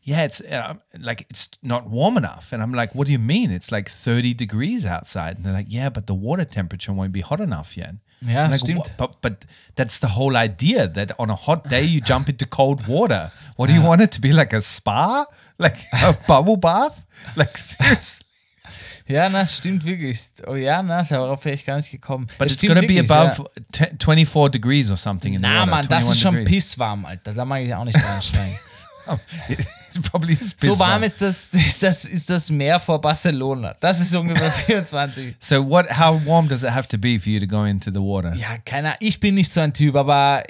"Yeah, 0.03 0.25
it's 0.25 0.41
uh, 0.41 0.75
like 0.99 1.27
it's 1.31 1.49
not 1.63 1.89
warm 1.89 2.17
enough," 2.17 2.53
and 2.53 2.63
I'm 2.63 2.75
like, 2.75 2.95
"What 2.97 3.07
do 3.07 3.13
you 3.13 3.19
mean? 3.21 3.51
It's 3.53 3.71
like 3.71 3.89
30 3.89 4.35
degrees 4.35 4.85
outside," 4.85 5.37
and 5.37 5.47
they're 5.47 5.53
like, 5.53 5.71
"Yeah, 5.71 5.89
but 5.89 6.09
the 6.09 6.15
water 6.15 6.45
temperature 6.45 6.93
won't 6.93 7.13
be 7.13 7.21
hot 7.21 7.41
enough 7.41 7.77
yet." 7.77 7.95
I'm 8.45 8.51
like, 8.51 8.61
stimmt. 8.61 8.93
But 8.99 9.17
but 9.23 9.45
that's 9.77 9.99
the 10.01 10.09
whole 10.09 10.37
idea 10.37 10.89
that 10.89 11.13
on 11.19 11.31
a 11.31 11.35
hot 11.35 11.69
day 11.69 11.85
you 11.85 12.01
jump 12.01 12.29
into 12.29 12.47
cold 12.47 12.87
water. 12.87 13.33
What 13.57 13.69
do 13.69 13.75
you 13.75 13.83
want 13.83 14.03
it 14.03 14.13
to 14.13 14.21
be 14.21 14.33
like 14.33 14.53
a 14.53 14.61
spa, 14.61 15.25
like 15.61 15.77
a 15.93 16.13
bubble 16.27 16.57
bath? 16.57 17.03
Like 17.37 17.57
seriously? 17.57 18.27
Ja, 19.07 19.29
na, 19.29 19.45
stimmt 19.45 19.85
wirklich. 19.85 20.21
Oh 20.47 20.55
ja, 20.55 20.83
na, 20.85 21.03
darauf 21.03 21.45
wäre 21.45 21.57
ich 21.57 21.65
gar 21.67 21.77
nicht 21.79 21.91
gekommen. 21.91 22.29
But 22.39 22.47
Es 22.47 22.53
it's 22.55 22.63
gonna 22.63 22.81
be 22.81 22.89
wirklich, 22.89 23.11
above 23.11 23.45
Ja. 23.57 23.87
10 23.89 23.99
24 23.99 24.51
degrees 24.53 24.89
or 24.91 24.97
something 24.97 25.35
in 25.35 25.41
the 25.41 25.47
Na, 25.49 25.61
water. 25.63 25.71
Mann, 25.71 25.89
das 25.89 26.05
21 26.09 26.13
ist 26.13 26.21
schon 26.21 26.45
pisswarm, 26.45 27.05
Alter. 27.05 27.35
Da 27.35 27.45
mag 27.45 27.63
ich 27.63 27.75
auch 27.75 27.85
nicht 27.85 27.99
reinsteigen. 28.03 28.57
So 30.63 30.79
warm 30.79 31.03
ist 31.03 31.21
das, 31.21 31.49
ist, 31.49 31.83
das, 31.83 32.05
ist 32.05 32.31
das 32.31 32.49
Meer 32.49 32.79
vor 32.79 33.01
Barcelona. 33.01 33.75
Das 33.81 34.01
ist 34.01 34.15
ungefähr 34.15 34.51
24. 34.67 35.35
So 35.41 35.69
what? 35.69 35.87
How 35.99 36.25
warm 36.25 36.47
does 36.49 36.63
it 36.63 36.71
have 36.71 36.87
to 36.89 36.97
be 36.99 37.19
for 37.19 37.29
you 37.33 37.41
to 37.41 37.47
go 37.49 37.65
into 37.65 37.91
the 37.91 37.99
water? 37.99 38.33
Ja, 38.37 38.57
keiner. 38.65 38.95
Ich 39.01 39.19
bin 39.19 39.35
nicht 39.35 39.51
so 39.51 39.61
ein 39.61 39.73
Typ, 39.75 39.97
aber 39.97 40.45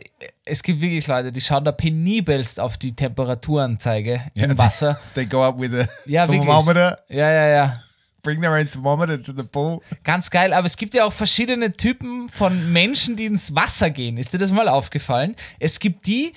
es 0.45 0.63
gibt 0.63 0.83
wirklich 0.83 1.07
Leute, 1.07 1.33
die 1.33 1.41
schauen 1.41 1.65
da 1.65 1.73
penibelst 1.73 2.61
auf 2.61 2.77
die 2.77 2.95
Temperaturanzeige 2.95 4.21
im 4.35 4.59
Wasser. 4.59 4.99
They 5.15 5.25
go 5.25 5.43
up 5.43 5.59
with 5.59 5.73
a 5.73 5.89
Ja, 6.05 6.29
wirklich. 6.29 6.43
thermometer, 6.43 6.99
Ja, 7.09 7.31
ja, 7.31 7.47
ja. 7.49 7.81
bring 8.23 8.43
their 8.43 8.53
own 8.53 8.71
thermometer 8.71 9.23
to 9.23 9.33
the 9.35 9.43
pool. 9.45 9.81
Ganz 10.05 10.31
geil, 10.31 10.53
aber 10.53 10.67
es 10.67 10.77
gibt 10.77 10.93
ja 10.93 11.05
auch 11.07 11.13
verschiedene 11.15 11.73
Typen 11.73 12.29
von 12.29 12.73
Menschen, 12.73 13.17
die 13.17 13.25
ins 13.25 13.55
Wasser 13.55 13.89
gehen. 13.89 14.19
Ist 14.19 14.35
dir 14.35 14.39
das 14.39 14.53
mal 14.53 14.69
aufgefallen? 14.69 15.35
Es 15.59 15.79
gibt 15.81 16.07
die, 16.07 16.35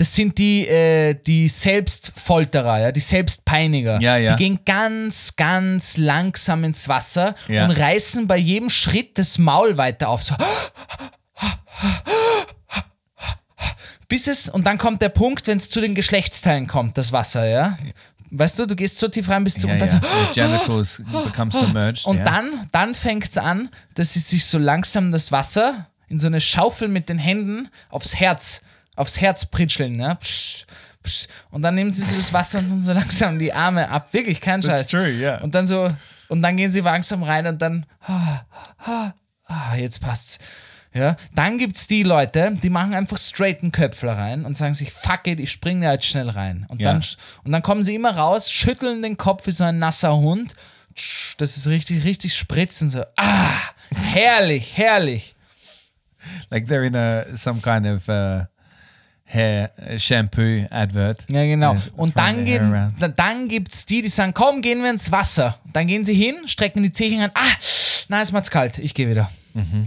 das 0.00 0.14
sind 0.14 0.38
die, 0.38 0.66
äh, 0.66 1.12
die 1.12 1.46
Selbstfolterer, 1.46 2.80
ja, 2.80 2.90
die 2.90 3.00
Selbstpeiniger. 3.00 4.00
Ja, 4.00 4.16
ja. 4.16 4.34
Die 4.34 4.42
gehen 4.44 4.60
ganz, 4.64 5.36
ganz 5.36 5.98
langsam 5.98 6.64
ins 6.64 6.88
Wasser 6.88 7.34
Ja. 7.48 7.66
und 7.66 7.72
reißen 7.72 8.26
bei 8.26 8.38
jedem 8.38 8.70
Schritt 8.70 9.18
das 9.18 9.36
Maul 9.36 9.76
weiter 9.76 10.08
auf. 10.08 10.22
So. 10.22 10.34
Bis 14.08 14.26
es, 14.26 14.48
und 14.48 14.66
dann 14.66 14.78
kommt 14.78 15.02
der 15.02 15.10
Punkt, 15.10 15.46
wenn 15.48 15.58
es 15.58 15.68
zu 15.68 15.82
den 15.82 15.94
Geschlechtsteilen 15.94 16.66
kommt, 16.66 16.96
das 16.96 17.12
Wasser, 17.12 17.46
ja. 17.46 17.76
Weißt 18.30 18.58
du, 18.58 18.64
du 18.64 18.76
gehst 18.76 18.96
so 18.96 19.06
tief 19.06 19.28
rein, 19.28 19.44
bis 19.44 19.56
du 19.56 19.66
Yeah, 19.66 19.74
und 19.74 19.80
dann 19.82 19.88
yeah. 19.90 20.00
so, 20.00 20.34
genitals 20.34 21.02
submerged. 21.52 22.06
und 22.06 22.16
yeah. 22.16 22.24
dann, 22.24 22.68
dann 22.72 22.94
fängt 22.94 23.28
es 23.28 23.36
an, 23.36 23.68
dass 23.96 24.14
sie 24.14 24.20
sich 24.20 24.46
so 24.46 24.56
langsam 24.56 25.12
das 25.12 25.30
Wasser 25.30 25.88
in 26.08 26.18
so 26.18 26.26
eine 26.26 26.40
Schaufel 26.40 26.88
mit 26.88 27.10
den 27.10 27.18
Händen 27.18 27.68
aufs 27.90 28.16
Herz, 28.16 28.62
aufs 29.00 29.20
Herz 29.20 29.46
pritscheln. 29.46 29.98
Ja? 29.98 30.14
Psch, 30.16 30.66
psch. 31.02 31.26
Und 31.50 31.62
dann 31.62 31.74
nehmen 31.74 31.90
sie 31.90 32.02
so 32.02 32.14
das 32.16 32.32
Wasser 32.32 32.58
und 32.58 32.82
so 32.82 32.92
langsam 33.00 33.38
die 33.38 33.52
Arme 33.52 33.88
ab. 33.88 34.12
Wirklich, 34.12 34.40
kein 34.40 34.62
Scheiß. 34.62 34.78
That's 34.80 34.90
true, 34.90 35.08
yeah. 35.10 35.40
Und 35.42 35.54
dann 35.54 35.66
so, 35.66 35.90
und 36.28 36.42
dann 36.42 36.56
gehen 36.56 36.70
sie 36.70 36.80
langsam 36.80 37.22
rein 37.22 37.46
und 37.46 37.60
dann, 37.60 37.86
ah, 38.02 38.40
ah, 38.78 39.12
ah, 39.46 39.74
jetzt 39.76 40.00
passt's. 40.00 40.38
Ja, 40.92 41.16
dann 41.36 41.58
gibt's 41.58 41.86
die 41.86 42.02
Leute, 42.02 42.58
die 42.60 42.68
machen 42.68 42.94
einfach 42.94 43.16
straight 43.16 43.62
einen 43.62 43.70
Köpfler 43.70 44.18
rein 44.18 44.44
und 44.44 44.56
sagen 44.56 44.74
sich, 44.74 44.92
fuck 44.92 45.26
it, 45.28 45.38
ich 45.38 45.52
spring 45.52 45.80
da 45.80 45.92
jetzt 45.92 46.06
schnell 46.06 46.28
rein. 46.28 46.66
Und, 46.68 46.80
Ja. 46.80 46.92
dann, 46.92 47.04
und 47.44 47.52
dann 47.52 47.62
kommen 47.62 47.84
sie 47.84 47.94
immer 47.94 48.16
raus, 48.16 48.50
schütteln 48.50 49.00
den 49.00 49.16
Kopf 49.16 49.46
wie 49.46 49.52
so 49.52 49.62
ein 49.62 49.78
nasser 49.78 50.16
Hund. 50.16 50.56
Das 51.38 51.56
ist 51.56 51.68
richtig, 51.68 52.02
richtig 52.04 52.36
spritzen 52.36 52.90
so. 52.90 53.04
Ah, 53.16 53.52
herrlich, 53.94 54.76
herrlich. 54.76 55.36
like 56.50 56.66
they're 56.66 56.84
in 56.84 56.96
a 56.96 57.36
some 57.36 57.60
kind 57.60 57.86
of 57.86 58.08
uh, 58.08 58.44
hair 59.32 59.70
uh, 59.78 59.98
shampoo 59.98 60.66
advert. 60.70 61.24
Ja, 61.28 61.44
genau. 61.44 61.72
Yeah, 61.72 61.82
Und 61.96 62.18
dann, 62.18 62.44
gehen, 62.44 62.92
dann 63.16 63.48
gibt's 63.48 63.86
die, 63.86 64.02
die 64.02 64.08
sagen, 64.08 64.34
komm, 64.34 64.60
gehen 64.62 64.82
wir 64.82 64.90
ins 64.90 65.10
Wasser. 65.12 65.58
Dann 65.72 65.86
gehen 65.86 66.04
sie 66.04 66.14
hin, 66.14 66.36
strecken 66.46 66.82
die 66.82 66.92
Zehen 66.92 67.20
an. 67.22 67.30
Ah, 67.34 67.40
na, 68.08 68.20
es 68.20 68.32
macht's 68.32 68.50
kalt. 68.50 68.78
Ich 68.78 68.94
gehe 68.94 69.08
wieder. 69.08 69.30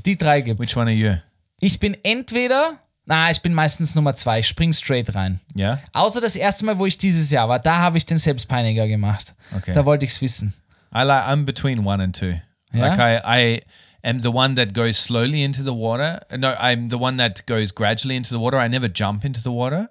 Die 0.05 0.17
drei 0.17 0.41
gibt's. 0.41 0.61
Which 0.61 0.77
one 0.77 0.89
are 0.89 0.95
you? 0.95 1.15
Ich 1.59 1.79
bin 1.79 1.97
entweder, 2.03 2.79
na, 3.05 3.31
ich 3.31 3.41
bin 3.41 3.53
meistens 3.53 3.95
Nummer 3.95 4.15
zwei. 4.15 4.39
Ich 4.39 4.47
spring 4.47 4.73
straight 4.73 5.13
rein. 5.15 5.39
Yeah. 5.57 5.79
Außer 5.93 6.21
das 6.21 6.35
erste 6.35 6.65
Mal, 6.65 6.79
wo 6.79 6.85
ich 6.85 6.97
dieses 6.97 7.31
Jahr 7.31 7.47
war, 7.49 7.59
da 7.59 7.77
habe 7.77 7.97
ich 7.97 8.05
den 8.05 8.17
Selbstpeiniger 8.17 8.87
gemacht. 8.87 9.33
Okay. 9.55 9.73
Da 9.73 9.85
wollte 9.85 10.05
ich's 10.05 10.21
wissen. 10.21 10.53
I 10.93 11.03
like. 11.03 11.25
I'm 11.25 11.45
between 11.45 11.85
one 11.85 12.03
and 12.03 12.15
two. 12.15 12.35
Yeah? 12.73 12.87
Like 12.87 12.99
I, 12.99 13.21
I 13.25 13.61
am 14.03 14.21
the 14.21 14.31
one 14.31 14.55
that 14.55 14.73
goes 14.73 14.97
slowly 14.97 15.43
into 15.43 15.63
the 15.63 15.73
water. 15.73 16.21
No, 16.37 16.55
I'm 16.59 16.89
the 16.89 16.97
one 16.97 17.17
that 17.17 17.45
goes 17.45 17.71
gradually 17.71 18.15
into 18.15 18.33
the 18.33 18.39
water. 18.39 18.57
I 18.57 18.67
never 18.67 18.87
jump 18.87 19.25
into 19.25 19.41
the 19.41 19.51
water, 19.51 19.89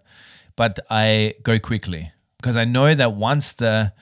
but 0.57 0.81
I 0.91 1.35
go 1.43 1.59
quickly 1.59 2.13
because 2.37 2.57
I 2.57 2.65
know 2.65 2.95
that 2.95 3.15
once 3.15 3.53
the 3.53 3.93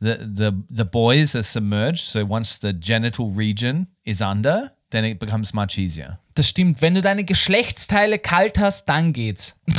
the 0.00 0.16
the 0.16 0.62
the 0.70 0.84
boys 0.84 1.34
are 1.34 1.42
submerged. 1.42 2.04
So 2.04 2.24
once 2.24 2.58
the 2.58 2.72
genital 2.72 3.30
region 3.30 3.88
is 4.04 4.22
under, 4.22 4.72
then 4.90 5.04
it 5.04 5.18
becomes 5.18 5.52
much 5.54 5.78
easier. 5.78 6.18
Das 6.34 6.48
stimmt. 6.48 6.80
Wenn 6.80 6.94
du 6.94 7.02
deine 7.02 7.24
Geschlechtsteile 7.24 8.18
kalt 8.18 8.58
hast, 8.58 8.88
dann 8.88 9.12
geht's. 9.12 9.54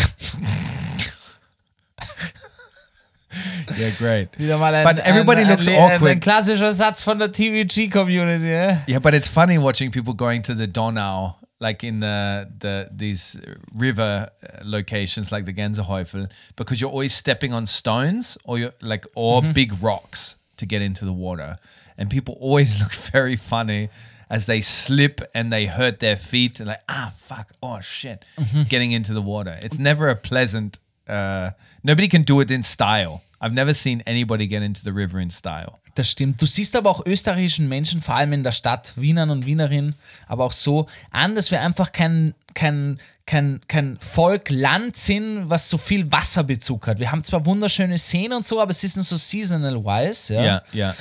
Yeah, 3.77 3.91
great. 3.97 4.29
Wieder 4.37 4.57
mal 4.57 4.73
ein, 4.75 4.83
But 4.83 4.99
everybody 5.05 5.41
ein, 5.41 5.49
looks 5.49 5.67
ein, 5.67 5.75
awkward. 5.75 6.01
Ein, 6.01 6.17
ein 6.17 6.19
klassischer 6.19 6.73
Satz 6.73 7.03
von 7.03 7.19
der 7.19 7.31
TVG-Community. 7.31 8.49
Ja? 8.49 8.83
Yeah, 8.87 8.99
but 8.99 9.13
it's 9.13 9.29
funny 9.29 9.57
watching 9.57 9.91
people 9.91 10.13
going 10.13 10.41
to 10.43 10.53
the 10.53 10.67
Donau, 10.67 11.35
like 11.59 11.83
in 11.83 11.99
the 12.01 12.47
the 12.59 12.89
these 12.91 13.39
river 13.73 14.29
uh, 14.43 14.47
locations, 14.63 15.31
like 15.31 15.45
the 15.45 15.53
Gänsehaufel, 15.53 16.29
because 16.55 16.81
you're 16.81 16.91
always 16.91 17.13
stepping 17.13 17.53
on 17.53 17.65
stones 17.65 18.37
or 18.43 18.57
you're 18.59 18.73
like 18.81 19.05
or 19.15 19.41
big 19.41 19.71
rocks 19.81 20.35
to 20.57 20.65
get 20.65 20.81
into 20.81 21.05
the 21.05 21.13
water, 21.13 21.57
and 21.97 22.09
people 22.09 22.35
always 22.39 22.79
look 22.81 22.93
very 22.93 23.35
funny 23.35 23.89
as 24.29 24.45
they 24.45 24.61
slip 24.61 25.21
and 25.35 25.51
they 25.51 25.65
hurt 25.65 25.99
their 25.99 26.15
feet 26.15 26.59
and 26.59 26.69
like 26.69 26.81
ah 26.87 27.11
fuck 27.15 27.51
oh 27.61 27.79
shit, 27.81 28.25
getting 28.69 28.91
into 28.91 29.13
the 29.13 29.21
water. 29.21 29.57
It's 29.61 29.77
never 29.79 30.09
a 30.09 30.15
pleasant. 30.15 30.79
Uh, 31.07 31.51
nobody 31.83 32.07
can 32.07 32.23
do 32.23 32.41
it 32.41 32.51
in 32.51 32.63
style. 32.63 33.21
I've 33.41 33.53
never 33.53 33.73
seen 33.73 34.01
anybody 34.05 34.47
get 34.47 34.61
into 34.61 34.81
the 34.83 34.91
river 34.91 35.19
in 35.19 35.31
style. 35.31 35.79
Das 35.95 36.09
stimmt. 36.09 36.41
Du 36.41 36.45
siehst 36.45 36.75
aber 36.75 36.89
auch 36.89 37.05
österreichischen 37.05 37.67
Menschen, 37.67 38.01
vor 38.01 38.15
allem 38.15 38.33
in 38.33 38.43
der 38.43 38.51
Stadt, 38.51 38.93
Wienern 38.95 39.29
und 39.29 39.45
Wienerinnen, 39.45 39.95
aber 40.27 40.45
auch 40.45 40.51
so 40.51 40.87
an, 41.09 41.35
dass 41.35 41.51
wir 41.51 41.59
einfach 41.59 41.91
kein, 41.91 42.33
kein, 42.53 42.99
kein, 43.25 43.59
kein 43.67 43.97
Volk, 43.97 44.49
Land 44.49 44.95
sind, 44.95 45.49
was 45.49 45.69
so 45.69 45.77
viel 45.77 46.09
Wasserbezug 46.11 46.87
hat. 46.87 46.99
Wir 46.99 47.11
haben 47.11 47.23
zwar 47.23 47.45
wunderschöne 47.45 47.97
Seen 47.97 48.31
und 48.31 48.45
so, 48.45 48.61
aber 48.61 48.71
es 48.71 48.83
ist 48.83 48.95
nur 48.95 49.03
so 49.03 49.17
seasonal-wise. 49.17 50.33
Ja? 50.33 50.41
Yeah, 50.41 50.63
yeah. 50.73 50.95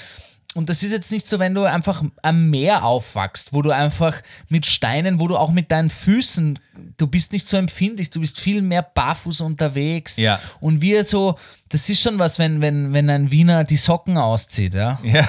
Und 0.55 0.69
das 0.69 0.83
ist 0.83 0.91
jetzt 0.91 1.13
nicht 1.13 1.29
so, 1.29 1.39
wenn 1.39 1.55
du 1.55 1.63
einfach 1.63 2.03
am 2.23 2.51
Meer 2.51 2.85
aufwachst, 2.85 3.53
wo 3.53 3.63
du 3.63 3.71
einfach 3.71 4.21
mit 4.49 4.67
Steinen, 4.67 5.21
wo 5.21 5.29
du 5.29 5.37
auch 5.37 5.53
mit 5.53 5.71
deinen 5.71 5.91
Füßen, 5.91 6.59
du 6.97 7.07
bist 7.07 7.33
nicht 7.33 7.47
so 7.47 7.57
empfindlich, 7.57 8.11
du 8.11 8.19
bist 8.19 8.41
viel 8.41 8.61
mehr 8.61 8.83
barfuß 8.83 9.43
unterwegs. 9.43 10.17
Ja. 10.17 10.41
Und 10.59 10.83
wir 10.83 11.05
so, 11.05 11.39
das 11.69 11.89
ist 11.89 12.03
schon 12.03 12.19
was, 12.19 12.41
wenn, 12.41 12.61
wenn, 12.61 12.93
wenn 12.93 13.09
ein 13.11 13.31
Wiener 13.31 13.63
die 13.63 13.77
Socken 13.77 14.19
auszieht, 14.19 14.75
ja. 14.75 14.99
Yeah. 15.05 15.29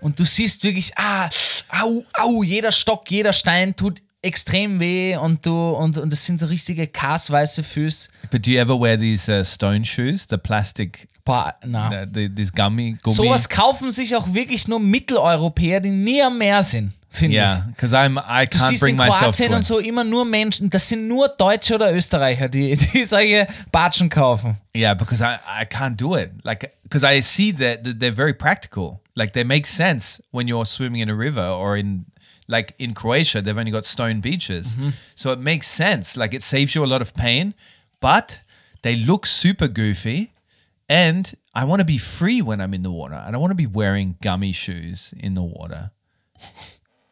Und 0.00 0.18
du 0.18 0.24
siehst 0.24 0.62
wirklich, 0.64 0.92
ah, 0.96 1.28
au, 1.80 2.04
au, 2.14 2.42
jeder 2.42 2.72
Stock, 2.72 3.10
jeder 3.10 3.32
Stein 3.32 3.74
tut 3.74 4.02
extrem 4.22 4.78
weh 4.80 5.16
und 5.16 5.44
du, 5.44 5.70
und, 5.70 5.98
und 5.98 6.10
das 6.12 6.24
sind 6.24 6.40
so 6.40 6.46
richtige 6.46 6.86
kassweiße 6.86 7.62
Füße. 7.64 8.08
But 8.30 8.46
do 8.46 8.50
you 8.52 8.58
ever 8.60 8.78
wear 8.80 8.96
these 8.98 9.28
uh, 9.30 9.44
stone 9.44 9.84
shoes, 9.84 10.26
the 10.30 10.36
plastic, 10.38 11.08
Boah, 11.24 11.54
na. 11.64 12.04
the, 12.12 12.28
these 12.34 12.50
gummy, 12.52 12.96
gummy? 13.02 13.16
Sowas 13.16 13.48
kaufen 13.48 13.90
sich 13.92 14.14
auch 14.16 14.32
wirklich 14.32 14.68
nur 14.68 14.80
Mitteleuropäer, 14.80 15.80
die 15.80 15.90
nie 15.90 16.22
am 16.22 16.38
Meer 16.38 16.62
sind, 16.62 16.92
finde 17.10 17.34
ich. 17.36 17.42
yeah, 17.42 17.64
because 17.68 17.94
I'm 17.94 18.16
I 18.18 18.46
Du 18.46 18.56
can't 18.58 18.68
siehst 18.68 18.80
bring 18.80 18.94
in 18.94 18.98
myself 18.98 19.36
Kroatien 19.36 19.48
to 19.50 19.54
und 19.56 19.60
it. 19.62 19.66
so 19.66 19.78
immer 19.78 20.04
nur 20.04 20.24
Menschen, 20.24 20.70
das 20.70 20.88
sind 20.88 21.08
nur 21.08 21.28
Deutsche 21.28 21.74
oder 21.74 21.92
Österreicher, 21.92 22.48
die, 22.48 22.76
die 22.94 23.04
solche 23.04 23.46
Batschen 23.72 24.08
kaufen. 24.08 24.56
Yeah, 24.74 24.94
because 24.94 25.22
I, 25.22 25.34
I 25.62 25.64
can't 25.64 25.96
do 25.96 26.16
it. 26.16 26.30
Like, 26.44 26.72
because 26.84 27.04
I 27.04 27.20
see 27.22 27.52
that 27.54 27.84
they're 27.84 28.14
very 28.14 28.34
practical. 28.34 29.00
Like, 29.14 29.32
they 29.32 29.44
make 29.44 29.66
sense 29.66 30.22
when 30.30 30.46
you're 30.48 30.64
swimming 30.64 31.02
in 31.02 31.10
a 31.10 31.14
river 31.14 31.50
or 31.50 31.76
in, 31.76 32.06
like, 32.48 32.74
in 32.78 32.94
Croatia, 32.94 33.40
they've 33.40 33.56
only 33.56 33.70
got 33.70 33.84
stone 33.84 34.20
beaches. 34.20 34.74
Mm-hmm. 34.74 34.90
So 35.14 35.32
it 35.32 35.38
makes 35.38 35.68
sense. 35.68 36.16
Like, 36.16 36.34
it 36.34 36.42
saves 36.42 36.74
you 36.74 36.84
a 36.84 36.86
lot 36.86 37.02
of 37.02 37.14
pain, 37.14 37.54
but 38.00 38.40
they 38.82 38.96
look 38.96 39.26
super 39.26 39.68
goofy. 39.68 40.32
And 40.88 41.32
I 41.54 41.64
want 41.64 41.80
to 41.80 41.86
be 41.86 41.98
free 41.98 42.42
when 42.42 42.60
I'm 42.60 42.74
in 42.74 42.82
the 42.82 42.90
water. 42.90 43.14
And 43.14 43.24
i 43.24 43.30
don't 43.30 43.40
want 43.40 43.52
to 43.52 43.56
be 43.56 43.66
wearing 43.66 44.16
gummy 44.20 44.52
shoes 44.52 45.14
in 45.18 45.34
the 45.34 45.42
water. 45.42 45.90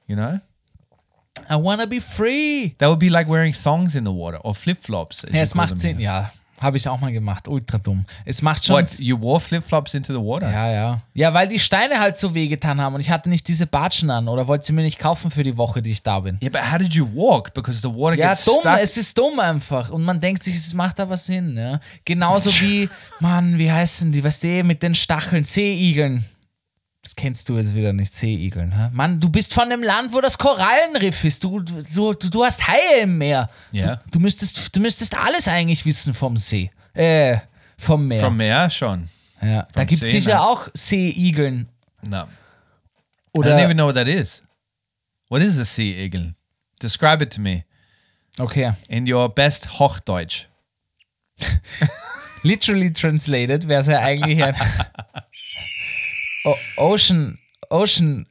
You 0.06 0.16
know? 0.16 0.40
I 1.48 1.56
wanna 1.56 1.86
be 1.86 2.00
free. 2.00 2.74
That 2.78 2.88
would 2.88 2.98
be 2.98 3.10
like 3.10 3.28
wearing 3.28 3.52
thongs 3.52 3.94
in 3.94 4.04
the 4.04 4.12
water 4.12 4.38
or 4.38 4.54
flip 4.54 4.78
flops. 4.78 5.24
Ja, 5.30 5.40
es 5.40 5.54
macht 5.54 5.78
Sinn, 5.78 6.00
ja. 6.00 6.30
Habe 6.60 6.76
ich 6.76 6.86
auch 6.88 7.00
mal 7.00 7.10
gemacht. 7.10 7.48
Ultra 7.48 7.78
dumm. 7.78 8.04
Es 8.24 8.42
macht 8.42 8.64
schon. 8.64 8.76
What? 8.76 8.98
You 8.98 9.18
wore 9.20 9.40
flip 9.40 9.64
flops 9.64 9.94
into 9.94 10.12
the 10.12 10.20
water? 10.20 10.50
Ja, 10.52 10.70
ja. 10.70 11.00
Ja, 11.14 11.32
weil 11.34 11.48
die 11.48 11.58
Steine 11.58 11.98
halt 11.98 12.18
so 12.18 12.34
wehgetan 12.34 12.80
haben 12.80 12.94
und 12.94 13.00
ich 13.00 13.10
hatte 13.10 13.28
nicht 13.30 13.48
diese 13.48 13.66
Batschen 13.66 14.10
an 14.10 14.28
oder 14.28 14.46
wollte 14.46 14.66
sie 14.66 14.72
mir 14.74 14.82
nicht 14.82 14.98
kaufen 14.98 15.30
für 15.30 15.42
die 15.42 15.56
Woche, 15.56 15.80
die 15.82 15.90
ich 15.90 16.02
da 16.02 16.20
bin. 16.20 16.38
Yeah, 16.42 16.50
but 16.50 16.70
how 16.70 16.78
did 16.78 16.92
you 16.92 17.06
walk? 17.14 17.54
Because 17.54 17.80
the 17.80 17.88
water 17.88 18.16
Ja, 18.18 18.30
gets 18.30 18.44
dumm, 18.44 18.58
stuck. 18.60 18.78
es 18.80 18.96
ist 18.96 19.16
dumm 19.16 19.40
einfach. 19.40 19.90
Und 19.90 20.04
man 20.04 20.20
denkt 20.20 20.44
sich, 20.44 20.54
es 20.54 20.74
macht 20.74 21.00
aber 21.00 21.16
Sinn. 21.16 21.56
Ja? 21.56 21.80
Genauso 22.04 22.50
wie, 22.60 22.88
Mann, 23.20 23.56
wie 23.58 23.72
heißen 23.72 24.12
die, 24.12 24.22
weißt 24.22 24.44
du, 24.44 24.62
mit 24.64 24.82
den 24.82 24.94
Stacheln, 24.94 25.44
Seeigeln. 25.44 26.24
Das 27.02 27.16
kennst 27.16 27.48
du 27.48 27.56
jetzt 27.56 27.74
wieder 27.74 27.92
nicht, 27.92 28.14
Seeigeln. 28.14 28.76
Hä? 28.76 28.90
Mann, 28.92 29.20
du 29.20 29.30
bist 29.30 29.54
von 29.54 29.64
einem 29.64 29.82
Land, 29.82 30.12
wo 30.12 30.20
das 30.20 30.36
Korallenriff 30.36 31.24
ist. 31.24 31.42
Du, 31.42 31.60
du, 31.60 31.82
du, 32.12 32.28
du 32.28 32.44
hast 32.44 32.66
Haie 32.68 33.02
im 33.02 33.18
Meer. 33.18 33.48
Ja. 33.72 33.96
Du, 33.96 34.02
du, 34.12 34.20
müsstest, 34.20 34.74
du 34.74 34.80
müsstest 34.80 35.16
alles 35.16 35.48
eigentlich 35.48 35.84
wissen 35.86 36.12
vom 36.12 36.36
See. 36.36 36.70
Äh, 36.94 37.38
vom 37.78 38.06
Meer. 38.06 38.20
From 38.20 38.36
Meer, 38.36 38.68
schon. 38.70 39.08
ja. 39.40 39.66
Da 39.72 39.80
vom 39.80 39.86
gibt 39.86 40.02
es 40.02 40.10
sicher 40.10 40.34
nein. 40.34 40.42
auch 40.42 40.68
Seeigeln. 40.74 41.68
No. 42.06 42.22
I 42.22 43.38
Oder, 43.38 43.56
don't 43.56 43.64
even 43.64 43.76
know 43.76 43.86
what 43.86 43.94
that 43.94 44.08
is. 44.08 44.42
What 45.28 45.42
is 45.42 45.58
a 45.58 45.64
sea 45.64 46.04
eagle? 46.04 46.34
Describe 46.82 47.22
it 47.22 47.32
to 47.34 47.40
me 47.40 47.64
okay. 48.38 48.72
in 48.88 49.10
your 49.10 49.28
best 49.28 49.78
Hochdeutsch. 49.78 50.46
Literally 52.42 52.92
translated 52.92 53.68
wäre 53.68 53.80
es 53.80 53.86
ja 53.86 54.00
eigentlich 54.00 54.42
ein 54.42 54.54
o 56.44 56.56
Ocean, 56.76 57.38
Ocean 57.70 58.26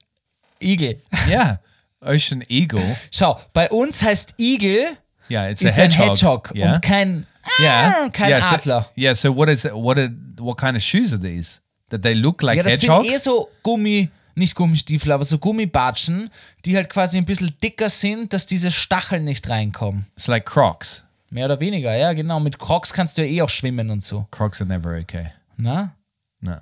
Eagle. 0.60 0.98
Yeah. 1.28 1.58
Ocean 2.02 2.44
eagle. 2.48 2.96
Schau, 3.12 3.40
bei 3.54 3.70
uns 3.70 4.02
heißt 4.02 4.36
Igel 4.38 4.86
Yeah, 5.30 5.50
it's 5.50 5.62
ist 5.62 5.78
a 5.78 5.84
ein 5.84 5.92
hedgehog. 5.92 6.48
Hedgehog 6.48 6.52
Yeah. 6.56 6.74
und 6.74 6.82
kein, 6.82 7.28
yeah. 7.60 7.94
ah, 8.06 8.10
kein 8.10 8.30
yeah, 8.30 8.42
so, 8.42 8.56
Adler. 8.56 8.90
yeah. 8.96 9.14
So 9.14 9.36
what 9.36 9.50
is 9.50 9.66
what? 9.66 9.98
Are, 10.00 10.10
what 10.40 10.58
kind 10.58 10.76
of 10.78 10.82
shoes 10.82 11.12
are 11.14 11.22
these? 11.22 11.60
That 11.90 12.02
they 12.02 12.14
look 12.16 12.42
like 12.42 12.58
ja, 12.58 12.64
das 12.64 12.82
hedgehogs? 12.82 13.04
sind 13.08 13.16
eh 13.16 13.18
so 13.20 13.50
Gummi, 13.64 14.10
nicht 14.36 14.56
Gummistiefel, 14.56 15.12
aber 15.12 15.24
so 15.26 15.38
Gummibatschen, 15.38 16.30
die 16.66 16.76
halt 16.78 16.90
quasi 16.90 17.18
ein 17.18 17.26
bisschen 17.26 17.52
dicker 17.62 17.90
sind, 17.90 18.32
dass 18.34 18.46
diese 18.46 18.72
Stacheln 18.72 19.26
nicht 19.26 19.48
reinkommen. 19.50 20.06
it's 20.16 20.28
like 20.28 20.46
Crocs. 20.46 21.04
Mehr 21.32 21.46
oder 21.46 21.60
weniger, 21.60 21.96
ja, 21.96 22.14
genau. 22.14 22.40
Mit 22.40 22.58
Crocs 22.58 22.92
kannst 22.94 23.18
du 23.18 23.24
ja 23.24 23.28
eh 23.32 23.42
auch 23.44 23.50
schwimmen 23.50 23.90
und 23.92 24.04
so. 24.04 24.26
Crocs 24.32 24.62
are 24.62 24.68
never 24.68 24.98
okay. 24.98 25.32
Na? 25.58 25.94
No. 26.40 26.56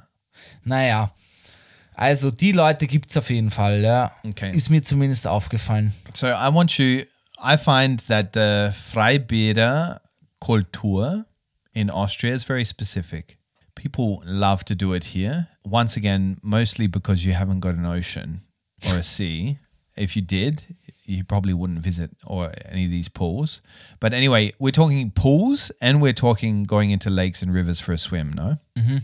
Naja. 0.64 1.12
Also, 1.98 2.30
die 2.30 2.52
Leute 2.52 2.86
gibt 2.86 3.10
es 3.10 3.18
auf 3.18 3.32
jeden 3.32 3.50
Fall, 3.50 3.82
ja. 3.82 4.12
Okay. 4.24 4.56
Ist 4.56 4.70
mir 4.70 4.84
zumindest 4.84 5.26
aufgefallen. 5.26 5.94
So 6.14 6.28
I 6.28 6.54
want 6.54 6.78
you. 6.78 7.02
I 7.44 7.58
find 7.58 8.06
that 8.08 8.34
the 8.34 8.72
Freibäder 8.72 10.02
culture 10.40 11.26
in 11.74 11.90
Austria 11.90 12.36
is 12.36 12.44
very 12.44 12.66
specific. 12.66 13.40
People 13.76 14.22
love 14.26 14.64
to 14.66 14.76
do 14.76 14.94
it 14.94 15.04
here. 15.04 15.48
Once 15.64 15.98
again, 15.98 16.38
mostly 16.42 16.88
because 16.88 17.26
you 17.26 17.34
haven't 17.34 17.62
got 17.62 17.74
an 17.74 17.86
ocean 17.86 18.42
or 18.90 18.98
a 18.98 19.04
sea. 19.04 19.58
If 19.96 20.16
you 20.16 20.22
did, 20.22 20.76
you 21.06 21.24
probably 21.24 21.54
wouldn't 21.54 21.80
visit 21.80 22.12
or 22.24 22.54
any 22.66 22.86
of 22.86 22.92
these 22.92 23.10
pools. 23.10 23.62
But 24.00 24.14
anyway, 24.14 24.54
we're 24.60 24.72
talking 24.72 25.10
pools 25.12 25.72
and 25.82 26.00
we're 26.00 26.14
talking 26.14 26.64
going 26.64 26.92
into 26.92 27.10
lakes 27.10 27.42
and 27.42 27.52
rivers 27.52 27.80
for 27.80 27.94
a 27.94 27.98
swim. 27.98 28.34
No. 28.34 28.58
Mm-hmm. 28.78 28.98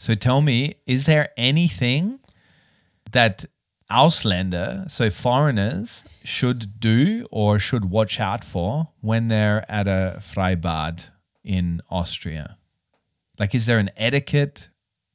So 0.00 0.14
tell 0.14 0.40
me, 0.40 0.76
is 0.86 1.04
there 1.04 1.28
anything 1.36 2.20
that 3.12 3.44
Ausländer, 3.90 4.90
so 4.90 5.10
foreigners, 5.10 6.04
should 6.24 6.80
do 6.80 7.26
or 7.30 7.58
should 7.58 7.90
watch 7.90 8.18
out 8.18 8.42
for 8.42 8.88
when 9.02 9.28
they're 9.28 9.70
at 9.70 9.86
a 9.86 10.16
Freibad 10.20 11.10
in 11.44 11.82
Austria? 11.90 12.56
Like, 13.38 13.54
is 13.54 13.66
there 13.66 13.78
an 13.78 13.90
etiquette 13.94 14.70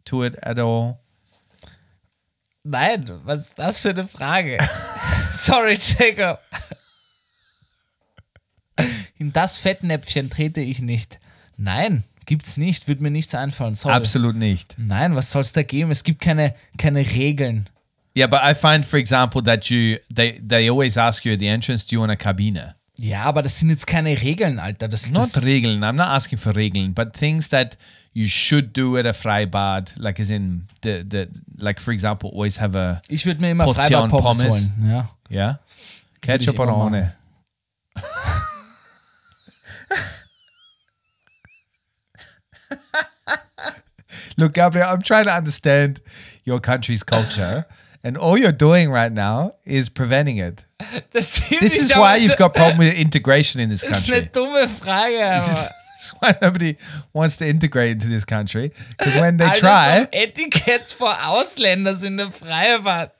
to 0.06 0.22
it 0.22 0.36
at 0.44 0.60
all? 0.60 1.02
Nein, 2.64 3.10
was 3.26 3.48
ist 3.48 3.56
das 3.58 3.80
für 3.80 3.90
eine 3.90 4.04
Frage? 4.04 4.60
Sorry, 5.32 5.78
Jacob. 5.80 6.40
In 9.18 9.34
das 9.34 9.58
Fettnäpfchen 9.58 10.30
trete 10.30 10.62
ich 10.62 10.80
nicht. 10.80 11.18
Nein, 11.58 12.04
gibt's 12.26 12.58
nicht, 12.58 12.88
wird 12.88 13.02
mir 13.02 13.12
nichts 13.12 13.36
einfallen. 13.36 13.76
Sorry. 13.76 13.96
Absolut 13.96 14.36
nicht. 14.36 14.76
Nein, 14.78 15.16
was 15.16 15.32
soll's 15.32 15.54
da 15.54 15.64
geben? 15.64 15.92
Es 15.92 16.04
gibt 16.04 16.22
keine, 16.22 16.54
keine 16.78 17.00
Regeln. 17.00 17.70
Yeah, 18.18 18.28
but 18.28 18.40
I 18.44 18.54
find, 18.54 18.86
for 18.86 18.98
example, 18.98 19.44
that 19.44 19.66
you 19.70 19.98
they 20.14 20.40
they 20.40 20.70
always 20.70 20.98
ask 20.98 21.26
you 21.26 21.34
at 21.34 21.40
the 21.40 21.48
entrance, 21.48 21.86
do 21.86 21.96
you 21.96 22.02
want 22.02 22.12
a 22.12 22.16
cabine? 22.16 22.76
Ja, 22.98 23.24
aber 23.24 23.42
das 23.42 23.60
sind 23.60 23.70
jetzt 23.70 23.88
keine 23.88 24.22
Regeln, 24.22 24.58
Alter. 24.58 24.88
Das, 24.88 25.10
Not 25.10 25.36
das, 25.36 25.44
Regeln. 25.44 25.84
I'm 25.84 25.94
not 25.94 26.08
asking 26.08 26.38
for 26.38 26.56
Regeln, 26.56 26.94
but 26.94 27.14
things 27.14 27.50
that 27.50 27.78
you 28.14 28.30
should 28.30 28.76
do 28.76 28.98
at 28.98 29.06
a 29.06 29.12
Freibad, 29.12 29.94
like 29.98 30.18
as 30.18 30.30
in 30.30 30.68
the 30.82 31.04
the 31.06 31.28
like 31.58 31.82
for 31.82 31.94
example, 31.94 32.30
always 32.32 32.58
have 32.60 32.78
a 32.80 33.02
ich 33.10 33.26
würde 33.26 33.42
mir 33.42 33.52
immer 33.52 33.66
Portion 33.66 34.10
Freibad-Pommes 34.10 34.38
Pommes. 34.44 34.54
holen. 34.54 34.90
Ja. 34.90 35.10
yeah, 35.30 35.60
ketchup 36.22 36.56
immer 36.56 36.78
ohne. 36.78 37.14
Look, 44.38 44.54
Gabriel, 44.54 44.88
I'm 44.90 45.02
trying 45.02 45.26
to 45.26 45.34
understand 45.36 46.02
your 46.44 46.60
country's 46.60 47.04
culture, 47.04 47.66
and 48.04 48.18
all 48.18 48.38
you're 48.38 48.52
doing 48.52 48.90
right 48.92 49.12
now 49.12 49.56
is 49.66 49.90
preventing 49.90 50.38
it. 50.38 50.66
Das 51.12 51.32
This 51.50 51.78
is 51.78 51.92
why 51.96 52.18
you've 52.18 52.38
got 52.38 52.54
problem 52.54 52.78
with 52.78 52.94
integration 52.94 53.62
in 53.62 53.70
this 53.70 53.82
Das 53.82 54.02
ist 54.04 54.10
eine 54.12 54.28
country. 54.28 54.32
dumme 54.34 54.68
Frage, 54.70 55.40
This 55.40 55.48
is, 55.48 55.70
this 55.96 56.06
is 56.06 56.14
why 56.20 56.36
nobody 56.42 56.76
wants 57.14 57.38
to 57.38 57.46
integrate 57.48 57.92
into 57.92 58.08
this 58.08 58.26
country 58.26 58.72
because 58.98 59.16
when 59.16 59.38
they 59.38 59.46
Alter, 59.46 59.60
try, 59.60 60.00
vom 60.06 60.08
Etiketts 60.22 60.94
vor 60.94 61.16
Ausländern 61.28 61.96
sind 61.98 62.18
der 62.18 62.30
Freibad. 62.30 63.12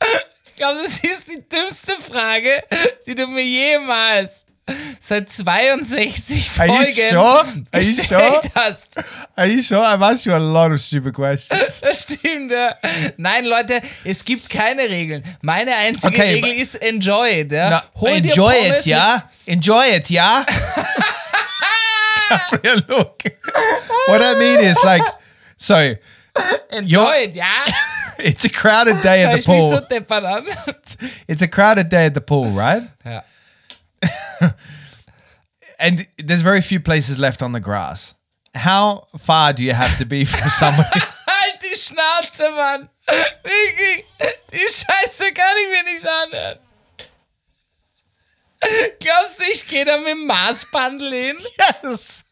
Ich 0.46 0.58
glaube, 0.58 0.82
das 0.82 1.00
ist 1.02 1.26
die 1.26 1.42
dümmste 1.48 1.96
Frage, 2.00 2.62
die 3.08 3.16
du 3.16 3.26
mir 3.26 3.42
jemals 3.44 4.46
seit 4.98 5.28
62 5.28 6.58
Are 6.60 6.66
you 6.66 6.74
Folgen 6.74 7.08
sure? 7.10 7.44
Are 7.72 7.82
you 7.82 7.96
gestellt 7.96 8.42
sure? 8.42 8.50
hast. 8.54 8.86
are 9.36 9.46
you 9.46 9.62
sure? 9.62 9.84
I've 9.84 10.02
asked 10.02 10.24
you 10.24 10.34
a 10.34 10.38
lot 10.38 10.72
of 10.72 10.80
stupid 10.80 11.14
questions. 11.14 11.80
Das 11.80 12.02
stimmt, 12.02 12.50
ja. 12.50 12.74
Nein, 13.16 13.44
Leute, 13.44 13.80
es 14.04 14.24
gibt 14.24 14.48
keine 14.48 14.88
Regeln. 14.88 15.22
Meine 15.42 15.74
einzige 15.74 16.14
Okay, 16.14 16.34
Regel 16.34 16.54
ist 16.54 16.76
enjoy 16.76 17.40
it, 17.40 17.52
ja. 17.52 17.70
Now, 17.70 17.80
Hol 18.00 18.20
dir 18.20 18.30
enjoy 18.30 18.54
Pommes 18.54 18.80
it, 18.80 18.86
yeah? 18.86 19.30
Enjoy 19.46 19.96
it, 19.96 20.08
yeah? 20.10 20.44
Gabriel, 22.30 22.80
look. 22.88 23.22
What 24.06 24.22
I 24.22 24.34
mean 24.38 24.60
is 24.60 24.82
like, 24.82 25.04
so 25.58 25.94
enjoy 26.70 27.24
it, 27.24 27.36
ja. 27.36 27.64
it's 28.18 28.44
a 28.44 28.48
crowded 28.48 29.02
day 29.02 29.24
at 29.24 29.38
the 29.38 29.44
pool. 29.44 29.80
It's 31.28 31.42
a 31.42 31.48
crowded 31.48 31.90
day 31.90 32.06
at 32.06 32.14
the 32.14 32.20
pool, 32.22 32.50
right? 32.50 32.82
Ja. 33.04 33.22
And 35.78 36.06
there's 36.18 36.42
very 36.42 36.60
few 36.60 36.80
places 36.80 37.18
left 37.18 37.42
on 37.42 37.52
the 37.52 37.60
grass. 37.60 38.14
How 38.54 39.08
far 39.18 39.52
do 39.52 39.62
you 39.64 39.72
have 39.74 39.98
to 39.98 40.04
be 40.06 40.24
from 40.24 40.48
somebody? 40.60 41.00
Die 41.62 41.74
Schnauze, 41.76 42.50
Mann. 42.56 42.88
Wirklich. 43.42 44.04
Die 44.52 44.58
Scheiße 44.58 45.32
kann 45.34 45.56
ich 45.62 45.68
mir 45.70 45.92
nicht 45.92 46.06
anhören. 46.06 46.58
Glaubst 49.00 49.38
du, 49.40 49.44
ich 49.52 49.66
gehe 49.66 49.84
da 49.84 49.98
mit 49.98 50.08
dem 50.08 50.26
Maßbandel 50.26 51.10
hin? 51.12 51.36
yes. 51.82 52.24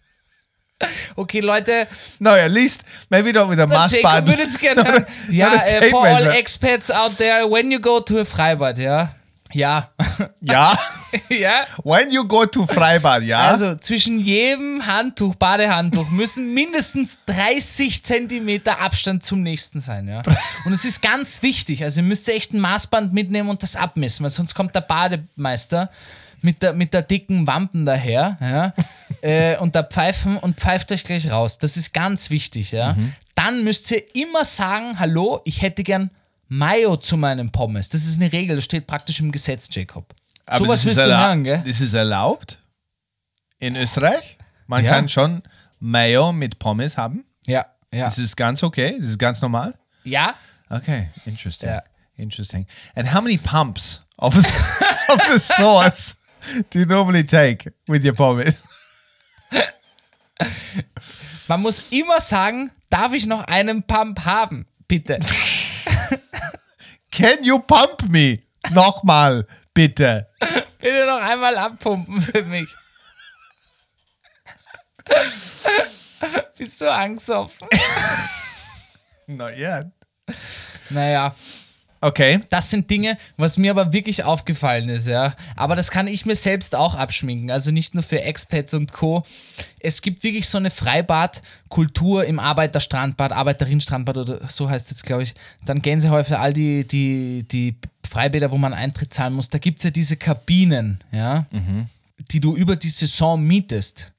Okay, 1.14 1.40
Leute, 1.40 1.86
No, 2.18 2.30
at 2.30 2.50
least 2.50 2.84
maybe 3.10 3.32
not 3.32 3.48
with 3.48 3.58
a 3.60 3.66
Jacob 3.66 4.02
band. 4.02 4.28
würde 4.28 4.42
jetzt 4.42 4.58
gerne. 4.58 5.06
Ja, 5.30 5.54
äh, 5.54 5.90
for 5.90 6.06
all 6.06 6.26
expats 6.28 6.90
out 6.90 7.16
there, 7.18 7.48
when 7.48 7.70
you 7.70 7.78
go 7.78 8.00
to 8.00 8.18
a 8.20 8.24
Freibad, 8.24 8.78
ja? 8.78 9.14
Ja. 9.52 9.90
Yeah. 10.42 10.78
ja? 11.28 11.66
when 11.84 12.10
you 12.10 12.26
go 12.26 12.46
to 12.46 12.66
Freibad, 12.66 13.22
yeah. 13.22 13.48
Also 13.48 13.74
zwischen 13.76 14.18
jedem 14.18 14.86
Handtuch, 14.86 15.34
Badehandtuch, 15.34 16.08
müssen 16.10 16.54
mindestens 16.54 17.18
30 17.26 18.02
Zentimeter 18.02 18.80
Abstand 18.80 19.24
zum 19.24 19.42
nächsten 19.42 19.80
sein. 19.80 20.08
Ja? 20.08 20.22
Und 20.64 20.72
es 20.72 20.84
ist 20.84 21.02
ganz 21.02 21.42
wichtig. 21.42 21.84
Also 21.84 22.00
ihr 22.00 22.06
müsst 22.06 22.28
echt 22.28 22.52
ein 22.52 22.60
Maßband 22.60 23.12
mitnehmen 23.12 23.48
und 23.48 23.62
das 23.62 23.76
abmessen, 23.76 24.24
weil 24.24 24.30
sonst 24.30 24.54
kommt 24.54 24.74
der 24.74 24.80
Bademeister 24.80 25.90
mit 26.40 26.62
der, 26.62 26.72
mit 26.72 26.92
der 26.92 27.02
dicken 27.02 27.46
Wampen 27.46 27.86
daher 27.86 28.36
ja? 28.40 28.72
äh, 29.22 29.56
und 29.58 29.74
da 29.74 29.82
pfeifen 29.82 30.36
und 30.36 30.58
pfeift 30.58 30.90
euch 30.92 31.04
gleich 31.04 31.30
raus. 31.30 31.58
Das 31.58 31.76
ist 31.76 31.92
ganz 31.92 32.30
wichtig. 32.30 32.72
Ja? 32.72 32.96
Dann 33.34 33.64
müsst 33.64 33.90
ihr 33.90 34.02
immer 34.14 34.44
sagen, 34.44 34.98
hallo, 34.98 35.40
ich 35.44 35.62
hätte 35.62 35.82
gern 35.82 36.10
Mayo 36.54 36.96
zu 36.98 37.16
meinem 37.16 37.50
Pommes. 37.50 37.88
Das 37.88 38.04
ist 38.04 38.20
eine 38.20 38.30
Regel, 38.30 38.56
das 38.56 38.66
steht 38.66 38.86
praktisch 38.86 39.20
im 39.20 39.32
Gesetz, 39.32 39.68
Jacob. 39.70 40.12
Aber 40.44 40.64
Sowas 40.66 40.82
das 40.82 40.92
ist 40.92 40.96
wirst 40.98 41.08
du 41.08 41.16
hören, 41.18 41.44
gell? 41.44 41.62
Das 41.66 41.80
ist 41.80 41.94
erlaubt 41.94 42.58
in 43.58 43.74
Österreich. 43.74 44.36
Man 44.66 44.84
Ja. 44.84 44.90
kann 44.92 45.08
schon 45.08 45.42
Mayo 45.80 46.30
mit 46.32 46.58
Pommes 46.58 46.98
haben. 46.98 47.24
Ja, 47.46 47.64
ja. 47.90 48.04
Das 48.04 48.18
ist 48.18 48.36
ganz 48.36 48.62
okay. 48.62 48.96
Das 48.98 49.08
ist 49.08 49.18
ganz 49.18 49.40
normal. 49.40 49.78
Ja, 50.04 50.34
Okay, 50.68 51.10
interesting. 51.26 51.68
Yeah. 51.68 51.82
Interesting. 52.16 52.66
And 52.94 53.12
how 53.14 53.20
many 53.22 53.36
pumps 53.38 54.02
of 54.18 54.34
the, 54.34 54.40
of 55.12 55.20
the 55.32 55.38
sauce 55.38 56.16
do 56.70 56.80
you 56.80 56.86
normally 56.86 57.24
take 57.24 57.72
with 57.86 58.04
your 58.04 58.14
pommes? 58.14 58.62
Man 61.48 61.60
muss 61.62 61.90
immer 61.92 62.20
sagen, 62.20 62.70
darf 62.90 63.12
ich 63.14 63.26
noch 63.26 63.44
einen 63.44 63.82
Pump 63.84 64.24
haben? 64.26 64.66
Bitte. 64.88 65.18
Can 67.10 67.44
you 67.44 67.58
pump 67.60 68.08
me? 68.08 68.42
Nochmal, 68.70 69.46
bitte. 69.74 70.28
Bitte 70.78 71.06
noch 71.06 71.20
einmal 71.20 71.56
abpumpen 71.56 72.20
für 72.20 72.42
mich. 72.42 72.68
Bist 76.56 76.80
du 76.80 76.90
angstoffen? 76.90 77.68
Not 79.26 79.56
yet. 79.56 79.86
Naja, 80.90 81.34
Okay. 82.04 82.40
das 82.50 82.68
sind 82.68 82.90
Dinge, 82.90 83.16
was 83.36 83.58
mir 83.58 83.70
aber 83.70 83.92
wirklich 83.92 84.24
aufgefallen 84.24 84.88
ist, 84.88 85.06
ja. 85.06 85.34
Aber 85.54 85.76
das 85.76 85.92
kann 85.92 86.08
ich 86.08 86.26
mir 86.26 86.34
selbst 86.34 86.74
auch 86.74 86.96
abschminken. 86.96 87.50
Also 87.50 87.70
nicht 87.70 87.94
nur 87.94 88.02
für 88.02 88.20
Expats 88.22 88.74
und 88.74 88.92
Co. 88.92 89.24
Es 89.78 90.02
gibt 90.02 90.24
wirklich 90.24 90.48
so 90.48 90.58
eine 90.58 90.70
Freibadkultur 90.70 92.24
im 92.24 92.40
Arbeiterstrandbad, 92.40 93.30
Arbeiterinnenstrandbad 93.30 94.18
oder 94.18 94.48
so 94.48 94.68
heißt 94.68 94.90
es, 94.90 95.04
glaube 95.04 95.22
ich. 95.22 95.34
Dann 95.64 95.80
Gänsehäufe, 95.80 96.40
all 96.40 96.52
die, 96.52 96.84
die, 96.84 97.44
die 97.48 97.76
Freibäder, 98.08 98.50
wo 98.50 98.58
man 98.58 98.74
Eintritt 98.74 99.14
zahlen 99.14 99.34
muss. 99.34 99.48
Da 99.48 99.58
gibt 99.58 99.78
es 99.78 99.84
ja 99.84 99.90
diese 99.90 100.16
Kabinen, 100.16 101.04
ja. 101.12 101.46
Die 102.30 102.40
du 102.40 102.54
über 102.56 102.76
die 102.76 102.90
Saison 102.90 103.42
mietest. 103.42 104.12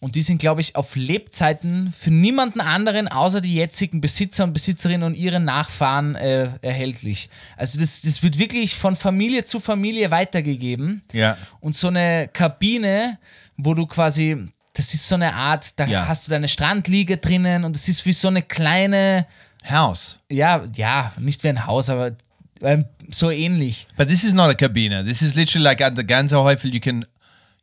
Und 0.00 0.14
die 0.14 0.22
sind, 0.22 0.38
glaube 0.38 0.60
ich, 0.60 0.76
auf 0.76 0.94
Lebzeiten 0.96 1.92
für 1.98 2.10
niemanden 2.10 2.60
anderen 2.60 3.08
außer 3.08 3.40
die 3.40 3.54
jetzigen 3.54 4.00
Besitzer 4.00 4.44
und 4.44 4.52
Besitzerinnen 4.52 5.02
und 5.04 5.14
ihre 5.14 5.40
Nachfahren 5.40 6.14
äh, 6.16 6.50
erhältlich. 6.62 7.30
Also 7.56 7.78
das, 7.80 8.00
das 8.02 8.22
wird 8.22 8.38
wirklich 8.38 8.74
von 8.76 8.94
Familie 8.96 9.44
zu 9.44 9.60
Familie 9.60 10.10
weitergegeben. 10.10 11.02
Ja. 11.12 11.36
Und 11.60 11.74
so 11.74 11.88
eine 11.88 12.28
Kabine, 12.32 13.18
wo 13.56 13.74
du 13.74 13.86
quasi, 13.86 14.36
das 14.74 14.92
ist 14.92 15.08
so 15.08 15.14
eine 15.14 15.34
Art, 15.34 15.78
da 15.78 15.86
Ja. 15.86 16.06
hast 16.06 16.26
du 16.26 16.30
deine 16.30 16.48
Strandliege 16.48 17.16
drinnen 17.16 17.64
und 17.64 17.74
es 17.76 17.88
ist 17.88 18.04
wie 18.06 18.12
so 18.12 18.28
eine 18.28 18.42
kleine, 18.42 19.26
House. 19.68 20.18
ja, 20.30 20.62
ja, 20.76 21.12
nicht 21.18 21.42
wie 21.42 21.48
ein 21.48 21.66
Haus, 21.66 21.90
aber 21.90 22.12
ähm, 22.62 22.84
so 23.10 23.30
ähnlich. 23.30 23.86
But 23.96 24.08
this 24.08 24.22
is 24.24 24.32
not 24.32 24.48
a 24.50 24.54
cabina. 24.54 25.02
This 25.02 25.22
is 25.22 25.34
literally 25.34 25.64
like 25.64 25.80
at 25.80 25.96
the 25.96 26.04
Ganzerhäufel, 26.04 26.72
you 26.72 26.80
can 26.80 27.04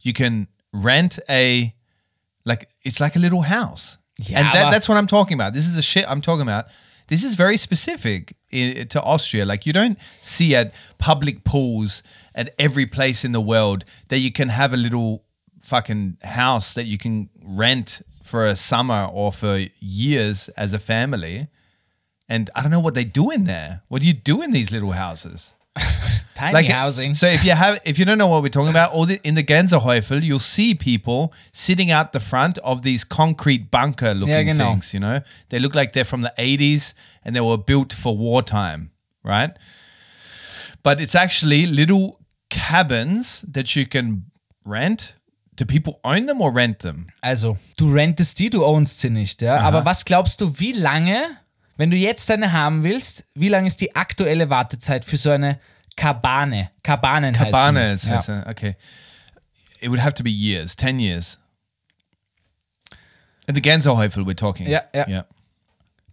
you 0.04 0.14
can 0.14 0.47
rent 0.72 1.20
a 1.30 1.74
like 2.45 2.70
it's 2.84 2.99
like 2.99 3.16
a 3.16 3.20
little 3.20 3.41
house. 3.41 3.97
Yeah, 4.20 4.39
and 4.39 4.47
that, 4.56 4.72
that's 4.72 4.88
what 4.88 4.97
I'm 4.97 5.08
talking 5.08 5.36
about. 5.36 5.54
This 5.54 5.66
is 5.66 5.76
the 5.76 5.82
shit 5.82 6.06
I'm 6.08 6.22
talking 6.22 6.43
about. 6.43 6.68
This 7.08 7.24
is 7.24 7.36
very 7.36 7.58
specific 7.58 8.36
i 8.54 8.86
to 8.89 9.01
Austria. 9.01 9.45
Like 9.45 9.66
you 9.66 9.74
don't 9.74 9.97
see 10.22 10.56
at 10.56 10.74
public 10.99 11.43
pools 11.43 12.04
at 12.36 12.54
every 12.60 12.86
place 12.86 13.26
in 13.26 13.32
the 13.32 13.41
world 13.41 13.86
that 14.10 14.20
you 14.20 14.32
can 14.32 14.49
have 14.49 14.74
a 14.74 14.78
little 14.78 15.24
fucking 15.62 16.18
house 16.24 16.74
that 16.74 16.86
you 16.86 16.97
can 16.97 17.30
rent 17.43 18.01
for 18.24 18.45
a 18.45 18.56
summer 18.56 19.10
or 19.12 19.32
for 19.32 19.66
years 19.80 20.49
as 20.49 20.74
a 20.74 20.80
family. 20.80 21.47
And 22.30 22.49
I 22.56 22.62
don't 22.62 22.72
know 22.72 22.80
what 22.80 22.95
they 22.95 23.04
do 23.04 23.30
in 23.32 23.45
there. 23.45 23.82
What 23.88 24.01
do 24.01 24.08
you 24.08 24.14
do 24.14 24.41
in 24.41 24.51
these 24.51 24.72
little 24.72 24.91
houses? 24.91 25.54
Tiny 26.36 26.67
housing. 26.67 27.13
So 27.13 27.27
if 27.27 27.43
you 27.43 27.51
have, 27.51 27.79
if 27.86 27.99
you 27.99 28.05
don't 28.05 28.17
know 28.17 28.27
what 28.27 28.41
we're 28.41 28.49
talking 28.49 28.69
about, 28.69 28.91
all 28.91 29.05
the, 29.05 29.19
in 29.23 29.36
the 29.36 29.43
Gänsehaufel, 29.43 30.23
you'll 30.23 30.39
see 30.39 30.73
people 30.73 31.34
sitting 31.51 31.91
out 31.91 32.11
the 32.11 32.19
front 32.19 32.57
of 32.59 32.81
these 32.81 33.03
concrete 33.03 33.69
bunker-looking 33.69 34.47
genau. 34.47 34.71
things. 34.71 34.93
You 34.93 34.99
know, 34.99 35.21
they 35.49 35.59
look 35.59 35.75
like 35.75 35.93
they're 35.93 36.03
from 36.03 36.21
the 36.21 36.34
'80s 36.38 36.93
and 37.23 37.36
they 37.36 37.41
were 37.41 37.57
built 37.57 37.93
for 37.93 38.17
wartime, 38.17 38.91
right? 39.23 39.51
But 40.81 40.99
it's 40.99 41.15
actually 41.15 41.65
little 41.65 42.19
cabins 42.49 43.45
that 43.47 43.75
you 43.75 43.86
can 43.86 44.25
rent. 44.65 45.13
Do 45.55 45.65
people 45.65 45.99
own 46.03 46.25
them 46.25 46.41
or 46.41 46.51
rent 46.51 46.79
them? 46.79 47.07
Also, 47.21 47.57
du 47.77 47.93
rentest 47.93 48.39
die, 48.39 48.49
du 48.49 48.65
ownst 48.65 49.01
sie 49.01 49.11
nicht, 49.11 49.41
ja. 49.43 49.59
Aber 49.59 49.86
was 49.86 50.03
glaubst 50.03 50.41
du, 50.41 50.59
wie 50.59 50.73
lange, 50.73 51.21
wenn 51.77 51.91
du 51.91 51.97
jetzt 51.97 52.31
eine 52.31 52.53
haben 52.53 52.84
willst, 52.84 53.25
wie 53.36 53.49
lange 53.49 53.67
ist 53.67 53.79
die 53.79 53.95
aktuelle 53.95 54.49
Wartezeit 54.49 55.05
für 55.05 55.17
so 55.17 55.29
eine 55.29 55.59
Kabane? 55.96 56.72
Kabanen 56.84 57.34
heißen. 57.34 57.52
Cabanas, 57.52 58.02
die. 58.02 58.32
ja. 58.32 58.50
okay. 58.50 58.76
It 59.82 59.89
would 59.89 60.00
have 60.00 60.14
to 60.16 60.24
be 60.24 60.32
years, 60.32 60.76
ten 60.76 61.00
years. 61.00 61.38
At 63.48 63.56
the 63.56 63.62
Gänsehaufel 63.62 64.26
we're 64.26 64.34
talking. 64.34 64.68
Ja, 64.68 64.82
ja. 64.94 65.06
yeah. 65.08 65.24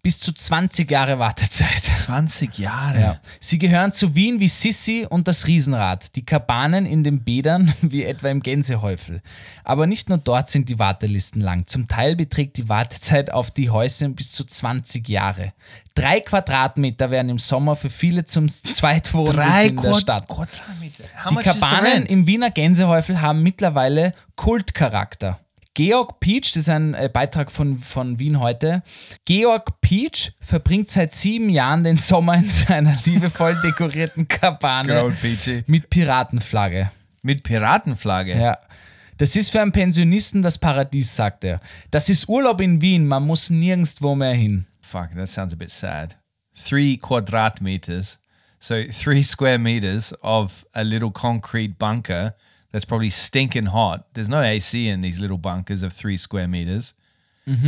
Bis 0.02 0.18
zu 0.18 0.32
20 0.32 0.90
Jahre 0.90 1.18
Wartezeit. 1.18 1.82
20 1.82 2.58
Jahre. 2.58 3.00
Ja. 3.00 3.20
Sie 3.38 3.58
gehören 3.58 3.92
zu 3.92 4.14
Wien 4.14 4.40
wie 4.40 4.48
Sissi 4.48 5.06
und 5.08 5.28
das 5.28 5.46
Riesenrad, 5.46 6.16
die 6.16 6.24
Kabanen 6.24 6.86
in 6.86 7.04
den 7.04 7.22
Bädern 7.22 7.72
wie 7.82 8.04
etwa 8.04 8.28
im 8.28 8.42
Gänsehäufel. 8.42 9.20
Aber 9.62 9.86
nicht 9.86 10.08
nur 10.08 10.16
dort 10.16 10.48
sind 10.48 10.70
die 10.70 10.78
Wartelisten 10.78 11.42
lang. 11.42 11.66
Zum 11.66 11.86
Teil 11.86 12.16
beträgt 12.16 12.56
die 12.56 12.68
Wartezeit 12.68 13.30
auf 13.30 13.50
die 13.50 13.68
Häuschen 13.68 14.14
bis 14.14 14.32
zu 14.32 14.44
20 14.44 15.06
Jahre. 15.06 15.52
Drei 15.94 16.20
Quadratmeter 16.20 17.10
werden 17.10 17.28
im 17.28 17.38
Sommer 17.38 17.76
für 17.76 17.90
viele 17.90 18.24
zum 18.24 18.48
Zweitwohnsitz 18.48 19.64
in 19.64 19.76
der 19.76 19.94
Stadt. 19.94 20.28
Quadratmeter. 20.28 21.04
Die 21.30 21.36
Kabanen 21.36 22.06
im 22.06 22.26
Wiener 22.26 22.50
Gänsehäufel 22.50 23.20
haben 23.20 23.42
mittlerweile 23.42 24.14
Kultcharakter. 24.36 25.40
Georg 25.74 26.18
Peach, 26.18 26.52
das 26.52 26.62
ist 26.62 26.68
ein 26.68 26.94
äh, 26.94 27.08
Beitrag 27.12 27.52
von, 27.52 27.78
von 27.78 28.18
Wien 28.18 28.40
heute. 28.40 28.82
Georg 29.24 29.80
Peach 29.80 30.32
verbringt 30.40 30.90
seit 30.90 31.12
sieben 31.12 31.48
Jahren 31.48 31.84
den 31.84 31.96
Sommer 31.96 32.34
in 32.34 32.48
seiner 32.48 32.96
liebevoll 33.04 33.60
dekorierten 33.62 34.26
Kabane 34.26 35.14
mit 35.66 35.88
Piratenflagge. 35.88 36.90
Mit 37.22 37.44
Piratenflagge. 37.44 38.36
Ja. 38.36 38.58
Das 39.18 39.36
ist 39.36 39.50
für 39.50 39.60
einen 39.60 39.70
Pensionisten 39.70 40.42
das 40.42 40.58
Paradies, 40.58 41.14
sagt 41.14 41.44
er. 41.44 41.60
Das 41.90 42.08
ist 42.08 42.28
Urlaub 42.28 42.60
in 42.60 42.80
Wien, 42.80 43.06
man 43.06 43.24
muss 43.24 43.50
nirgendwo 43.50 44.14
mehr 44.14 44.34
hin. 44.34 44.66
Fuck, 44.80 45.14
that 45.14 45.28
sounds 45.28 45.52
a 45.52 45.56
bit 45.56 45.70
sad. 45.70 46.16
Three 46.54 46.98
quadratmeters, 47.00 48.18
so 48.58 48.82
three 48.90 49.22
square 49.22 49.58
meters 49.58 50.12
of 50.22 50.66
a 50.72 50.82
little 50.82 51.12
concrete 51.12 51.78
bunker 51.78 52.34
that's 52.72 52.86
probably 52.86 53.10
stinking 53.10 53.72
hot. 53.72 54.04
There's 54.14 54.28
no 54.28 54.40
AC 54.40 54.88
in 54.88 55.02
these 55.02 55.20
little 55.20 55.38
bunkers 55.38 55.82
of 55.82 55.92
three 55.92 56.16
square 56.16 56.48
meters. 56.48 56.94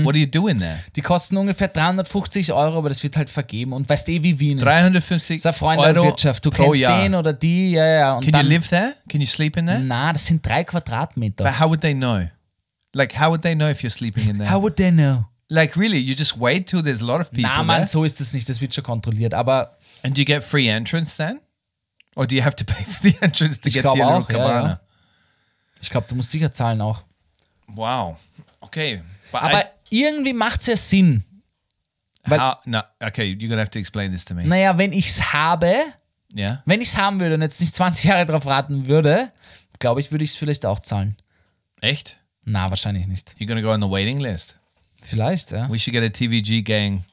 What 0.05 0.15
are 0.15 0.19
you 0.19 0.27
doing 0.27 0.61
there? 0.61 0.79
Die 0.95 1.01
kosten 1.01 1.37
ungefähr 1.37 1.67
350 1.67 2.53
Euro, 2.53 2.79
aber 2.79 2.89
das 2.89 3.03
wird 3.03 3.17
halt 3.17 3.29
vergeben. 3.29 3.73
Und 3.73 3.89
weißt 3.89 4.09
eh, 4.11 4.23
wie 4.23 4.39
Wien 4.39 4.59
ist. 4.59 4.65
350 4.65 5.37
Das 5.37 5.41
ist 5.41 5.47
ein 5.47 5.59
Freund 5.59 5.81
der 5.81 5.95
Euro 5.95 6.05
Wirtschaft. 6.07 6.45
Du 6.47 6.51
kennst 6.51 6.81
Jahr. 6.81 7.03
den 7.03 7.17
oder 7.17 7.33
die, 7.33 7.73
ja, 7.73 7.85
ja. 7.87 8.15
Und 8.15 8.23
Can 8.23 8.33
dann, 8.33 8.47
you 8.47 8.53
live 8.53 8.69
there? 8.69 8.95
Can 9.09 9.21
you 9.21 9.27
sleep 9.27 9.57
in 9.57 9.67
there? 9.67 9.81
Na, 9.81 10.13
das 10.13 10.27
sind 10.27 10.47
drei 10.47 10.63
Quadratmeter. 10.63 11.43
But 11.43 11.59
how 11.59 11.69
would 11.69 11.81
they 11.81 11.95
know? 11.95 12.29
Like, 12.93 13.19
how 13.19 13.31
would 13.31 13.43
they 13.43 13.57
know 13.57 13.69
if 13.69 13.83
you're 13.83 13.91
sleeping 13.91 14.29
in 14.29 14.39
there? 14.39 14.49
How 14.49 14.63
would 14.63 14.77
they 14.77 14.93
know? 14.93 15.25
like, 15.49 15.77
really, 15.77 15.99
you 15.99 16.15
just 16.15 16.39
wait 16.39 16.67
till 16.67 16.83
there's 16.83 17.03
a 17.03 17.05
lot 17.05 17.21
of 17.21 17.31
people 17.31 17.51
Na, 17.51 17.63
Mann, 17.63 17.79
there, 17.81 17.87
so 17.87 18.05
ist 18.05 18.21
das 18.21 18.33
nicht. 18.33 18.49
Das 18.49 18.61
wird 18.61 18.75
schon 18.75 18.85
kontrolliert. 18.85 19.35
Aber 19.35 19.77
and 20.03 20.17
do 20.17 20.21
you 20.21 20.25
get 20.25 20.43
free 20.43 20.69
entrance 20.69 21.17
then, 21.17 21.41
or 22.17 22.27
do 22.27 22.35
you 22.35 22.43
have 22.43 22.57
to 22.57 22.65
pay 22.65 22.85
for 22.85 23.03
the 23.03 23.17
entrance 23.21 23.61
to 23.61 23.69
Ich 23.69 23.75
get 23.75 23.83
to 23.83 23.89
your 23.91 23.97
little 23.97 24.13
auch, 24.13 24.31
ja, 24.31 24.39
cabana? 24.39 24.69
ja. 24.69 24.81
Ich 25.83 25.91
glaube, 25.91 26.07
du 26.09 26.15
musst 26.15 26.31
sicher 26.31 26.51
zahlen 26.53 26.81
auch. 26.81 27.03
Wow. 27.69 28.17
Okay, 28.61 29.03
but 29.31 29.43
Aber 29.43 29.65
I, 29.91 30.03
irgendwie 30.03 30.33
macht 30.33 30.61
es 30.61 30.67
ja 30.69 30.77
Sinn. 30.77 31.25
weil- 32.25 32.41
how, 32.41 32.57
no, 32.65 32.81
okay, 33.01 33.33
you're 33.39 33.49
gonna 33.49 33.61
have 33.61 33.71
to 33.71 33.79
explain 33.79 34.11
this 34.13 34.25
to 34.25 34.35
me. 34.35 34.45
Naja, 34.45 34.79
wenn 34.79 34.93
ich 34.93 35.07
es 35.09 35.33
habe, 35.33 35.75
Yeah. 36.35 36.63
wenn 36.65 36.81
ich 36.81 36.89
es 36.89 36.97
haben 36.97 37.21
würde 37.21 37.35
und 37.35 37.43
jetzt 37.43 37.61
nicht 37.61 37.75
20 37.75 38.05
Jahre 38.05 38.25
drauf 38.25 38.47
raten 38.47 38.87
würde, 38.87 39.31
glaube 39.81 40.01
ich, 40.01 40.11
würde 40.13 40.25
ich 40.25 40.31
es 40.31 40.37
vielleicht 40.37 40.65
auch 40.65 40.81
zahlen. 40.81 41.17
Echt? 41.81 42.17
Na, 42.45 42.71
wahrscheinlich 42.71 43.07
nicht. 43.07 43.35
You're 43.39 43.47
gonna 43.47 43.61
go 43.61 43.71
on 43.73 43.83
the 43.83 43.91
waiting 43.91 44.19
list. 44.21 44.57
Vielleicht, 45.03 45.51
ja. 45.51 45.69
We 45.71 45.79
should 45.79 45.93
get 45.95 46.05
a 46.05 46.09
TVG 46.09 46.63
gang. 46.63 47.05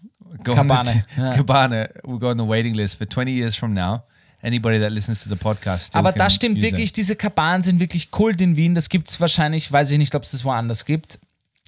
Go 0.44 0.54
Cabana, 0.54 0.80
On 0.82 0.86
the 0.86 0.92
t- 1.16 1.22
yeah. 1.22 1.88
We'll 2.04 2.20
go 2.20 2.30
on 2.30 2.38
the 2.38 2.48
waiting 2.48 2.76
list 2.76 2.98
for 3.00 3.08
20 3.08 3.32
years 3.32 3.56
from 3.56 3.74
now. 3.74 4.04
Anybody 4.42 4.80
that 4.80 4.92
listens 4.92 5.24
to 5.24 5.30
the 5.30 5.36
podcast. 5.36 5.96
Aber 5.96 6.12
das 6.12 6.36
stimmt 6.36 6.62
wirklich, 6.62 6.92
it. 6.92 6.98
diese 6.98 7.16
Kabanen 7.16 7.64
sind 7.64 7.80
wirklich 7.80 8.10
Kult 8.10 8.40
in 8.42 8.56
Wien. 8.56 8.74
Das 8.74 8.90
gibt 8.90 9.10
es 9.10 9.20
wahrscheinlich, 9.20 9.72
weiß 9.72 9.92
ich 9.92 9.98
nicht, 9.98 10.16
ob 10.16 10.24
es 10.24 10.32
das 10.32 10.46
woanders 10.46 10.86
gibt. 10.86 11.20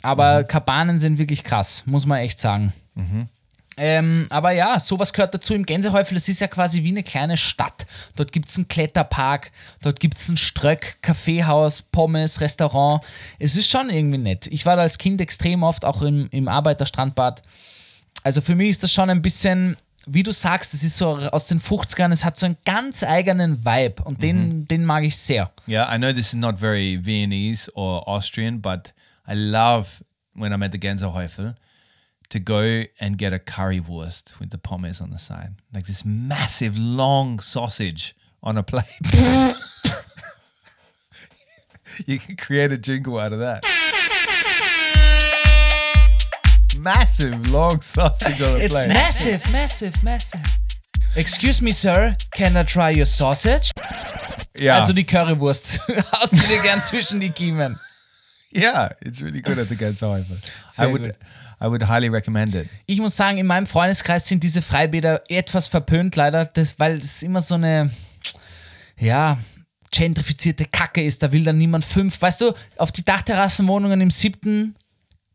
Aber 0.01 0.43
Kabanen 0.43 0.97
sind 0.97 1.17
wirklich 1.17 1.43
krass, 1.43 1.84
muss 1.86 2.05
man 2.05 2.19
echt 2.19 2.39
sagen. 2.39 2.74
Ähm, 3.78 4.28
aber 4.30 4.51
ja, 4.51 4.80
sowas 4.80 5.13
gehört 5.13 5.34
dazu 5.34 5.53
im 5.53 5.65
Gänsehäufel. 5.65 6.15
Das 6.15 6.28
ist 6.28 6.41
ja 6.41 6.47
quasi 6.47 6.84
wie 6.84 6.89
eine 6.89 7.03
kleine 7.03 7.38
Stadt. 7.38 7.88
Dort 8.15 8.32
gibt 8.32 8.49
es 8.49 8.57
einen 8.57 8.67
Kletterpark, 8.67 9.51
dort 9.82 9.99
gibt 9.99 10.17
es 10.17 10.28
einen 10.28 10.38
Ströck, 10.38 10.97
Kaffeehaus, 11.01 11.82
Pommes, 11.82 12.41
Restaurant. 12.41 13.01
Es 13.39 13.55
ist 13.55 13.69
schon 13.69 13.89
irgendwie 13.89 14.17
nett. 14.17 14.47
Ich 14.47 14.65
war 14.65 14.76
da 14.76 14.82
als 14.82 14.97
Kind 14.97 15.22
extrem 15.22 15.63
oft, 15.63 15.86
auch 15.86 16.01
im, 16.01 16.28
im 16.32 16.47
Arbeiterstrandbad. 16.47 17.43
Also 18.24 18.41
für 18.41 18.55
mich 18.55 18.69
ist 18.69 18.84
das 18.84 18.91
schon 18.91 19.09
ein 19.09 19.22
bisschen, 19.22 19.78
wie 20.06 20.24
du 20.24 20.32
sagst, 20.32 20.74
es 20.74 20.84
ist 20.84 20.97
so 20.97 21.18
aus 21.18 21.47
den 21.47 21.60
50ern, 21.60 22.12
es 22.12 22.26
hat 22.26 22.38
so 22.38 22.45
einen 22.45 22.58
ganz 22.66 23.04
eigenen 23.04 23.64
Vibe 23.66 24.04
und 24.04 24.24
den, 24.24 24.60
mhm. 24.60 24.68
den 24.68 24.86
mag 24.86 25.04
ich 25.04 25.18
sehr. 25.18 25.52
Yeah, 25.68 25.93
I 25.93 25.97
know 25.97 26.12
this 26.12 26.28
is 26.28 26.36
not 26.36 26.60
very 26.60 26.99
Viennese 27.04 27.72
or 27.76 28.08
Austrian, 28.08 28.62
but 28.62 28.93
I 29.28 29.34
love 29.34 30.04
when 30.34 30.52
I'm 30.52 30.64
at 30.64 30.72
the 30.72 30.80
Gänsehaufel 30.80 31.56
to 32.30 32.39
go 32.39 32.86
and 32.99 33.18
get 33.18 33.34
a 33.34 33.39
currywurst 33.39 34.39
with 34.39 34.52
the 34.52 34.58
pommes 34.58 35.02
on 35.02 35.12
the 35.12 35.18
side. 35.18 35.56
Like 35.74 35.86
this 35.86 36.04
massive 36.06 36.78
long 36.78 37.39
sausage 37.39 38.16
on 38.41 38.58
a 38.58 38.64
plate. 38.64 38.86
you 42.06 42.20
can 42.20 42.36
create 42.38 42.72
a 42.72 42.78
jingle 42.78 43.20
out 43.20 43.34
of 43.34 43.39
that. 43.39 43.64
Massive 46.82 47.38
long 47.52 47.80
sausage 47.82 48.42
on 48.42 48.56
a 48.56 48.58
It's 48.64 48.74
plate. 48.74 48.88
massive, 48.88 49.52
massive, 49.52 49.94
massive. 50.04 50.42
Excuse 51.16 51.62
me, 51.62 51.72
sir, 51.72 52.16
can 52.34 52.58
I 52.58 52.64
try 52.64 52.90
your 52.90 53.06
sausage? 53.06 53.70
yeah. 54.60 54.80
Also 54.80 54.92
die 54.94 55.04
Currywurst. 55.04 55.80
Haust 56.12 56.34
du 56.34 56.38
dir 56.48 56.62
gern 56.64 56.82
zwischen 56.82 57.20
die 57.20 57.30
Kiemen. 57.30 57.78
yeah, 58.56 58.90
it's 59.02 59.22
really 59.22 59.42
good 59.42 59.60
at 59.60 59.68
the 59.70 59.76
Gänsehaufel. 59.76 60.38
I 60.38 60.42
Sehr 60.72 60.92
would 60.92 61.04
gut. 61.04 61.16
I 61.62 61.68
would 61.68 61.84
highly 61.88 62.08
recommend 62.10 62.56
it. 62.56 62.68
Ich 62.88 63.00
muss 63.00 63.16
sagen, 63.16 63.38
in 63.38 63.46
meinem 63.46 63.68
Freundeskreis 63.68 64.28
sind 64.28 64.44
diese 64.44 64.64
Freibäder 64.64 65.22
etwas 65.30 65.68
verpönt, 65.68 66.16
leider, 66.16 66.46
das, 66.46 66.80
weil 66.80 66.98
es 66.98 67.22
immer 67.22 67.42
so 67.42 67.54
eine, 67.56 67.92
ja, 68.98 69.38
gentrifizierte 69.92 70.66
Kacke 70.66 71.04
ist. 71.04 71.22
Da 71.22 71.32
will 71.32 71.44
dann 71.44 71.60
niemand 71.60 71.86
fünf, 71.86 72.20
weißt 72.20 72.42
du, 72.42 72.54
auf 72.78 72.92
die 72.92 73.06
Dachterrassenwohnungen 73.06 74.02
im 74.02 74.10
siebten 74.10 74.74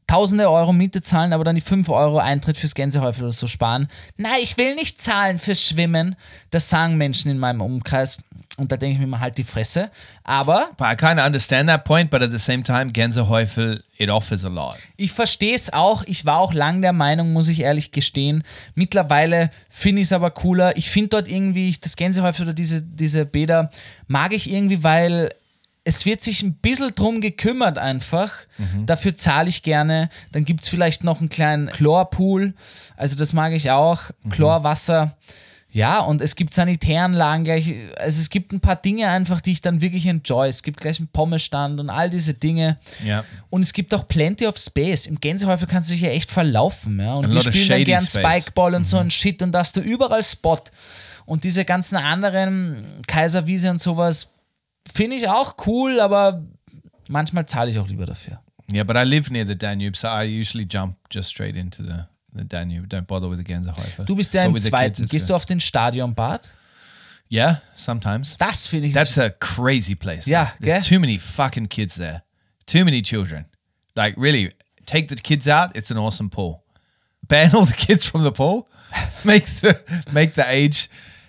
tausende 0.07 0.51
Euro 0.51 0.73
Miete 0.73 1.03
zahlen, 1.03 1.33
aber 1.33 1.45
dann 1.45 1.57
die 1.57 1.61
5 1.61 1.89
Euro 1.89 2.19
Eintritt 2.19 2.59
fürs 2.59 2.75
Gänsehäufel 2.75 3.25
oder 3.25 3.33
so 3.33 3.47
sparen. 3.49 3.89
Nein, 4.17 4.39
ich 4.41 4.57
will 4.57 4.75
nicht 4.75 5.01
zahlen 5.01 5.39
fürs 5.39 5.63
Schwimmen. 5.63 6.17
Das 6.51 6.69
sagen 6.69 6.97
Menschen 6.97 7.31
in 7.31 7.39
meinem 7.39 7.61
Umkreis. 7.61 8.19
Und 8.59 8.73
da 8.73 8.79
denke 8.79 8.95
ich 8.95 9.01
mir 9.01 9.07
mal 9.07 9.21
halt 9.21 9.37
die 9.37 9.45
Fresse. 9.45 9.91
Aber 10.25 10.71
But 10.79 10.87
I 10.91 10.97
kind 10.97 11.19
of 11.21 11.27
understand 11.27 11.69
that 11.69 11.85
point, 11.85 12.11
but 12.11 12.23
at 12.23 12.31
the 12.31 12.39
same 12.39 12.63
time, 12.63 12.91
Gänsehaufel, 12.91 13.85
it 13.99 14.09
offers 14.09 14.45
a 14.47 14.49
lot. 14.49 14.77
Ich 14.97 15.13
verstehe 15.13 15.55
es 15.55 15.73
auch. 15.73 16.05
Ich 16.07 16.25
war 16.25 16.39
auch 16.39 16.55
lang 16.55 16.81
der 16.81 16.95
Meinung, 16.95 17.35
muss 17.35 17.49
ich 17.49 17.61
ehrlich 17.61 17.93
gestehen. 17.93 18.45
Mittlerweile 18.75 19.51
finde 19.69 20.01
ich 20.01 20.09
es 20.09 20.13
aber 20.13 20.31
cooler. 20.31 20.77
Ich 20.79 20.91
finde 20.91 21.09
dort 21.09 21.29
irgendwie, 21.29 21.77
das 21.79 21.97
Gänsehäufel 21.97 22.47
oder 22.47 22.55
diese, 22.55 22.81
diese 22.81 23.27
Bäder 23.27 23.71
mag 24.07 24.33
ich 24.33 24.51
irgendwie, 24.51 24.83
weil 24.83 25.35
es 25.87 26.05
wird 26.05 26.21
sich 26.21 26.43
ein 26.43 26.55
bisschen 26.55 26.93
drum 26.97 27.21
gekümmert 27.21 27.79
einfach. 27.79 28.33
Dafür 28.87 29.15
zahle 29.15 29.49
ich 29.49 29.63
gerne. 29.63 30.11
Dann 30.33 30.45
gibt 30.45 30.63
es 30.63 30.69
vielleicht 30.69 31.05
noch 31.05 31.21
einen 31.21 31.29
kleinen 31.29 31.69
Chlorpool. 31.69 32.55
Also 32.97 33.15
das 33.15 33.33
mag 33.33 33.53
ich 33.53 33.71
auch. 33.71 34.03
Chlorwasser. 34.29 35.17
Ja, 35.71 36.01
und 36.01 36.23
es 36.23 36.35
gibt 36.35 36.55
Sanitäranlagen 36.55 37.45
gleich. 37.45 37.73
Also 37.99 38.21
es 38.21 38.31
gibt 38.31 38.53
ein 38.53 38.59
paar 38.59 38.75
Dinge 38.75 39.09
einfach, 39.11 39.41
die 39.41 39.53
ich 39.53 39.61
dann 39.61 39.81
wirklich 39.81 40.07
enjoy. 40.07 40.49
Es 40.49 40.65
gibt 40.65 40.81
gleich 40.81 40.99
einen 40.99 41.09
Pommesstand 41.09 41.79
und 41.79 41.89
all 41.89 42.11
diese 42.11 42.35
Dinge. 42.35 42.79
Ja. 43.05 43.25
Und 43.49 43.63
es 43.63 43.73
gibt 43.73 43.95
auch 43.95 44.09
plenty 44.09 44.49
of 44.49 44.59
space. 44.59 45.07
Im 45.07 45.21
Gänsehäufel 45.21 45.69
kannst 45.69 45.91
du 45.91 45.95
dich 45.95 46.03
ja 46.03 46.11
echt 46.11 46.33
verlaufen. 46.33 46.99
Ja? 46.99 47.15
Und 47.15 47.27
A 47.27 47.31
wir 47.31 47.43
spielen 47.43 47.69
dann 47.69 47.85
gern 47.85 48.05
space. 48.05 48.25
Mhm. 48.25 48.29
Spikeball 48.29 48.75
und 48.75 48.87
so 48.89 48.97
ein 48.97 49.11
Shit 49.11 49.41
und 49.41 49.53
da 49.53 49.61
hast 49.61 49.77
du 49.77 49.81
überall 49.83 50.25
Spot. 50.25 50.59
Und 51.27 51.45
diese 51.45 51.65
ganzen 51.65 51.97
anderen 51.97 53.03
Kaiserwiese 53.07 53.71
und 53.71 53.81
sowas 53.81 54.33
finde 54.93 55.17
ich 55.17 55.29
auch 55.29 55.57
cool, 55.67 56.01
aber 56.01 56.45
manchmal 57.09 57.47
zahle 57.47 57.71
ich 57.71 57.79
auch 57.79 57.89
lieber 57.89 58.07
dafür. 58.07 58.41
Yeah, 58.73 58.85
but 58.85 58.97
I 58.97 59.05
live 59.05 59.31
near 59.31 59.47
the 59.47 59.57
Danube, 59.57 59.97
so 59.97 60.09
I 60.09 60.25
usually 60.25 60.67
jump 60.69 60.97
just 61.11 61.29
straight 61.29 61.57
into 61.57 61.83
the, 61.83 62.05
the 62.35 62.45
Danube. 62.45 62.89
Don't 62.89 63.07
bother 63.07 63.31
with 63.31 63.39
the 63.39 63.45
Gänsehaufel. 63.45 64.05
Du 64.07 64.17
bist 64.17 64.35
ja 64.35 64.45
im 64.45 64.57
zweiten. 64.59 65.07
Gehst 65.07 65.31
du 65.31 65.35
auf 65.35 65.47
den 65.47 65.61
Stadionbad? 65.61 66.53
Yeah, 67.31 67.61
sometimes. 67.75 68.37
Das 68.37 68.67
finde 68.67 68.89
ich 68.89 68.93
That's 68.93 69.19
a 69.19 69.31
crazy 69.31 69.95
place. 69.95 70.27
Yeah, 70.27 70.47
though. 70.47 70.67
There's 70.67 70.87
gell? 70.87 70.99
too 70.99 71.01
many 71.01 71.19
fucking 71.19 71.69
kids 71.69 71.97
there. 71.97 72.23
Too 72.67 72.85
many 72.85 73.03
children. 73.03 73.47
Like, 73.95 74.17
really, 74.17 74.53
take 74.85 75.09
the 75.09 75.17
kids 75.17 75.49
out, 75.49 75.77
it's 75.77 75.91
an 75.91 75.99
awesome 75.99 76.31
pool. 76.31 76.63
Ban 77.29 77.55
all 77.55 77.65
the 77.65 77.75
kids 77.75 78.07
from 78.07 78.23
the 78.23 78.33
pool. 78.33 78.69
Make 79.25 79.45
the 79.61 79.81
make 80.13 80.35
the 80.35 80.45
age 80.49 80.89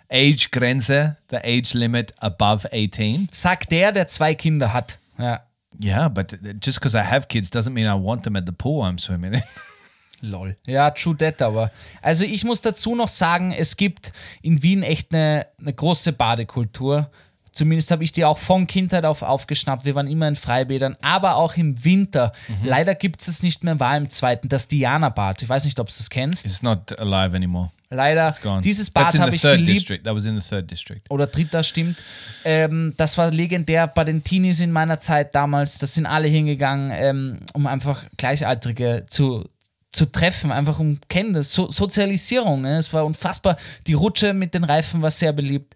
age 0.10 0.52
Grenze, 0.52 1.18
the 1.30 1.38
age 1.44 1.74
limit 1.74 2.14
above 2.20 2.68
18. 2.72 3.30
Sagt 3.32 3.72
der, 3.72 3.92
der 3.92 4.08
zwei 4.08 4.36
Kinder 4.36 4.74
hat. 4.74 5.00
Ja. 5.18 5.42
Yeah, 5.80 6.08
but 6.08 6.40
just 6.60 6.80
because 6.80 6.96
I 6.96 7.04
have 7.04 7.28
kids 7.28 7.52
doesn't 7.52 7.74
mean 7.74 7.86
I 7.86 7.94
want 7.94 8.24
them 8.24 8.36
at 8.36 8.46
the 8.46 8.52
pool 8.52 8.84
I'm 8.84 8.98
swimming 8.98 9.34
in. 9.34 9.44
Lol. 10.22 10.56
Ja, 10.66 10.90
true 10.90 11.16
that, 11.18 11.42
aber. 11.42 11.72
Also 12.02 12.26
ich 12.26 12.44
muss 12.44 12.62
dazu 12.62 12.96
noch 12.96 13.08
sagen, 13.08 13.52
es 13.52 13.78
gibt 13.78 14.14
in 14.42 14.64
Wien 14.64 14.82
echt 14.82 15.14
eine, 15.14 15.46
eine 15.60 15.74
große 15.74 16.14
Badekultur. 16.14 17.12
Zumindest 17.58 17.90
habe 17.90 18.04
ich 18.04 18.12
die 18.12 18.24
auch 18.24 18.38
von 18.38 18.68
Kindheit 18.68 19.04
auf 19.04 19.24
aufgeschnappt. 19.24 19.84
Wir 19.84 19.96
waren 19.96 20.08
immer 20.08 20.28
in 20.28 20.36
Freibädern, 20.36 20.96
aber 21.02 21.38
auch 21.38 21.56
im 21.56 21.84
Winter. 21.84 22.32
Mhm. 22.48 22.68
Leider 22.68 22.94
gibt 22.94 23.20
es 23.22 23.26
das 23.26 23.42
nicht 23.42 23.64
mehr, 23.64 23.80
war 23.80 23.98
im 23.98 24.12
zweiten, 24.12 24.48
das 24.48 24.68
Diana-Bad. 24.68 25.42
Ich 25.42 25.50
weiß 25.50 25.66
nicht, 25.66 25.80
ob 25.80 25.88
du 25.88 25.94
es 25.98 26.08
kennst. 26.12 26.46
It's 26.46 26.62
not 26.62 26.98
alive 27.00 27.36
anymore. 27.36 27.72
Leider, 27.90 28.30
It's 28.30 28.42
gone. 28.42 28.62
dieses 28.62 28.92
Bad 28.92 29.18
habe 29.18 29.34
ich 29.34 29.42
geliebt. 29.42 29.68
district. 29.70 30.04
That 30.04 30.14
was 30.14 30.26
in 30.26 30.40
the 30.40 30.48
third 30.48 30.70
district. 30.70 31.10
Oder 31.10 31.26
dritter, 31.26 31.64
stimmt. 31.64 31.98
Ähm, 32.46 32.94
das 32.96 33.18
war 33.18 33.32
legendär 33.32 33.88
bei 33.88 34.04
den 34.04 34.24
Teenies 34.24 34.60
in 34.60 34.72
meiner 34.72 35.00
Zeit 35.00 35.34
damals. 35.34 35.80
Da 35.80 35.88
sind 35.88 36.06
alle 36.06 36.28
hingegangen, 36.28 36.92
ähm, 36.94 37.40
um 37.54 37.66
einfach 37.66 38.06
Gleichaltrige 38.18 39.08
zu, 39.10 39.50
zu 39.94 40.06
treffen, 40.06 40.52
einfach 40.52 40.78
um 40.78 41.00
kennen, 41.10 41.44
so, 41.44 41.72
Sozialisierung. 41.72 42.62
Ne? 42.62 42.78
Es 42.78 42.94
war 42.94 43.04
unfassbar. 43.04 43.58
Die 43.88 43.94
Rutsche 43.94 44.34
mit 44.34 44.54
den 44.54 44.64
Reifen 44.64 45.02
war 45.02 45.10
sehr 45.10 45.34
beliebt. 45.34 45.74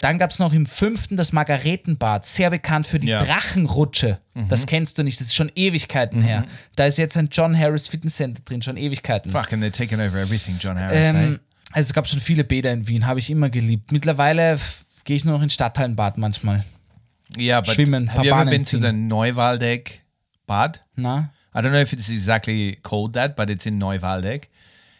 Dann 0.00 0.18
gab 0.18 0.30
es 0.30 0.38
noch 0.38 0.52
im 0.52 0.66
fünften 0.66 1.16
das 1.16 1.32
Margaretenbad, 1.32 2.24
sehr 2.24 2.50
bekannt 2.50 2.86
für 2.86 2.98
die 2.98 3.08
Ja. 3.08 3.22
Drachenrutsche. 3.22 4.18
Das 4.48 4.66
kennst 4.66 4.98
du 4.98 5.02
nicht, 5.02 5.20
das 5.20 5.28
ist 5.28 5.34
schon 5.34 5.50
Ewigkeiten 5.54 6.22
her. 6.22 6.44
Da 6.76 6.86
ist 6.86 6.98
jetzt 6.98 7.16
ein 7.16 7.28
John 7.30 7.56
Harris 7.58 7.88
Fitness 7.88 8.16
Center 8.16 8.42
drin, 8.44 8.62
schon 8.62 8.76
Ewigkeiten. 8.76 9.30
Fucking, 9.30 9.60
they're 9.62 9.70
taking 9.70 10.00
over 10.00 10.18
everything, 10.18 10.56
John 10.58 10.78
Harris. 10.78 11.06
Ähm, 11.06 11.34
eh? 11.34 11.38
also 11.72 11.88
es 11.88 11.92
gab 11.92 12.08
schon 12.08 12.18
viele 12.20 12.44
Bäder 12.44 12.72
in 12.72 12.86
Wien, 12.88 13.06
habe 13.06 13.18
ich 13.20 13.30
immer 13.30 13.50
geliebt. 13.50 13.92
Mittlerweile 13.92 14.58
gehe 15.04 15.16
ich 15.16 15.24
nur 15.24 15.34
noch 15.36 15.42
in 15.42 15.50
Stadthallenbad 15.50 16.18
manchmal. 16.18 16.64
Yeah, 17.38 17.60
but 17.60 17.74
schwimmen, 17.74 18.12
have 18.12 18.24
you 18.24 18.32
ever 18.32 18.44
been 18.44 18.64
to 18.64 18.78
the 18.78 18.92
Neuwaldeck 18.92 20.02
Bad? 20.46 20.80
Na? 20.96 21.30
I 21.54 21.60
don't 21.60 21.72
know 21.72 21.80
if 21.80 21.92
it's 21.92 22.08
exactly 22.10 22.76
called 22.82 23.14
that, 23.14 23.36
but 23.36 23.48
it's 23.48 23.66
in 23.66 23.78
Neuwaldeck, 23.78 24.48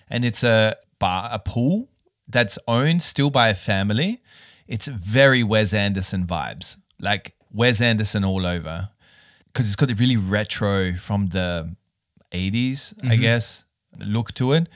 and 0.08 0.24
it's 0.24 0.42
a 0.44 0.76
bar, 0.98 1.28
a 1.32 1.38
pool 1.38 1.88
that's 2.28 2.58
owned 2.66 3.02
still 3.02 3.30
by 3.30 3.48
a 3.50 3.54
family. 3.54 4.20
It's 4.66 4.86
very 4.86 5.42
Wes 5.42 5.74
Anderson 5.74 6.26
vibes, 6.26 6.76
like 6.98 7.34
Wes 7.52 7.80
Anderson 7.80 8.24
all 8.24 8.46
over, 8.46 8.90
because 9.46 9.66
it's 9.66 9.76
got 9.76 9.90
a 9.90 9.94
really 9.94 10.16
retro 10.16 10.94
from 10.94 11.26
the 11.26 11.74
80s, 12.32 12.94
I 13.02 13.06
mm-hmm. 13.06 13.22
guess, 13.22 13.64
look 13.98 14.34
to 14.34 14.52
it. 14.52 14.68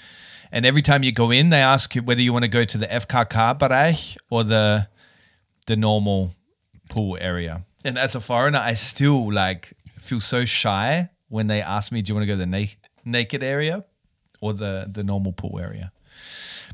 And 0.51 0.65
every 0.65 0.83
time 0.83 1.03
you 1.03 1.13
go 1.13 1.31
in, 1.31 1.51
they 1.51 1.61
ask 1.61 1.95
you 1.95 2.03
whether 2.03 2.23
you 2.23 2.33
want 2.33 2.45
to 2.45 2.49
go 2.49 2.65
to 2.65 2.79
the 2.79 2.87
FKK 2.87 3.59
Bereich 3.59 4.17
or 4.31 4.45
the 4.45 4.89
the 5.67 5.77
normal 5.77 6.31
pool 6.89 7.19
area. 7.21 7.67
And 7.85 7.99
as 7.99 8.15
a 8.15 8.21
foreigner, 8.21 8.59
I 8.59 8.75
still 8.75 9.31
like 9.31 9.75
feel 9.99 10.21
so 10.21 10.47
shy 10.47 11.11
when 11.29 11.49
they 11.49 11.61
ask 11.61 11.93
me, 11.93 12.01
"Do 12.01 12.11
you 12.11 12.15
want 12.15 12.23
to 12.23 12.27
go 12.27 12.33
to 12.33 12.39
the 12.39 12.47
na- 12.47 12.73
naked 13.05 13.43
area 13.43 13.85
or 14.41 14.55
the 14.55 14.89
the 14.91 15.05
normal 15.05 15.33
pool 15.33 15.59
area?" 15.61 15.93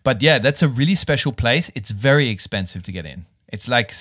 But 0.05 0.23
yeah, 0.23 0.39
that's 0.39 0.63
a 0.63 0.69
really 0.69 0.95
special 0.95 1.33
place. 1.33 1.71
It's 1.75 1.91
very 1.91 2.29
expensive 2.29 2.83
to 2.85 2.93
get 2.93 3.05
in. 3.07 3.25
It's 3.49 3.69
like 3.69 3.93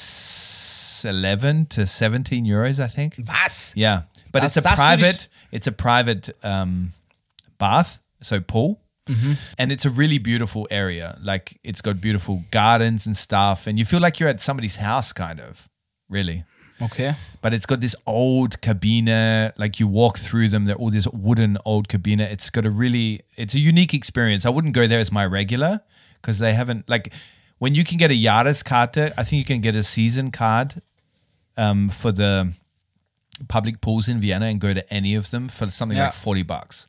eleven 1.09 1.65
to 1.67 1.85
seventeen 1.87 2.45
euros, 2.45 2.79
I 2.79 2.87
think. 2.87 3.15
Was? 3.27 3.73
Yeah, 3.75 4.03
but 4.31 4.41
Das- 4.41 4.57
it's 4.57 4.65
a 4.65 4.69
private. 4.75 5.27
It's 5.51 5.67
a 5.67 5.71
private 5.71 6.29
um, 6.43 6.91
bath, 7.57 7.99
so 8.21 8.39
pool, 8.41 8.79
Mm-hmm. 9.07 9.33
and 9.57 9.71
it's 9.71 9.83
a 9.85 9.89
really 9.89 10.17
beautiful 10.17 10.65
area. 10.71 11.17
Like 11.21 11.59
it's 11.63 11.81
got 11.81 11.99
beautiful 11.99 12.43
gardens 12.51 13.05
and 13.05 13.17
stuff, 13.17 13.67
and 13.67 13.77
you 13.77 13.85
feel 13.85 13.99
like 13.99 14.19
you're 14.19 14.29
at 14.29 14.39
somebody's 14.41 14.77
house, 14.77 15.11
kind 15.13 15.39
of, 15.41 15.69
really. 16.09 16.43
Okay. 16.83 17.13
But 17.41 17.53
it's 17.53 17.65
got 17.65 17.79
this 17.81 17.95
old 18.05 18.61
cabina. 18.61 19.53
Like 19.57 19.79
you 19.79 19.87
walk 19.87 20.17
through 20.17 20.49
them, 20.49 20.65
they're 20.65 20.75
all 20.75 20.89
this 20.91 21.07
wooden 21.07 21.57
old 21.65 21.87
cabina. 21.89 22.23
It's 22.23 22.49
got 22.49 22.65
a 22.65 22.69
really, 22.69 23.21
it's 23.35 23.53
a 23.53 23.59
unique 23.59 23.93
experience. 23.93 24.45
I 24.45 24.49
wouldn't 24.49 24.73
go 24.73 24.87
there 24.87 24.99
as 24.99 25.11
my 25.11 25.25
regular 25.25 25.81
because 26.21 26.39
they 26.39 26.53
haven't 26.53 26.87
like 26.89 27.13
when 27.59 27.75
you 27.75 27.83
can 27.83 27.97
get 27.97 28.11
a 28.11 28.13
Yaris 28.15 28.63
Jahreskarte. 28.63 29.13
I 29.17 29.23
think 29.23 29.39
you 29.39 29.45
can 29.45 29.61
get 29.61 29.75
a 29.75 29.83
season 29.83 30.31
card 30.31 30.81
um, 31.57 31.89
for 31.89 32.11
the 32.11 32.53
public 33.47 33.81
pools 33.81 34.07
in 34.07 34.19
Vienna 34.21 34.45
and 34.45 34.59
go 34.59 34.73
to 34.73 34.93
any 34.93 35.15
of 35.15 35.29
them 35.31 35.49
for 35.49 35.69
something 35.69 35.97
Yeah. 35.97 36.05
like 36.05 36.13
forty 36.13 36.43
bucks, 36.43 36.87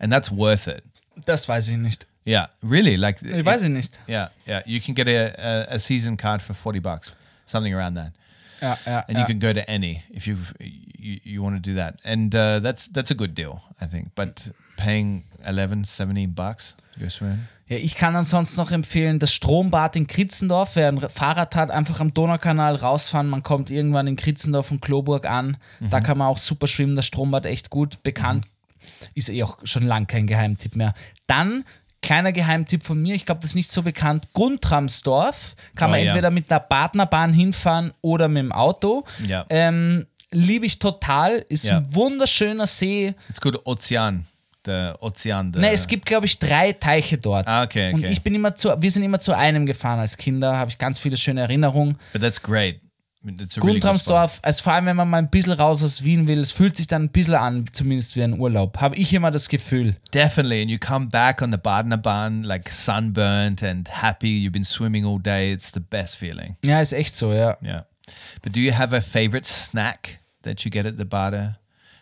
and 0.00 0.12
that's 0.12 0.30
worth 0.30 0.68
it. 0.68 0.84
Das 1.26 1.46
weiß 1.48 1.70
ich 1.70 1.76
nicht. 1.78 2.06
Yeah, 2.24 2.46
really. 2.62 2.96
Like 2.96 3.22
Ich 3.22 3.44
weiß 3.44 3.62
ich 3.62 3.70
nicht. 3.70 3.98
Yeah, 4.06 4.28
yeah. 4.46 4.62
You 4.66 4.80
can 4.80 4.94
get 4.94 5.08
a, 5.08 5.34
a, 5.38 5.74
a 5.74 5.78
season 5.78 6.16
card 6.16 6.42
for 6.42 6.54
forty 6.54 6.78
bucks, 6.80 7.14
something 7.46 7.74
around 7.74 7.94
that 7.94 8.12
Ja, 8.60 8.76
ja, 8.86 9.00
and 9.08 9.18
you 9.18 9.24
can 9.24 9.40
go 9.40 9.52
to 9.52 9.60
any 9.68 10.02
if 10.10 10.26
you 10.26 10.36
you, 10.58 11.18
you 11.24 11.42
want 11.42 11.56
to 11.56 11.70
do 11.70 11.76
that 11.76 11.94
and 12.04 12.34
uh, 12.34 12.60
that's 12.60 12.90
that's 12.92 13.10
a 13.10 13.14
good 13.14 13.36
deal 13.36 13.60
i 13.80 13.86
think 13.86 14.14
but 14.14 14.52
paying 14.76 15.24
11 15.44 15.84
17 15.84 16.34
bucks 16.34 16.74
go 16.98 17.08
swimming 17.08 17.46
Ja, 17.68 17.76
ich 17.76 17.96
kann 17.96 18.16
ansonsten 18.16 18.56
noch 18.56 18.70
empfehlen, 18.70 19.18
das 19.18 19.30
Strombad 19.34 19.94
in 19.94 20.06
Kritzendorf. 20.06 20.74
Wer 20.74 20.88
ein 20.88 21.00
Fahrrad 21.00 21.54
hat, 21.54 21.70
einfach 21.70 22.00
am 22.00 22.14
Donaukanal 22.14 22.76
rausfahren. 22.76 23.28
Man 23.28 23.42
kommt 23.42 23.68
irgendwann 23.70 24.06
in 24.06 24.16
Kritzendorf 24.16 24.70
und 24.70 24.80
Kloburg 24.80 25.26
an. 25.26 25.58
Da 25.90 26.00
kann 26.00 26.16
man 26.16 26.28
auch 26.28 26.38
super 26.38 26.66
schwimmen. 26.66 26.96
Das 26.96 27.04
Strombad 27.04 27.44
echt 27.44 27.68
gut 27.68 28.02
bekannt. 28.02 28.46
Ist 29.14 29.28
eh 29.28 29.42
auch 29.42 29.58
schon 29.64 29.82
lang 29.82 30.06
kein 30.06 30.26
Geheimtipp 30.26 30.76
mehr. 30.76 30.94
Dann, 31.26 31.64
kleiner 32.02 32.32
Geheimtipp 32.32 32.82
von 32.82 33.00
mir, 33.00 33.14
ich 33.14 33.26
glaube, 33.26 33.40
das 33.40 33.50
ist 33.50 33.54
nicht 33.56 33.70
so 33.70 33.82
bekannt. 33.82 34.28
Guntramsdorf 34.32 35.54
kann 35.76 35.88
Oh, 35.88 35.90
man 35.92 36.00
ja. 36.00 36.06
entweder 36.10 36.30
mit 36.30 36.50
einer 36.50 36.60
Partnerbahn 36.60 37.32
hinfahren 37.32 37.92
oder 38.00 38.28
mit 38.28 38.42
dem 38.42 38.52
Auto. 38.52 39.04
Ja. 39.26 39.44
Ähm, 39.48 40.06
Liebe 40.30 40.66
ich 40.66 40.78
total. 40.78 41.44
Ist 41.48 41.64
Ja. 41.68 41.78
ein 41.78 41.94
wunderschöner 41.94 42.66
See. 42.66 43.14
it's 43.30 43.40
called 43.40 43.58
ocean 43.64 44.26
the 44.66 44.92
ocean 45.00 45.50
the 45.54 45.58
Ne, 45.60 45.70
es 45.72 45.88
gibt, 45.88 46.04
glaube 46.04 46.26
ich, 46.26 46.38
drei 46.38 46.72
Teiche 46.72 47.16
dort. 47.16 47.46
Ah, 47.48 47.62
okay, 47.62 47.92
Und 47.94 48.00
okay. 48.00 48.10
ich 48.12 48.20
bin 48.22 48.34
immer 48.34 48.54
zu, 48.54 48.70
wir 48.78 48.90
sind 48.90 49.02
immer 49.04 49.18
zu 49.20 49.32
einem 49.34 49.64
gefahren 49.64 49.98
als 50.00 50.18
Kinder, 50.18 50.58
habe 50.58 50.70
ich 50.70 50.76
ganz 50.76 50.98
viele 50.98 51.16
schöne 51.16 51.40
Erinnerungen. 51.40 51.96
but 52.12 52.20
that's 52.20 52.42
great 52.42 52.78
Guntramsdorf, 53.60 54.38
also 54.42 54.62
vor 54.62 54.72
allem, 54.72 54.86
wenn 54.86 54.96
man 54.96 55.10
mal 55.10 55.18
ein 55.18 55.28
bisschen 55.30 55.52
raus 55.52 55.82
aus 55.82 56.04
Wien 56.04 56.26
will, 56.28 56.38
es 56.40 56.52
fühlt 56.52 56.76
sich 56.76 56.86
dann 56.86 57.04
ein 57.04 57.08
bisschen 57.10 57.34
an, 57.34 57.64
zumindest 57.72 58.16
wie 58.16 58.22
ein 58.22 58.38
Urlaub. 58.38 58.78
Habe 58.80 58.96
ich 58.96 59.12
immer 59.12 59.30
das 59.30 59.48
Gefühl. 59.48 59.96
definitely 60.14 60.62
and 60.62 60.70
you 60.70 60.78
come 60.78 61.08
back 61.08 61.42
on 61.42 61.50
the 61.50 61.58
Badenerbahn 61.58 62.42
like 62.44 62.70
sunburnt 62.70 63.62
and 63.62 63.88
happy 64.02 64.40
you've 64.44 64.52
been 64.52 64.64
swimming 64.64 65.04
all 65.04 65.18
day 65.20 65.52
it's 65.52 65.72
the 65.72 65.80
best 65.80 66.16
feeling 66.16 66.56
Ja, 66.64 66.80
ist 66.80 66.92
echt 66.92 67.14
so, 67.14 67.32
ja. 67.32 67.56
yeah 67.62 67.84
but 68.42 68.54
do 68.54 68.60
you 68.60 68.72
have 68.72 68.96
a 68.96 69.00
favorite 69.00 69.44
snack 69.46 70.20
that 70.42 70.60
you 70.64 70.70
get 70.70 70.86
at 70.86 70.96
the 70.96 71.04
Bade 71.04 71.56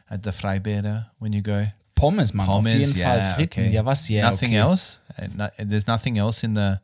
at 0.08 0.22
the 0.22 0.30
Freibäder 0.32 1.10
when 1.18 1.32
you 1.32 1.42
go 1.42 1.64
Pommes, 1.94 2.38
auf 2.38 2.46
Pommes, 2.46 2.74
jeden 2.74 3.02
Fall. 3.02 3.34
Fritten, 3.34 3.72
ja, 3.72 3.82
was? 3.86 4.06
Ja, 4.10 4.30
nothing 4.30 4.50
okay. 4.50 4.58
else. 4.58 4.98
No- 5.34 5.48
there's 5.56 5.86
nothing 5.86 6.18
else 6.18 6.44
in 6.44 6.54
the 6.54 6.74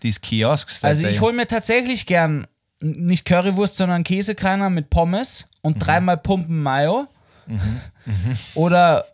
these 0.00 0.20
kiosks. 0.20 0.84
Also 0.84 1.06
ich 1.06 1.22
hole 1.22 1.32
mir 1.32 1.46
tatsächlich 1.46 2.04
gern 2.04 2.46
nicht 2.82 3.24
Currywurst, 3.24 3.76
sondern 3.76 4.04
Käsekreiner 4.04 4.68
mit 4.70 4.90
Pommes 4.90 5.48
und 5.62 5.76
Mhm. 5.76 5.80
dreimal 5.80 6.16
Pumpen 6.18 6.62
Mayo. 6.62 7.06
Oder 8.54 9.04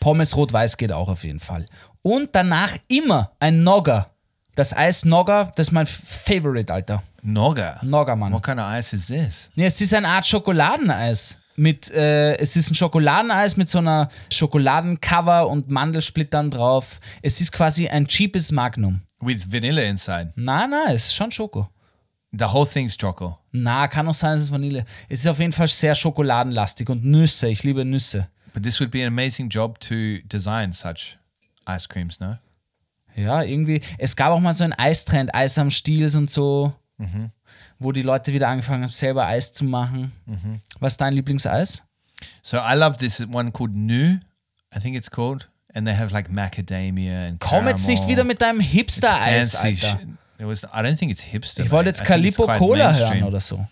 Pommes 0.00 0.36
rot-weiß 0.36 0.76
geht 0.76 0.92
auch 0.92 1.08
auf 1.08 1.24
jeden 1.24 1.40
Fall. 1.40 1.66
Und 2.02 2.30
danach 2.32 2.76
immer 2.88 3.32
ein 3.40 3.62
Nogger. 3.64 4.10
Das 4.54 4.74
Eis 4.74 5.04
Nogger, 5.04 5.52
das 5.56 5.68
ist 5.68 5.72
mein 5.72 5.86
Favorite, 5.86 6.72
Alter. 6.72 7.02
Nogga. 7.22 7.78
Nogger, 7.82 8.16
Mann. 8.16 8.32
What 8.32 8.42
kind 8.44 8.58
of 8.60 8.66
ice 8.72 8.94
is 8.94 9.06
this? 9.06 9.50
Nee, 9.54 9.66
es 9.66 9.80
ist 9.80 9.92
eine 9.92 10.08
Art 10.08 10.26
Schokoladeneis. 10.26 11.38
Mit, 11.58 11.90
äh, 11.90 12.36
es 12.36 12.54
ist 12.54 12.70
ein 12.70 12.74
Schokoladeneis 12.74 13.56
mit 13.56 13.68
so 13.68 13.78
einer 13.78 14.08
Schokoladencover 14.30 15.48
und 15.48 15.70
Mandelsplittern 15.70 16.50
drauf. 16.50 17.00
Es 17.22 17.40
ist 17.40 17.50
quasi 17.52 17.88
ein 17.88 18.06
cheapes 18.06 18.52
Magnum. 18.52 19.02
With 19.20 19.50
vanilla 19.50 19.82
inside. 19.82 20.32
Na, 20.36 20.66
na, 20.66 20.84
es 20.92 21.06
ist 21.06 21.14
schon 21.14 21.32
Schoko. 21.32 21.68
The 22.38 22.44
whole 22.46 22.66
thing's 22.66 22.96
choco. 22.96 23.38
Na, 23.52 23.88
kann 23.88 24.06
auch 24.08 24.14
sein, 24.14 24.36
es 24.36 24.44
ist 24.44 24.52
Vanille. 24.52 24.84
Es 25.08 25.20
ist 25.20 25.26
auf 25.26 25.38
jeden 25.38 25.52
Fall 25.52 25.68
sehr 25.68 25.94
schokoladenlastig 25.94 26.88
und 26.90 27.04
Nüsse. 27.04 27.48
Ich 27.48 27.62
liebe 27.62 27.84
Nüsse. 27.84 28.28
But 28.52 28.62
this 28.62 28.80
would 28.80 28.90
be 28.90 29.00
an 29.02 29.08
amazing 29.08 29.48
job 29.48 29.78
to 29.80 30.18
design 30.24 30.72
such 30.72 31.18
ice 31.68 31.88
creams, 31.88 32.20
no? 32.20 32.38
Ja, 33.14 33.42
irgendwie. 33.42 33.80
Es 33.98 34.14
gab 34.16 34.30
auch 34.32 34.40
mal 34.40 34.52
so 34.52 34.64
einen 34.64 34.74
Eistrend, 34.74 35.34
Eis 35.34 35.56
am 35.58 35.70
Stiels 35.70 36.14
und 36.14 36.28
so, 36.30 36.74
wo 37.78 37.92
die 37.92 38.02
Leute 38.02 38.32
wieder 38.32 38.48
angefangen 38.48 38.82
haben, 38.82 38.92
selber 38.92 39.26
Eis 39.26 39.52
zu 39.52 39.64
machen. 39.64 40.12
Was 40.80 40.94
ist 40.94 41.00
dein 41.00 41.14
Lieblingseis? 41.14 41.84
So 42.42 42.58
I 42.58 42.74
love 42.74 42.98
this 42.98 43.20
one 43.32 43.50
called 43.52 43.74
Nu, 43.74 44.18
I 44.74 44.80
think 44.80 44.96
it's 44.96 45.10
called. 45.10 45.48
And 45.74 45.86
they 45.86 45.94
have 45.94 46.12
like 46.12 46.30
macadamia 46.30 47.26
and 47.26 47.38
Komm 47.40 47.66
jetzt 47.68 47.86
nicht 47.86 47.98
caramel. 47.98 48.16
wieder 48.16 48.24
mit 48.24 48.40
deinem 48.40 48.60
Hipster-Eis, 48.60 49.56
Alter. 49.56 50.00
It 50.38 50.44
was, 50.46 50.64
I 50.64 50.82
don't 50.82 50.96
think 50.98 51.10
it's 51.12 51.22
hipster. 51.22 51.64
Ich 51.64 51.70
wollte 51.70 51.90
jetzt 51.90 52.00
it's 52.00 52.08
Calippo 52.08 52.46
Cola 52.58 52.86
mainstream. 52.86 53.10
hören 53.20 53.24
oder 53.24 53.40
so. 53.40 53.66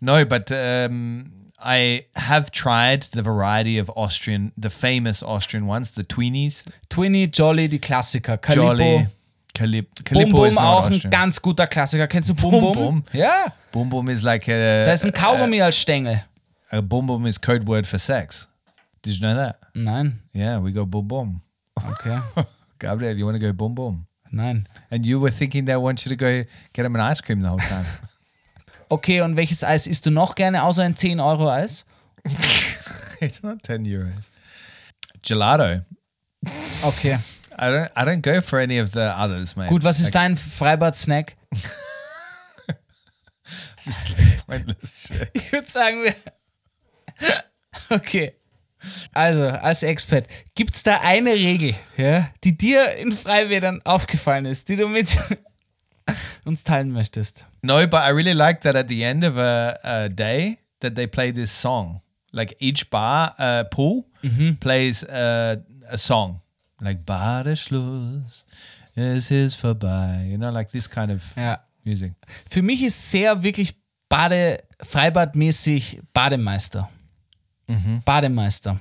No, 0.00 0.24
but 0.24 0.50
um, 0.52 1.32
I 1.58 2.04
have 2.14 2.50
tried 2.52 3.02
the 3.12 3.22
variety 3.24 3.78
of 3.78 3.90
Austrian, 3.96 4.52
the 4.56 4.68
famous 4.70 5.22
Austrian 5.22 5.66
ones, 5.66 5.90
the 5.92 6.04
Tweenies, 6.04 6.64
Twinny, 6.90 7.26
Jolly, 7.26 7.66
die 7.68 7.78
Klassiker. 7.78 8.36
Calippo. 8.38 8.62
Jolly, 8.62 9.06
Calip 9.54 9.86
Bum 10.04 10.04
Calippo 10.04 10.32
Bum 10.32 10.44
is 10.46 10.54
not 10.56 10.64
auch 10.64 10.86
ein 10.86 10.92
Austrian. 10.92 11.10
ganz 11.10 11.40
guter 11.40 11.66
Klassiker. 11.66 12.06
Kennst 12.06 12.28
du 12.28 12.34
Bum 12.34 12.50
Bum 12.50 12.60
Bum? 12.60 12.72
Bum? 12.74 13.04
Ja, 13.12 13.46
Bum 13.72 13.88
Bum 13.88 14.08
is 14.10 14.22
like 14.22 14.46
a, 14.48 14.84
da 14.84 14.92
ist 14.92 15.04
ein 15.06 15.12
Kaugummi 15.14 15.60
als 15.62 15.78
Stängel. 15.78 16.22
a 16.70 16.80
Bum 16.82 17.06
Bum 17.06 17.24
is 17.26 17.40
code 17.40 17.66
word 17.66 17.86
for 17.86 17.98
sex. 17.98 18.46
Did 19.02 19.14
you 19.14 19.20
know 19.20 19.34
that? 19.34 19.56
Nein, 19.74 20.20
Yeah, 20.34 20.58
we 20.62 20.72
go 20.72 20.84
Bum 20.84 21.08
Bum. 21.08 21.40
okay. 21.90 22.18
Gabriel, 22.78 23.16
you 23.16 23.24
want 23.24 23.40
to 23.40 23.44
go 23.44 23.52
Bum 23.54 23.74
Bum? 23.74 24.06
Nein. 24.36 24.68
And 24.90 25.06
you 25.06 25.18
were 25.18 25.30
thinking 25.30 25.64
they 25.64 25.76
want 25.76 26.04
you 26.04 26.10
to 26.10 26.16
go 26.16 26.44
get 26.72 26.84
him 26.84 26.94
an 26.94 27.00
ice 27.00 27.20
cream 27.20 27.42
the 27.42 27.48
whole 27.48 27.58
time. 27.58 27.86
Okay, 28.88 29.20
und 29.20 29.36
welches 29.36 29.64
Eis 29.64 29.88
isst 29.88 30.06
du 30.06 30.12
noch 30.12 30.36
gerne, 30.36 30.62
außer 30.62 30.84
ein 30.84 30.94
10-Euro-Eis? 30.94 31.84
it's 33.20 33.42
not 33.42 33.60
10 33.64 33.84
euros. 33.84 34.30
Gelato. 35.22 35.80
Okay. 36.84 37.18
I 37.58 37.70
don't 37.70 37.90
I 37.96 38.04
don't 38.04 38.20
go 38.20 38.40
for 38.40 38.60
any 38.60 38.78
of 38.78 38.92
the 38.92 39.12
others, 39.16 39.56
mate. 39.56 39.70
Gut, 39.70 39.82
was 39.82 39.98
ist 39.98 40.14
dein 40.14 40.36
Freibad-Snack? 40.36 41.36
like 43.86 44.46
pointless 44.46 45.08
shit. 45.08 45.30
Ich 45.32 45.50
würde 45.50 45.68
sagen, 45.68 46.04
wir. 46.04 46.14
Okay. 47.90 48.36
Also, 49.12 49.42
als 49.48 49.82
Expert, 49.82 50.28
gibt 50.54 50.74
es 50.76 50.82
da 50.82 51.00
eine 51.02 51.32
Regel, 51.32 51.74
ja, 51.96 52.28
die 52.44 52.56
dir 52.56 52.92
in 52.96 53.12
Freibädern 53.12 53.80
aufgefallen 53.84 54.44
ist, 54.46 54.68
die 54.68 54.76
du 54.76 54.86
mit, 54.88 55.08
uns 56.44 56.62
teilen 56.62 56.92
möchtest. 56.92 57.46
No, 57.62 57.78
but 57.86 58.00
I 58.00 58.10
really 58.10 58.32
like 58.34 58.60
that 58.62 58.76
at 58.76 58.88
the 58.88 59.02
end 59.02 59.24
of 59.24 59.36
a, 59.36 59.78
a 59.82 60.08
day 60.08 60.58
that 60.80 60.94
they 60.94 61.06
play 61.06 61.32
this 61.32 61.50
song. 61.50 62.00
Like 62.32 62.54
each 62.60 62.90
bar, 62.90 63.34
uh, 63.38 63.64
pool 63.70 64.04
plays 64.60 65.02
uh, 65.04 65.56
a 65.88 65.96
song. 65.96 66.40
Like 66.80 67.06
Badeschluss, 67.06 68.44
es 68.94 69.30
ist 69.30 69.54
vorbei. 69.56 70.26
You 70.28 70.36
know, 70.36 70.50
like 70.50 70.70
this 70.70 70.88
kind 70.88 71.10
of 71.10 71.22
Ja. 71.36 71.60
music. 71.84 72.12
Für 72.48 72.60
mich 72.62 72.82
ist 72.82 73.10
sehr 73.10 73.42
wirklich 73.42 73.74
Bade, 74.08 74.62
Freibadmäßig 74.82 76.00
Bademeister. 76.12 76.88
Bademeister. 78.04 78.80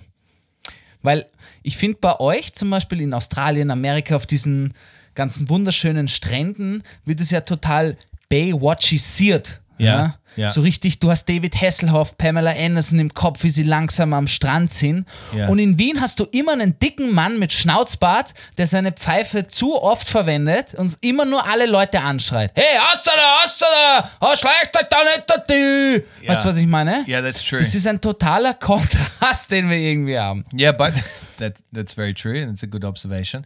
Weil 1.02 1.28
ich 1.64 1.78
finde 1.78 1.98
bei 2.02 2.20
euch 2.20 2.54
zum 2.54 2.70
Beispiel 2.70 3.02
in 3.02 3.14
Australien, 3.14 3.72
Amerika, 3.72 4.16
auf 4.16 4.26
diesen 4.26 4.74
ganzen 5.14 5.50
wunderschönen 5.50 6.08
Stränden, 6.08 6.84
wird 7.06 7.22
es 7.22 7.32
ja 7.32 7.42
total 7.42 7.98
Baywatchisiert. 8.30 9.62
Ja, 9.78 10.16
ja. 10.36 10.50
So 10.50 10.62
richtig, 10.62 11.00
du 11.00 11.10
hast 11.10 11.30
David 11.30 11.60
Hasselhoff, 11.62 12.18
Pamela 12.18 12.52
Anderson 12.52 13.00
im 13.00 13.14
Kopf, 13.14 13.44
wie 13.44 13.50
sie 13.50 13.64
langsam 13.64 14.14
am 14.14 14.28
Strand 14.28 14.72
sind. 14.72 15.08
Ja. 15.36 15.48
Und 15.48 15.60
in 15.60 15.78
Wien 15.78 16.02
hast 16.02 16.20
du 16.20 16.26
immer 16.26 16.54
einen 16.54 16.78
dicken 16.80 17.14
Mann 17.14 17.40
mit 17.40 17.54
Schnauzbart, 17.54 18.34
der 18.58 18.68
seine 18.68 18.92
Pfeife 18.92 19.48
zu 19.48 19.82
oft 19.82 20.08
verwendet 20.08 20.74
und 20.76 20.98
immer 21.02 21.26
nur 21.26 21.48
alle 21.48 21.66
Leute 21.66 22.02
anschreit. 22.02 22.52
Hey, 22.54 22.78
hast 22.78 23.06
du 23.08 23.12
da, 23.16 23.36
hast 23.44 23.62
du 23.62 23.66
da, 23.66 24.12
oh, 24.22 24.36
schleicht 24.36 24.76
euch 24.76 24.88
da 24.90 24.98
nicht 25.04 25.24
da 25.28 25.38
die. 25.38 26.28
Weißt 26.28 26.44
du, 26.44 26.50
was 26.50 26.58
ich 26.58 26.68
meine? 26.68 27.06
Yeah, 27.08 27.22
that's 27.22 27.44
true. 27.44 27.60
Das 27.60 27.74
ist 27.74 27.88
ein 27.88 28.02
totaler 28.02 28.54
Kontrast, 28.56 29.50
den 29.52 29.70
wir 29.70 29.78
irgendwie 29.78 30.20
haben. 30.20 30.44
Yeah, 30.58 30.74
but 30.74 30.94
that 31.38 31.54
that's 31.74 31.94
very 31.94 32.14
true, 32.14 32.42
and 32.42 32.52
it's 32.52 32.64
a 32.64 32.68
good 32.68 32.84
observation. 32.84 33.46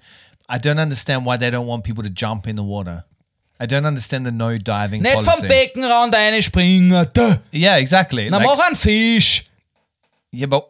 I 0.51 0.57
don't 0.57 0.79
understand 0.79 1.25
why 1.25 1.37
they 1.37 1.51
don't 1.51 1.67
want 1.67 1.83
people 1.83 2.03
to 2.03 2.09
jump 2.09 2.47
in 2.47 2.55
the 2.55 2.63
water. 2.63 3.05
I 3.61 3.65
don't 3.67 3.85
understand 3.85 4.25
the 4.25 4.31
no 4.31 4.57
diving 4.57 5.01
Nicht 5.01 5.13
policy. 5.15 5.31
vom 5.31 5.47
Beckenrand 5.47 6.15
einspringen. 6.15 7.07
Da. 7.13 7.39
Yeah, 7.53 7.77
exactly. 7.77 8.29
Na, 8.29 8.37
Like- 8.37 8.47
mach 8.47 8.65
einen 8.67 8.75
Fisch. 8.77 9.43
yeah, 10.31 10.47
but 10.47 10.63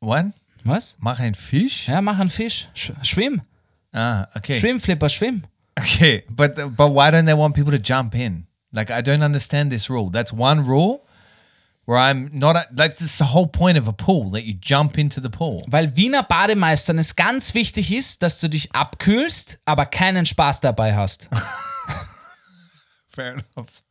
what? 0.00 0.26
Was? 0.64 0.96
Mach 1.00 1.18
ein 1.20 1.34
Fisch? 1.34 1.88
Ja, 1.88 2.00
mach 2.00 2.18
einen 2.18 2.30
Fisch. 2.30 2.68
Sch 2.74 2.92
schwimm. 3.02 3.42
Ah, 3.92 4.26
okay. 4.34 4.58
Schwimm, 4.58 4.80
Flipper, 4.80 5.08
schwimm. 5.08 5.42
Okay, 5.78 6.24
but 6.30 6.54
but 6.76 6.92
why 6.94 7.10
don't 7.10 7.26
they 7.26 7.34
want 7.36 7.54
people 7.54 7.72
to 7.72 7.78
jump 7.82 8.14
in? 8.14 8.46
Like 8.72 8.90
I 8.90 9.02
don't 9.02 9.22
understand 9.22 9.70
this 9.70 9.90
rule. 9.90 10.10
That's 10.10 10.32
one 10.32 10.64
rule 10.66 11.00
where 11.84 11.98
I'm 11.98 12.30
not 12.32 12.56
like 12.76 12.96
this 12.96 13.08
is 13.12 13.18
the 13.18 13.32
whole 13.34 13.48
point 13.48 13.76
of 13.76 13.86
a 13.88 13.92
pool 13.92 14.30
that 14.30 14.44
you 14.44 14.54
jump 14.54 14.96
into 14.96 15.20
the 15.20 15.28
pool. 15.28 15.62
Weil 15.66 15.94
Wiener 15.96 16.22
Bademeistern 16.22 16.98
es 16.98 17.16
ganz 17.16 17.52
wichtig 17.54 17.90
ist, 17.92 18.22
dass 18.22 18.38
du 18.38 18.48
dich 18.48 18.72
abkühlst, 18.74 19.58
aber 19.66 19.84
keinen 19.86 20.24
Spaß 20.24 20.60
dabei 20.60 20.94
hast. 20.94 21.28
Fair 23.14 23.34
enough. 23.34 23.82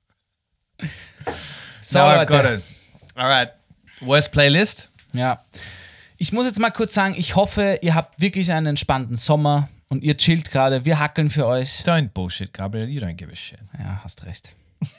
So, 1.82 1.99
now 1.99 2.22
I've 2.22 2.28
got 2.28 2.45
it. 2.45 2.63
All 3.15 3.28
right. 3.28 3.49
Worst 4.01 4.32
playlist? 4.32 4.89
Ja. 5.13 5.43
Ich 6.17 6.32
muss 6.32 6.45
jetzt 6.45 6.59
mal 6.59 6.72
kurz 6.72 6.93
sagen, 6.93 7.15
ich 7.17 7.36
hoffe, 7.36 7.80
ihr 7.82 7.95
habt 7.95 8.22
wirklich 8.22 8.51
einen 8.51 8.67
entspannten 8.67 9.15
Sommer 9.15 9.69
und 9.89 10.03
ihr 10.03 10.15
chillt 10.17 10.51
gerade. 10.51 10.86
Wir 10.86 10.99
hackeln 10.99 11.30
für 11.30 11.45
euch. 11.45 11.82
Don't 11.82 12.09
bullshit, 12.09 12.53
Gabriel. 12.53 12.88
You 12.88 13.01
don't 13.01 13.13
give 13.15 13.32
a 13.32 13.36
shit. 13.36 13.59
Ja, 13.78 14.01
hast 14.03 14.26
recht. 14.26 14.53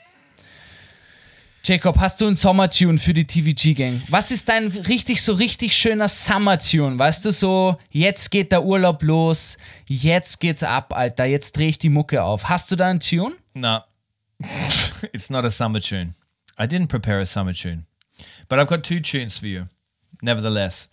Jacob, 1.63 1.97
hast 1.99 2.19
du 2.19 2.27
einen 2.27 2.35
Sommertune 2.35 2.97
für 2.97 3.13
die 3.13 3.25
TVG-Gang? 3.25 4.03
Was 4.09 4.31
ist 4.31 4.49
dein 4.49 4.67
richtig, 4.67 5.21
so 5.21 5.33
richtig 5.33 5.75
schöner 5.75 6.09
Summer-Tune? 6.09 6.99
Weißt 6.99 7.25
du, 7.25 7.31
so, 7.31 7.77
jetzt 7.89 8.29
geht 8.29 8.51
der 8.51 8.63
Urlaub 8.63 9.01
los, 9.01 9.57
jetzt 9.85 10.41
geht's 10.41 10.61
ab, 10.61 10.93
Alter, 10.93 11.23
jetzt 11.23 11.55
dreh 11.55 11.69
ich 11.69 11.79
die 11.79 11.89
Mucke 11.89 12.21
auf. 12.21 12.49
Hast 12.49 12.69
du 12.71 12.75
da 12.75 12.89
einen 12.89 12.99
Tune? 12.99 13.33
No, 13.53 13.79
it's 15.13 15.29
not 15.29 15.45
a 15.45 15.51
summer 15.51 15.79
tune. 15.79 16.13
I 16.57 16.65
didn't 16.65 16.87
prepare 16.87 17.19
a 17.19 17.25
summer 17.25 17.53
tune, 17.53 17.85
but 18.47 18.59
I've 18.59 18.67
got 18.67 18.83
two 18.83 18.99
tunes 18.99 19.37
for 19.37 19.47
you, 19.47 19.67
nevertheless. 20.21 20.87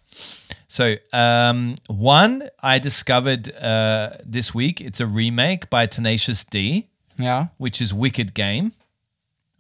So, 0.69 0.95
um, 1.13 1.75
one 1.89 2.49
I 2.63 2.79
discovered 2.79 3.53
uh, 3.57 4.11
this 4.25 4.55
week. 4.55 4.81
It's 4.81 5.01
a 5.01 5.07
remake 5.07 5.69
by 5.69 5.87
Tenacious 5.87 6.45
D, 6.45 6.89
Ja. 7.19 7.49
which 7.59 7.81
is 7.81 7.93
Wicked 7.93 8.35
Game. 8.35 8.73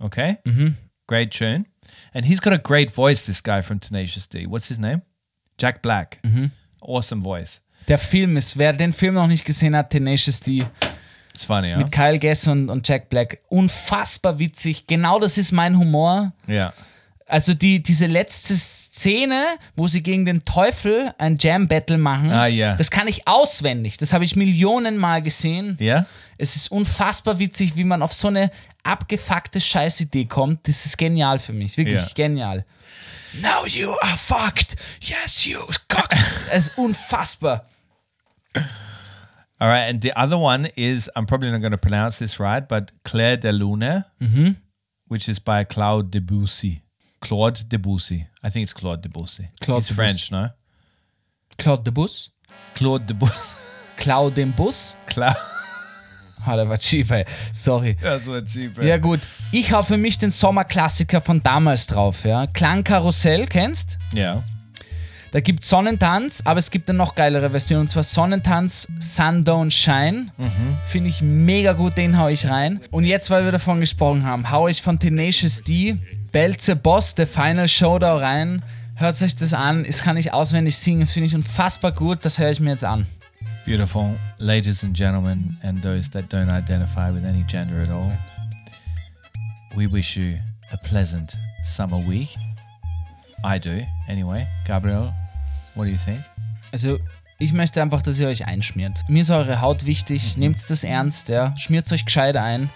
Okay, 0.00 0.38
mm-hmm. 0.46 0.68
great 1.06 1.30
tune, 1.32 1.66
and 2.14 2.24
he's 2.24 2.40
got 2.40 2.52
a 2.52 2.58
great 2.58 2.90
voice. 2.90 3.26
This 3.26 3.40
guy 3.40 3.60
from 3.60 3.78
Tenacious 3.78 4.26
D. 4.26 4.46
What's 4.46 4.68
his 4.68 4.78
name? 4.78 5.02
Jack 5.58 5.82
Black. 5.82 6.20
Awesome 6.80 7.20
voice. 7.20 7.60
Der 7.88 7.98
Film 7.98 8.36
ist, 8.36 8.56
wer 8.56 8.72
den 8.72 8.92
Film 8.92 9.14
noch 9.14 9.26
nicht 9.26 9.44
gesehen 9.44 9.74
hat, 9.76 9.90
Tenacious 9.90 10.40
D, 10.40 10.64
It's 11.34 11.44
funny, 11.44 11.72
huh? 11.72 11.78
mit 11.78 11.92
Kyle 11.92 12.18
Gass 12.18 12.46
und, 12.46 12.68
und 12.70 12.86
Jack 12.88 13.08
Black, 13.08 13.38
unfassbar 13.48 14.38
witzig. 14.38 14.86
Genau 14.86 15.18
das 15.20 15.38
ist 15.38 15.52
mein 15.52 15.78
Humor. 15.78 16.32
Yeah. 16.48 16.72
Also 17.26 17.54
die, 17.54 17.80
diese 17.82 18.06
letzte 18.06 18.54
Szene, 18.56 19.40
wo 19.76 19.86
sie 19.86 20.02
gegen 20.02 20.24
den 20.26 20.44
Teufel 20.44 21.14
ein 21.18 21.38
Jam-Battle 21.38 21.96
machen, 21.96 22.32
Ah, 22.32 22.46
ja. 22.46 22.74
das 22.74 22.90
kann 22.90 23.06
ich 23.06 23.28
auswendig. 23.28 23.96
Das 23.98 24.12
habe 24.12 24.24
ich 24.24 24.34
Millionen 24.34 24.96
Mal 24.96 25.22
gesehen. 25.22 25.78
Yeah. 25.80 26.06
Es 26.38 26.56
ist 26.56 26.72
unfassbar 26.72 27.38
witzig, 27.38 27.76
wie 27.76 27.84
man 27.84 28.02
auf 28.02 28.12
so 28.12 28.28
eine 28.28 28.50
abgefuckte 28.82 29.60
Scheißidee 29.60 30.24
kommt. 30.24 30.66
Das 30.66 30.84
ist 30.86 30.98
genial 30.98 31.38
für 31.38 31.52
mich. 31.52 31.76
Wirklich 31.76 32.00
Ja. 32.00 32.08
genial. 32.14 32.64
Now 33.40 33.64
you 33.64 33.90
are 34.00 34.18
fucked. 34.18 34.74
Yes, 35.00 35.44
you 35.44 35.58
cocks. 35.88 36.16
es 36.50 36.68
ist 36.68 36.78
unfassbar. 36.78 37.64
All 39.60 39.68
right, 39.68 39.82
and 39.90 40.00
the 40.00 40.12
other 40.18 40.38
one 40.38 40.68
is 40.76 41.10
I'm 41.14 41.26
probably 41.26 41.50
not 41.50 41.60
going 41.60 41.72
to 41.72 41.78
pronounce 41.78 42.18
this 42.18 42.40
right, 42.40 42.66
but 42.66 42.92
Claire 43.04 43.36
de 43.36 43.52
Lune, 43.52 44.04
which 45.08 45.28
is 45.28 45.38
by 45.38 45.64
Claude 45.64 46.10
Debussy. 46.10 46.82
Claude 47.20 47.68
Debussy. 47.68 48.26
I 48.42 48.48
think 48.48 48.62
it's 48.62 48.72
Claude 48.72 49.02
Debussy. 49.02 49.48
Claude 49.60 49.82
He's 49.82 49.88
Debussy. 49.88 49.94
French, 49.94 50.30
no? 50.32 50.48
Claude 51.58 51.84
de 51.84 51.90
Bus. 51.92 52.30
Claude 52.74 53.06
Debussy. 53.06 53.56
Claude 53.98 54.34
den 54.34 54.52
Bus. 54.52 54.94
Claude. 55.06 55.36
Ah, 56.46 56.56
der 56.56 56.66
war 56.70 56.78
cheap, 56.78 57.10
ey. 57.10 57.26
Sorry. 57.52 57.98
That's 58.00 58.26
what 58.26 58.46
cheap. 58.46 58.82
Ja 58.82 58.96
gut, 58.96 59.20
ich 59.52 59.70
hau 59.72 59.82
für 59.82 59.98
mich 59.98 60.16
den 60.16 60.30
Sommerklassiker 60.30 61.20
von 61.20 61.42
damals 61.42 61.86
drauf, 61.86 62.24
ja. 62.24 62.46
Klangkarussell, 62.46 63.46
kennst? 63.46 63.98
Yeah. 64.14 64.42
Da 65.32 65.38
gibt 65.40 65.62
Sonnentanz, 65.62 66.42
aber 66.44 66.58
es 66.58 66.72
gibt 66.72 66.90
eine 66.90 66.98
noch 66.98 67.14
geilere 67.14 67.50
Version, 67.50 67.82
und 67.82 67.90
zwar 67.90 68.02
Sonnentanz 68.02 68.88
Sun 68.98 69.44
Don't 69.44 69.70
Shine. 69.70 70.32
Finde 70.86 71.08
ich 71.08 71.22
mega 71.22 71.72
gut, 71.72 71.96
den 71.96 72.18
hau 72.18 72.28
ich 72.28 72.48
rein. 72.48 72.80
Und 72.90 73.04
jetzt, 73.04 73.30
weil 73.30 73.44
wir 73.44 73.52
davon 73.52 73.78
gesprochen 73.78 74.24
haben, 74.24 74.50
hau 74.50 74.66
ich 74.66 74.82
von 74.82 74.98
Tenacious 74.98 75.62
D, 75.62 75.96
Belze 76.32 76.74
Boss, 76.74 77.14
The 77.16 77.26
Final 77.26 77.68
Showdown 77.68 78.20
rein. 78.20 78.62
Hört 78.96 79.22
euch 79.22 79.36
das 79.36 79.54
an, 79.54 79.84
das 79.84 80.02
kann 80.02 80.16
ich 80.16 80.32
auswendig 80.34 80.76
singen, 80.76 81.06
finde 81.06 81.28
ich 81.28 81.34
unfassbar 81.34 81.92
gut, 81.92 82.24
das 82.24 82.38
höre 82.38 82.50
ich 82.50 82.60
mir 82.60 82.70
jetzt 82.70 82.84
an. 82.84 83.06
Beautiful. 83.64 84.18
Ladies 84.38 84.82
and 84.82 84.96
gentlemen, 84.96 85.56
and 85.62 85.80
those 85.80 86.10
that 86.10 86.24
don't 86.32 86.50
identify 86.50 87.10
with 87.12 87.24
any 87.24 87.44
gender 87.46 87.80
at 87.82 87.88
all, 87.88 88.12
we 89.76 89.86
wish 89.90 90.16
you 90.16 90.38
a 90.72 90.76
pleasant 90.76 91.36
summer 91.62 91.98
week. 91.98 92.36
I 93.44 93.58
do, 93.58 93.82
anyway. 94.08 94.46
Gabriel, 94.66 95.14
what 95.80 95.86
do 95.86 95.92
you 95.92 95.98
think? 95.98 96.22
Also, 96.72 96.98
ich 97.38 97.52
möchte 97.54 97.80
einfach, 97.80 98.02
dass 98.02 98.18
ihr 98.18 98.28
euch 98.28 98.46
einschmiert. 98.46 99.02
Mir 99.08 99.22
ist 99.22 99.30
eure 99.30 99.62
Haut 99.62 99.86
wichtig, 99.86 100.36
nehmt 100.36 100.58
das 100.68 100.84
ernst, 100.84 101.30
ja. 101.30 101.56
Schmiert 101.56 101.90
euch 101.90 102.04
gescheit 102.04 102.36
ein. 102.36 102.68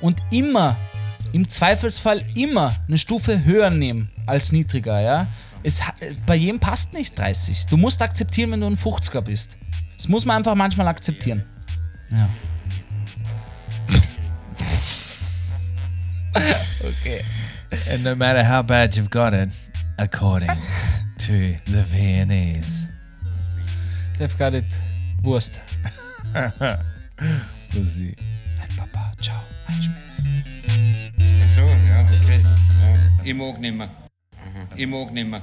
Und 0.00 0.20
immer, 0.30 0.76
im 1.32 1.48
Zweifelsfall 1.48 2.22
immer 2.34 2.76
eine 2.86 2.98
Stufe 2.98 3.44
höher 3.44 3.70
nehmen 3.70 4.10
als 4.26 4.52
niedriger, 4.52 5.00
ja. 5.00 5.26
Es, 5.62 5.82
bei 6.26 6.36
jedem 6.36 6.60
passt 6.60 6.92
nicht 6.92 7.18
30. 7.18 7.66
Du 7.66 7.76
musst 7.78 8.02
akzeptieren, 8.02 8.52
wenn 8.52 8.60
du 8.60 8.66
ein 8.66 8.76
50er 8.76 9.22
bist. 9.22 9.56
Das 9.96 10.08
muss 10.08 10.26
man 10.26 10.36
einfach 10.36 10.54
manchmal 10.54 10.88
akzeptieren. 10.88 11.44
Ja. 12.10 12.28
okay. 16.80 17.24
And 17.90 18.04
no 18.04 18.14
matter 18.14 18.46
how 18.46 18.62
bad 18.62 18.94
you've 18.94 19.10
got 19.10 19.32
it, 19.32 19.50
according 19.96 20.50
to 21.20 21.54
the 21.66 21.82
Viennese. 21.82 22.88
They've 24.18 24.38
got 24.38 24.54
it. 24.54 24.80
Wurst. 25.22 25.60
Pussy. 27.70 28.16
Nein, 28.56 28.68
Papa. 28.74 29.12
Ciao. 29.20 29.42
Einschmieren. 29.68 29.98
So, 31.54 31.60
ja, 31.60 32.00
okay. 32.04 32.40
Ja. 32.40 32.96
Ich 33.22 33.34
mag 33.34 33.60
nimmer. 33.60 33.90
Ich 34.76 34.86
mag 34.86 35.12
nimmer. 35.12 35.42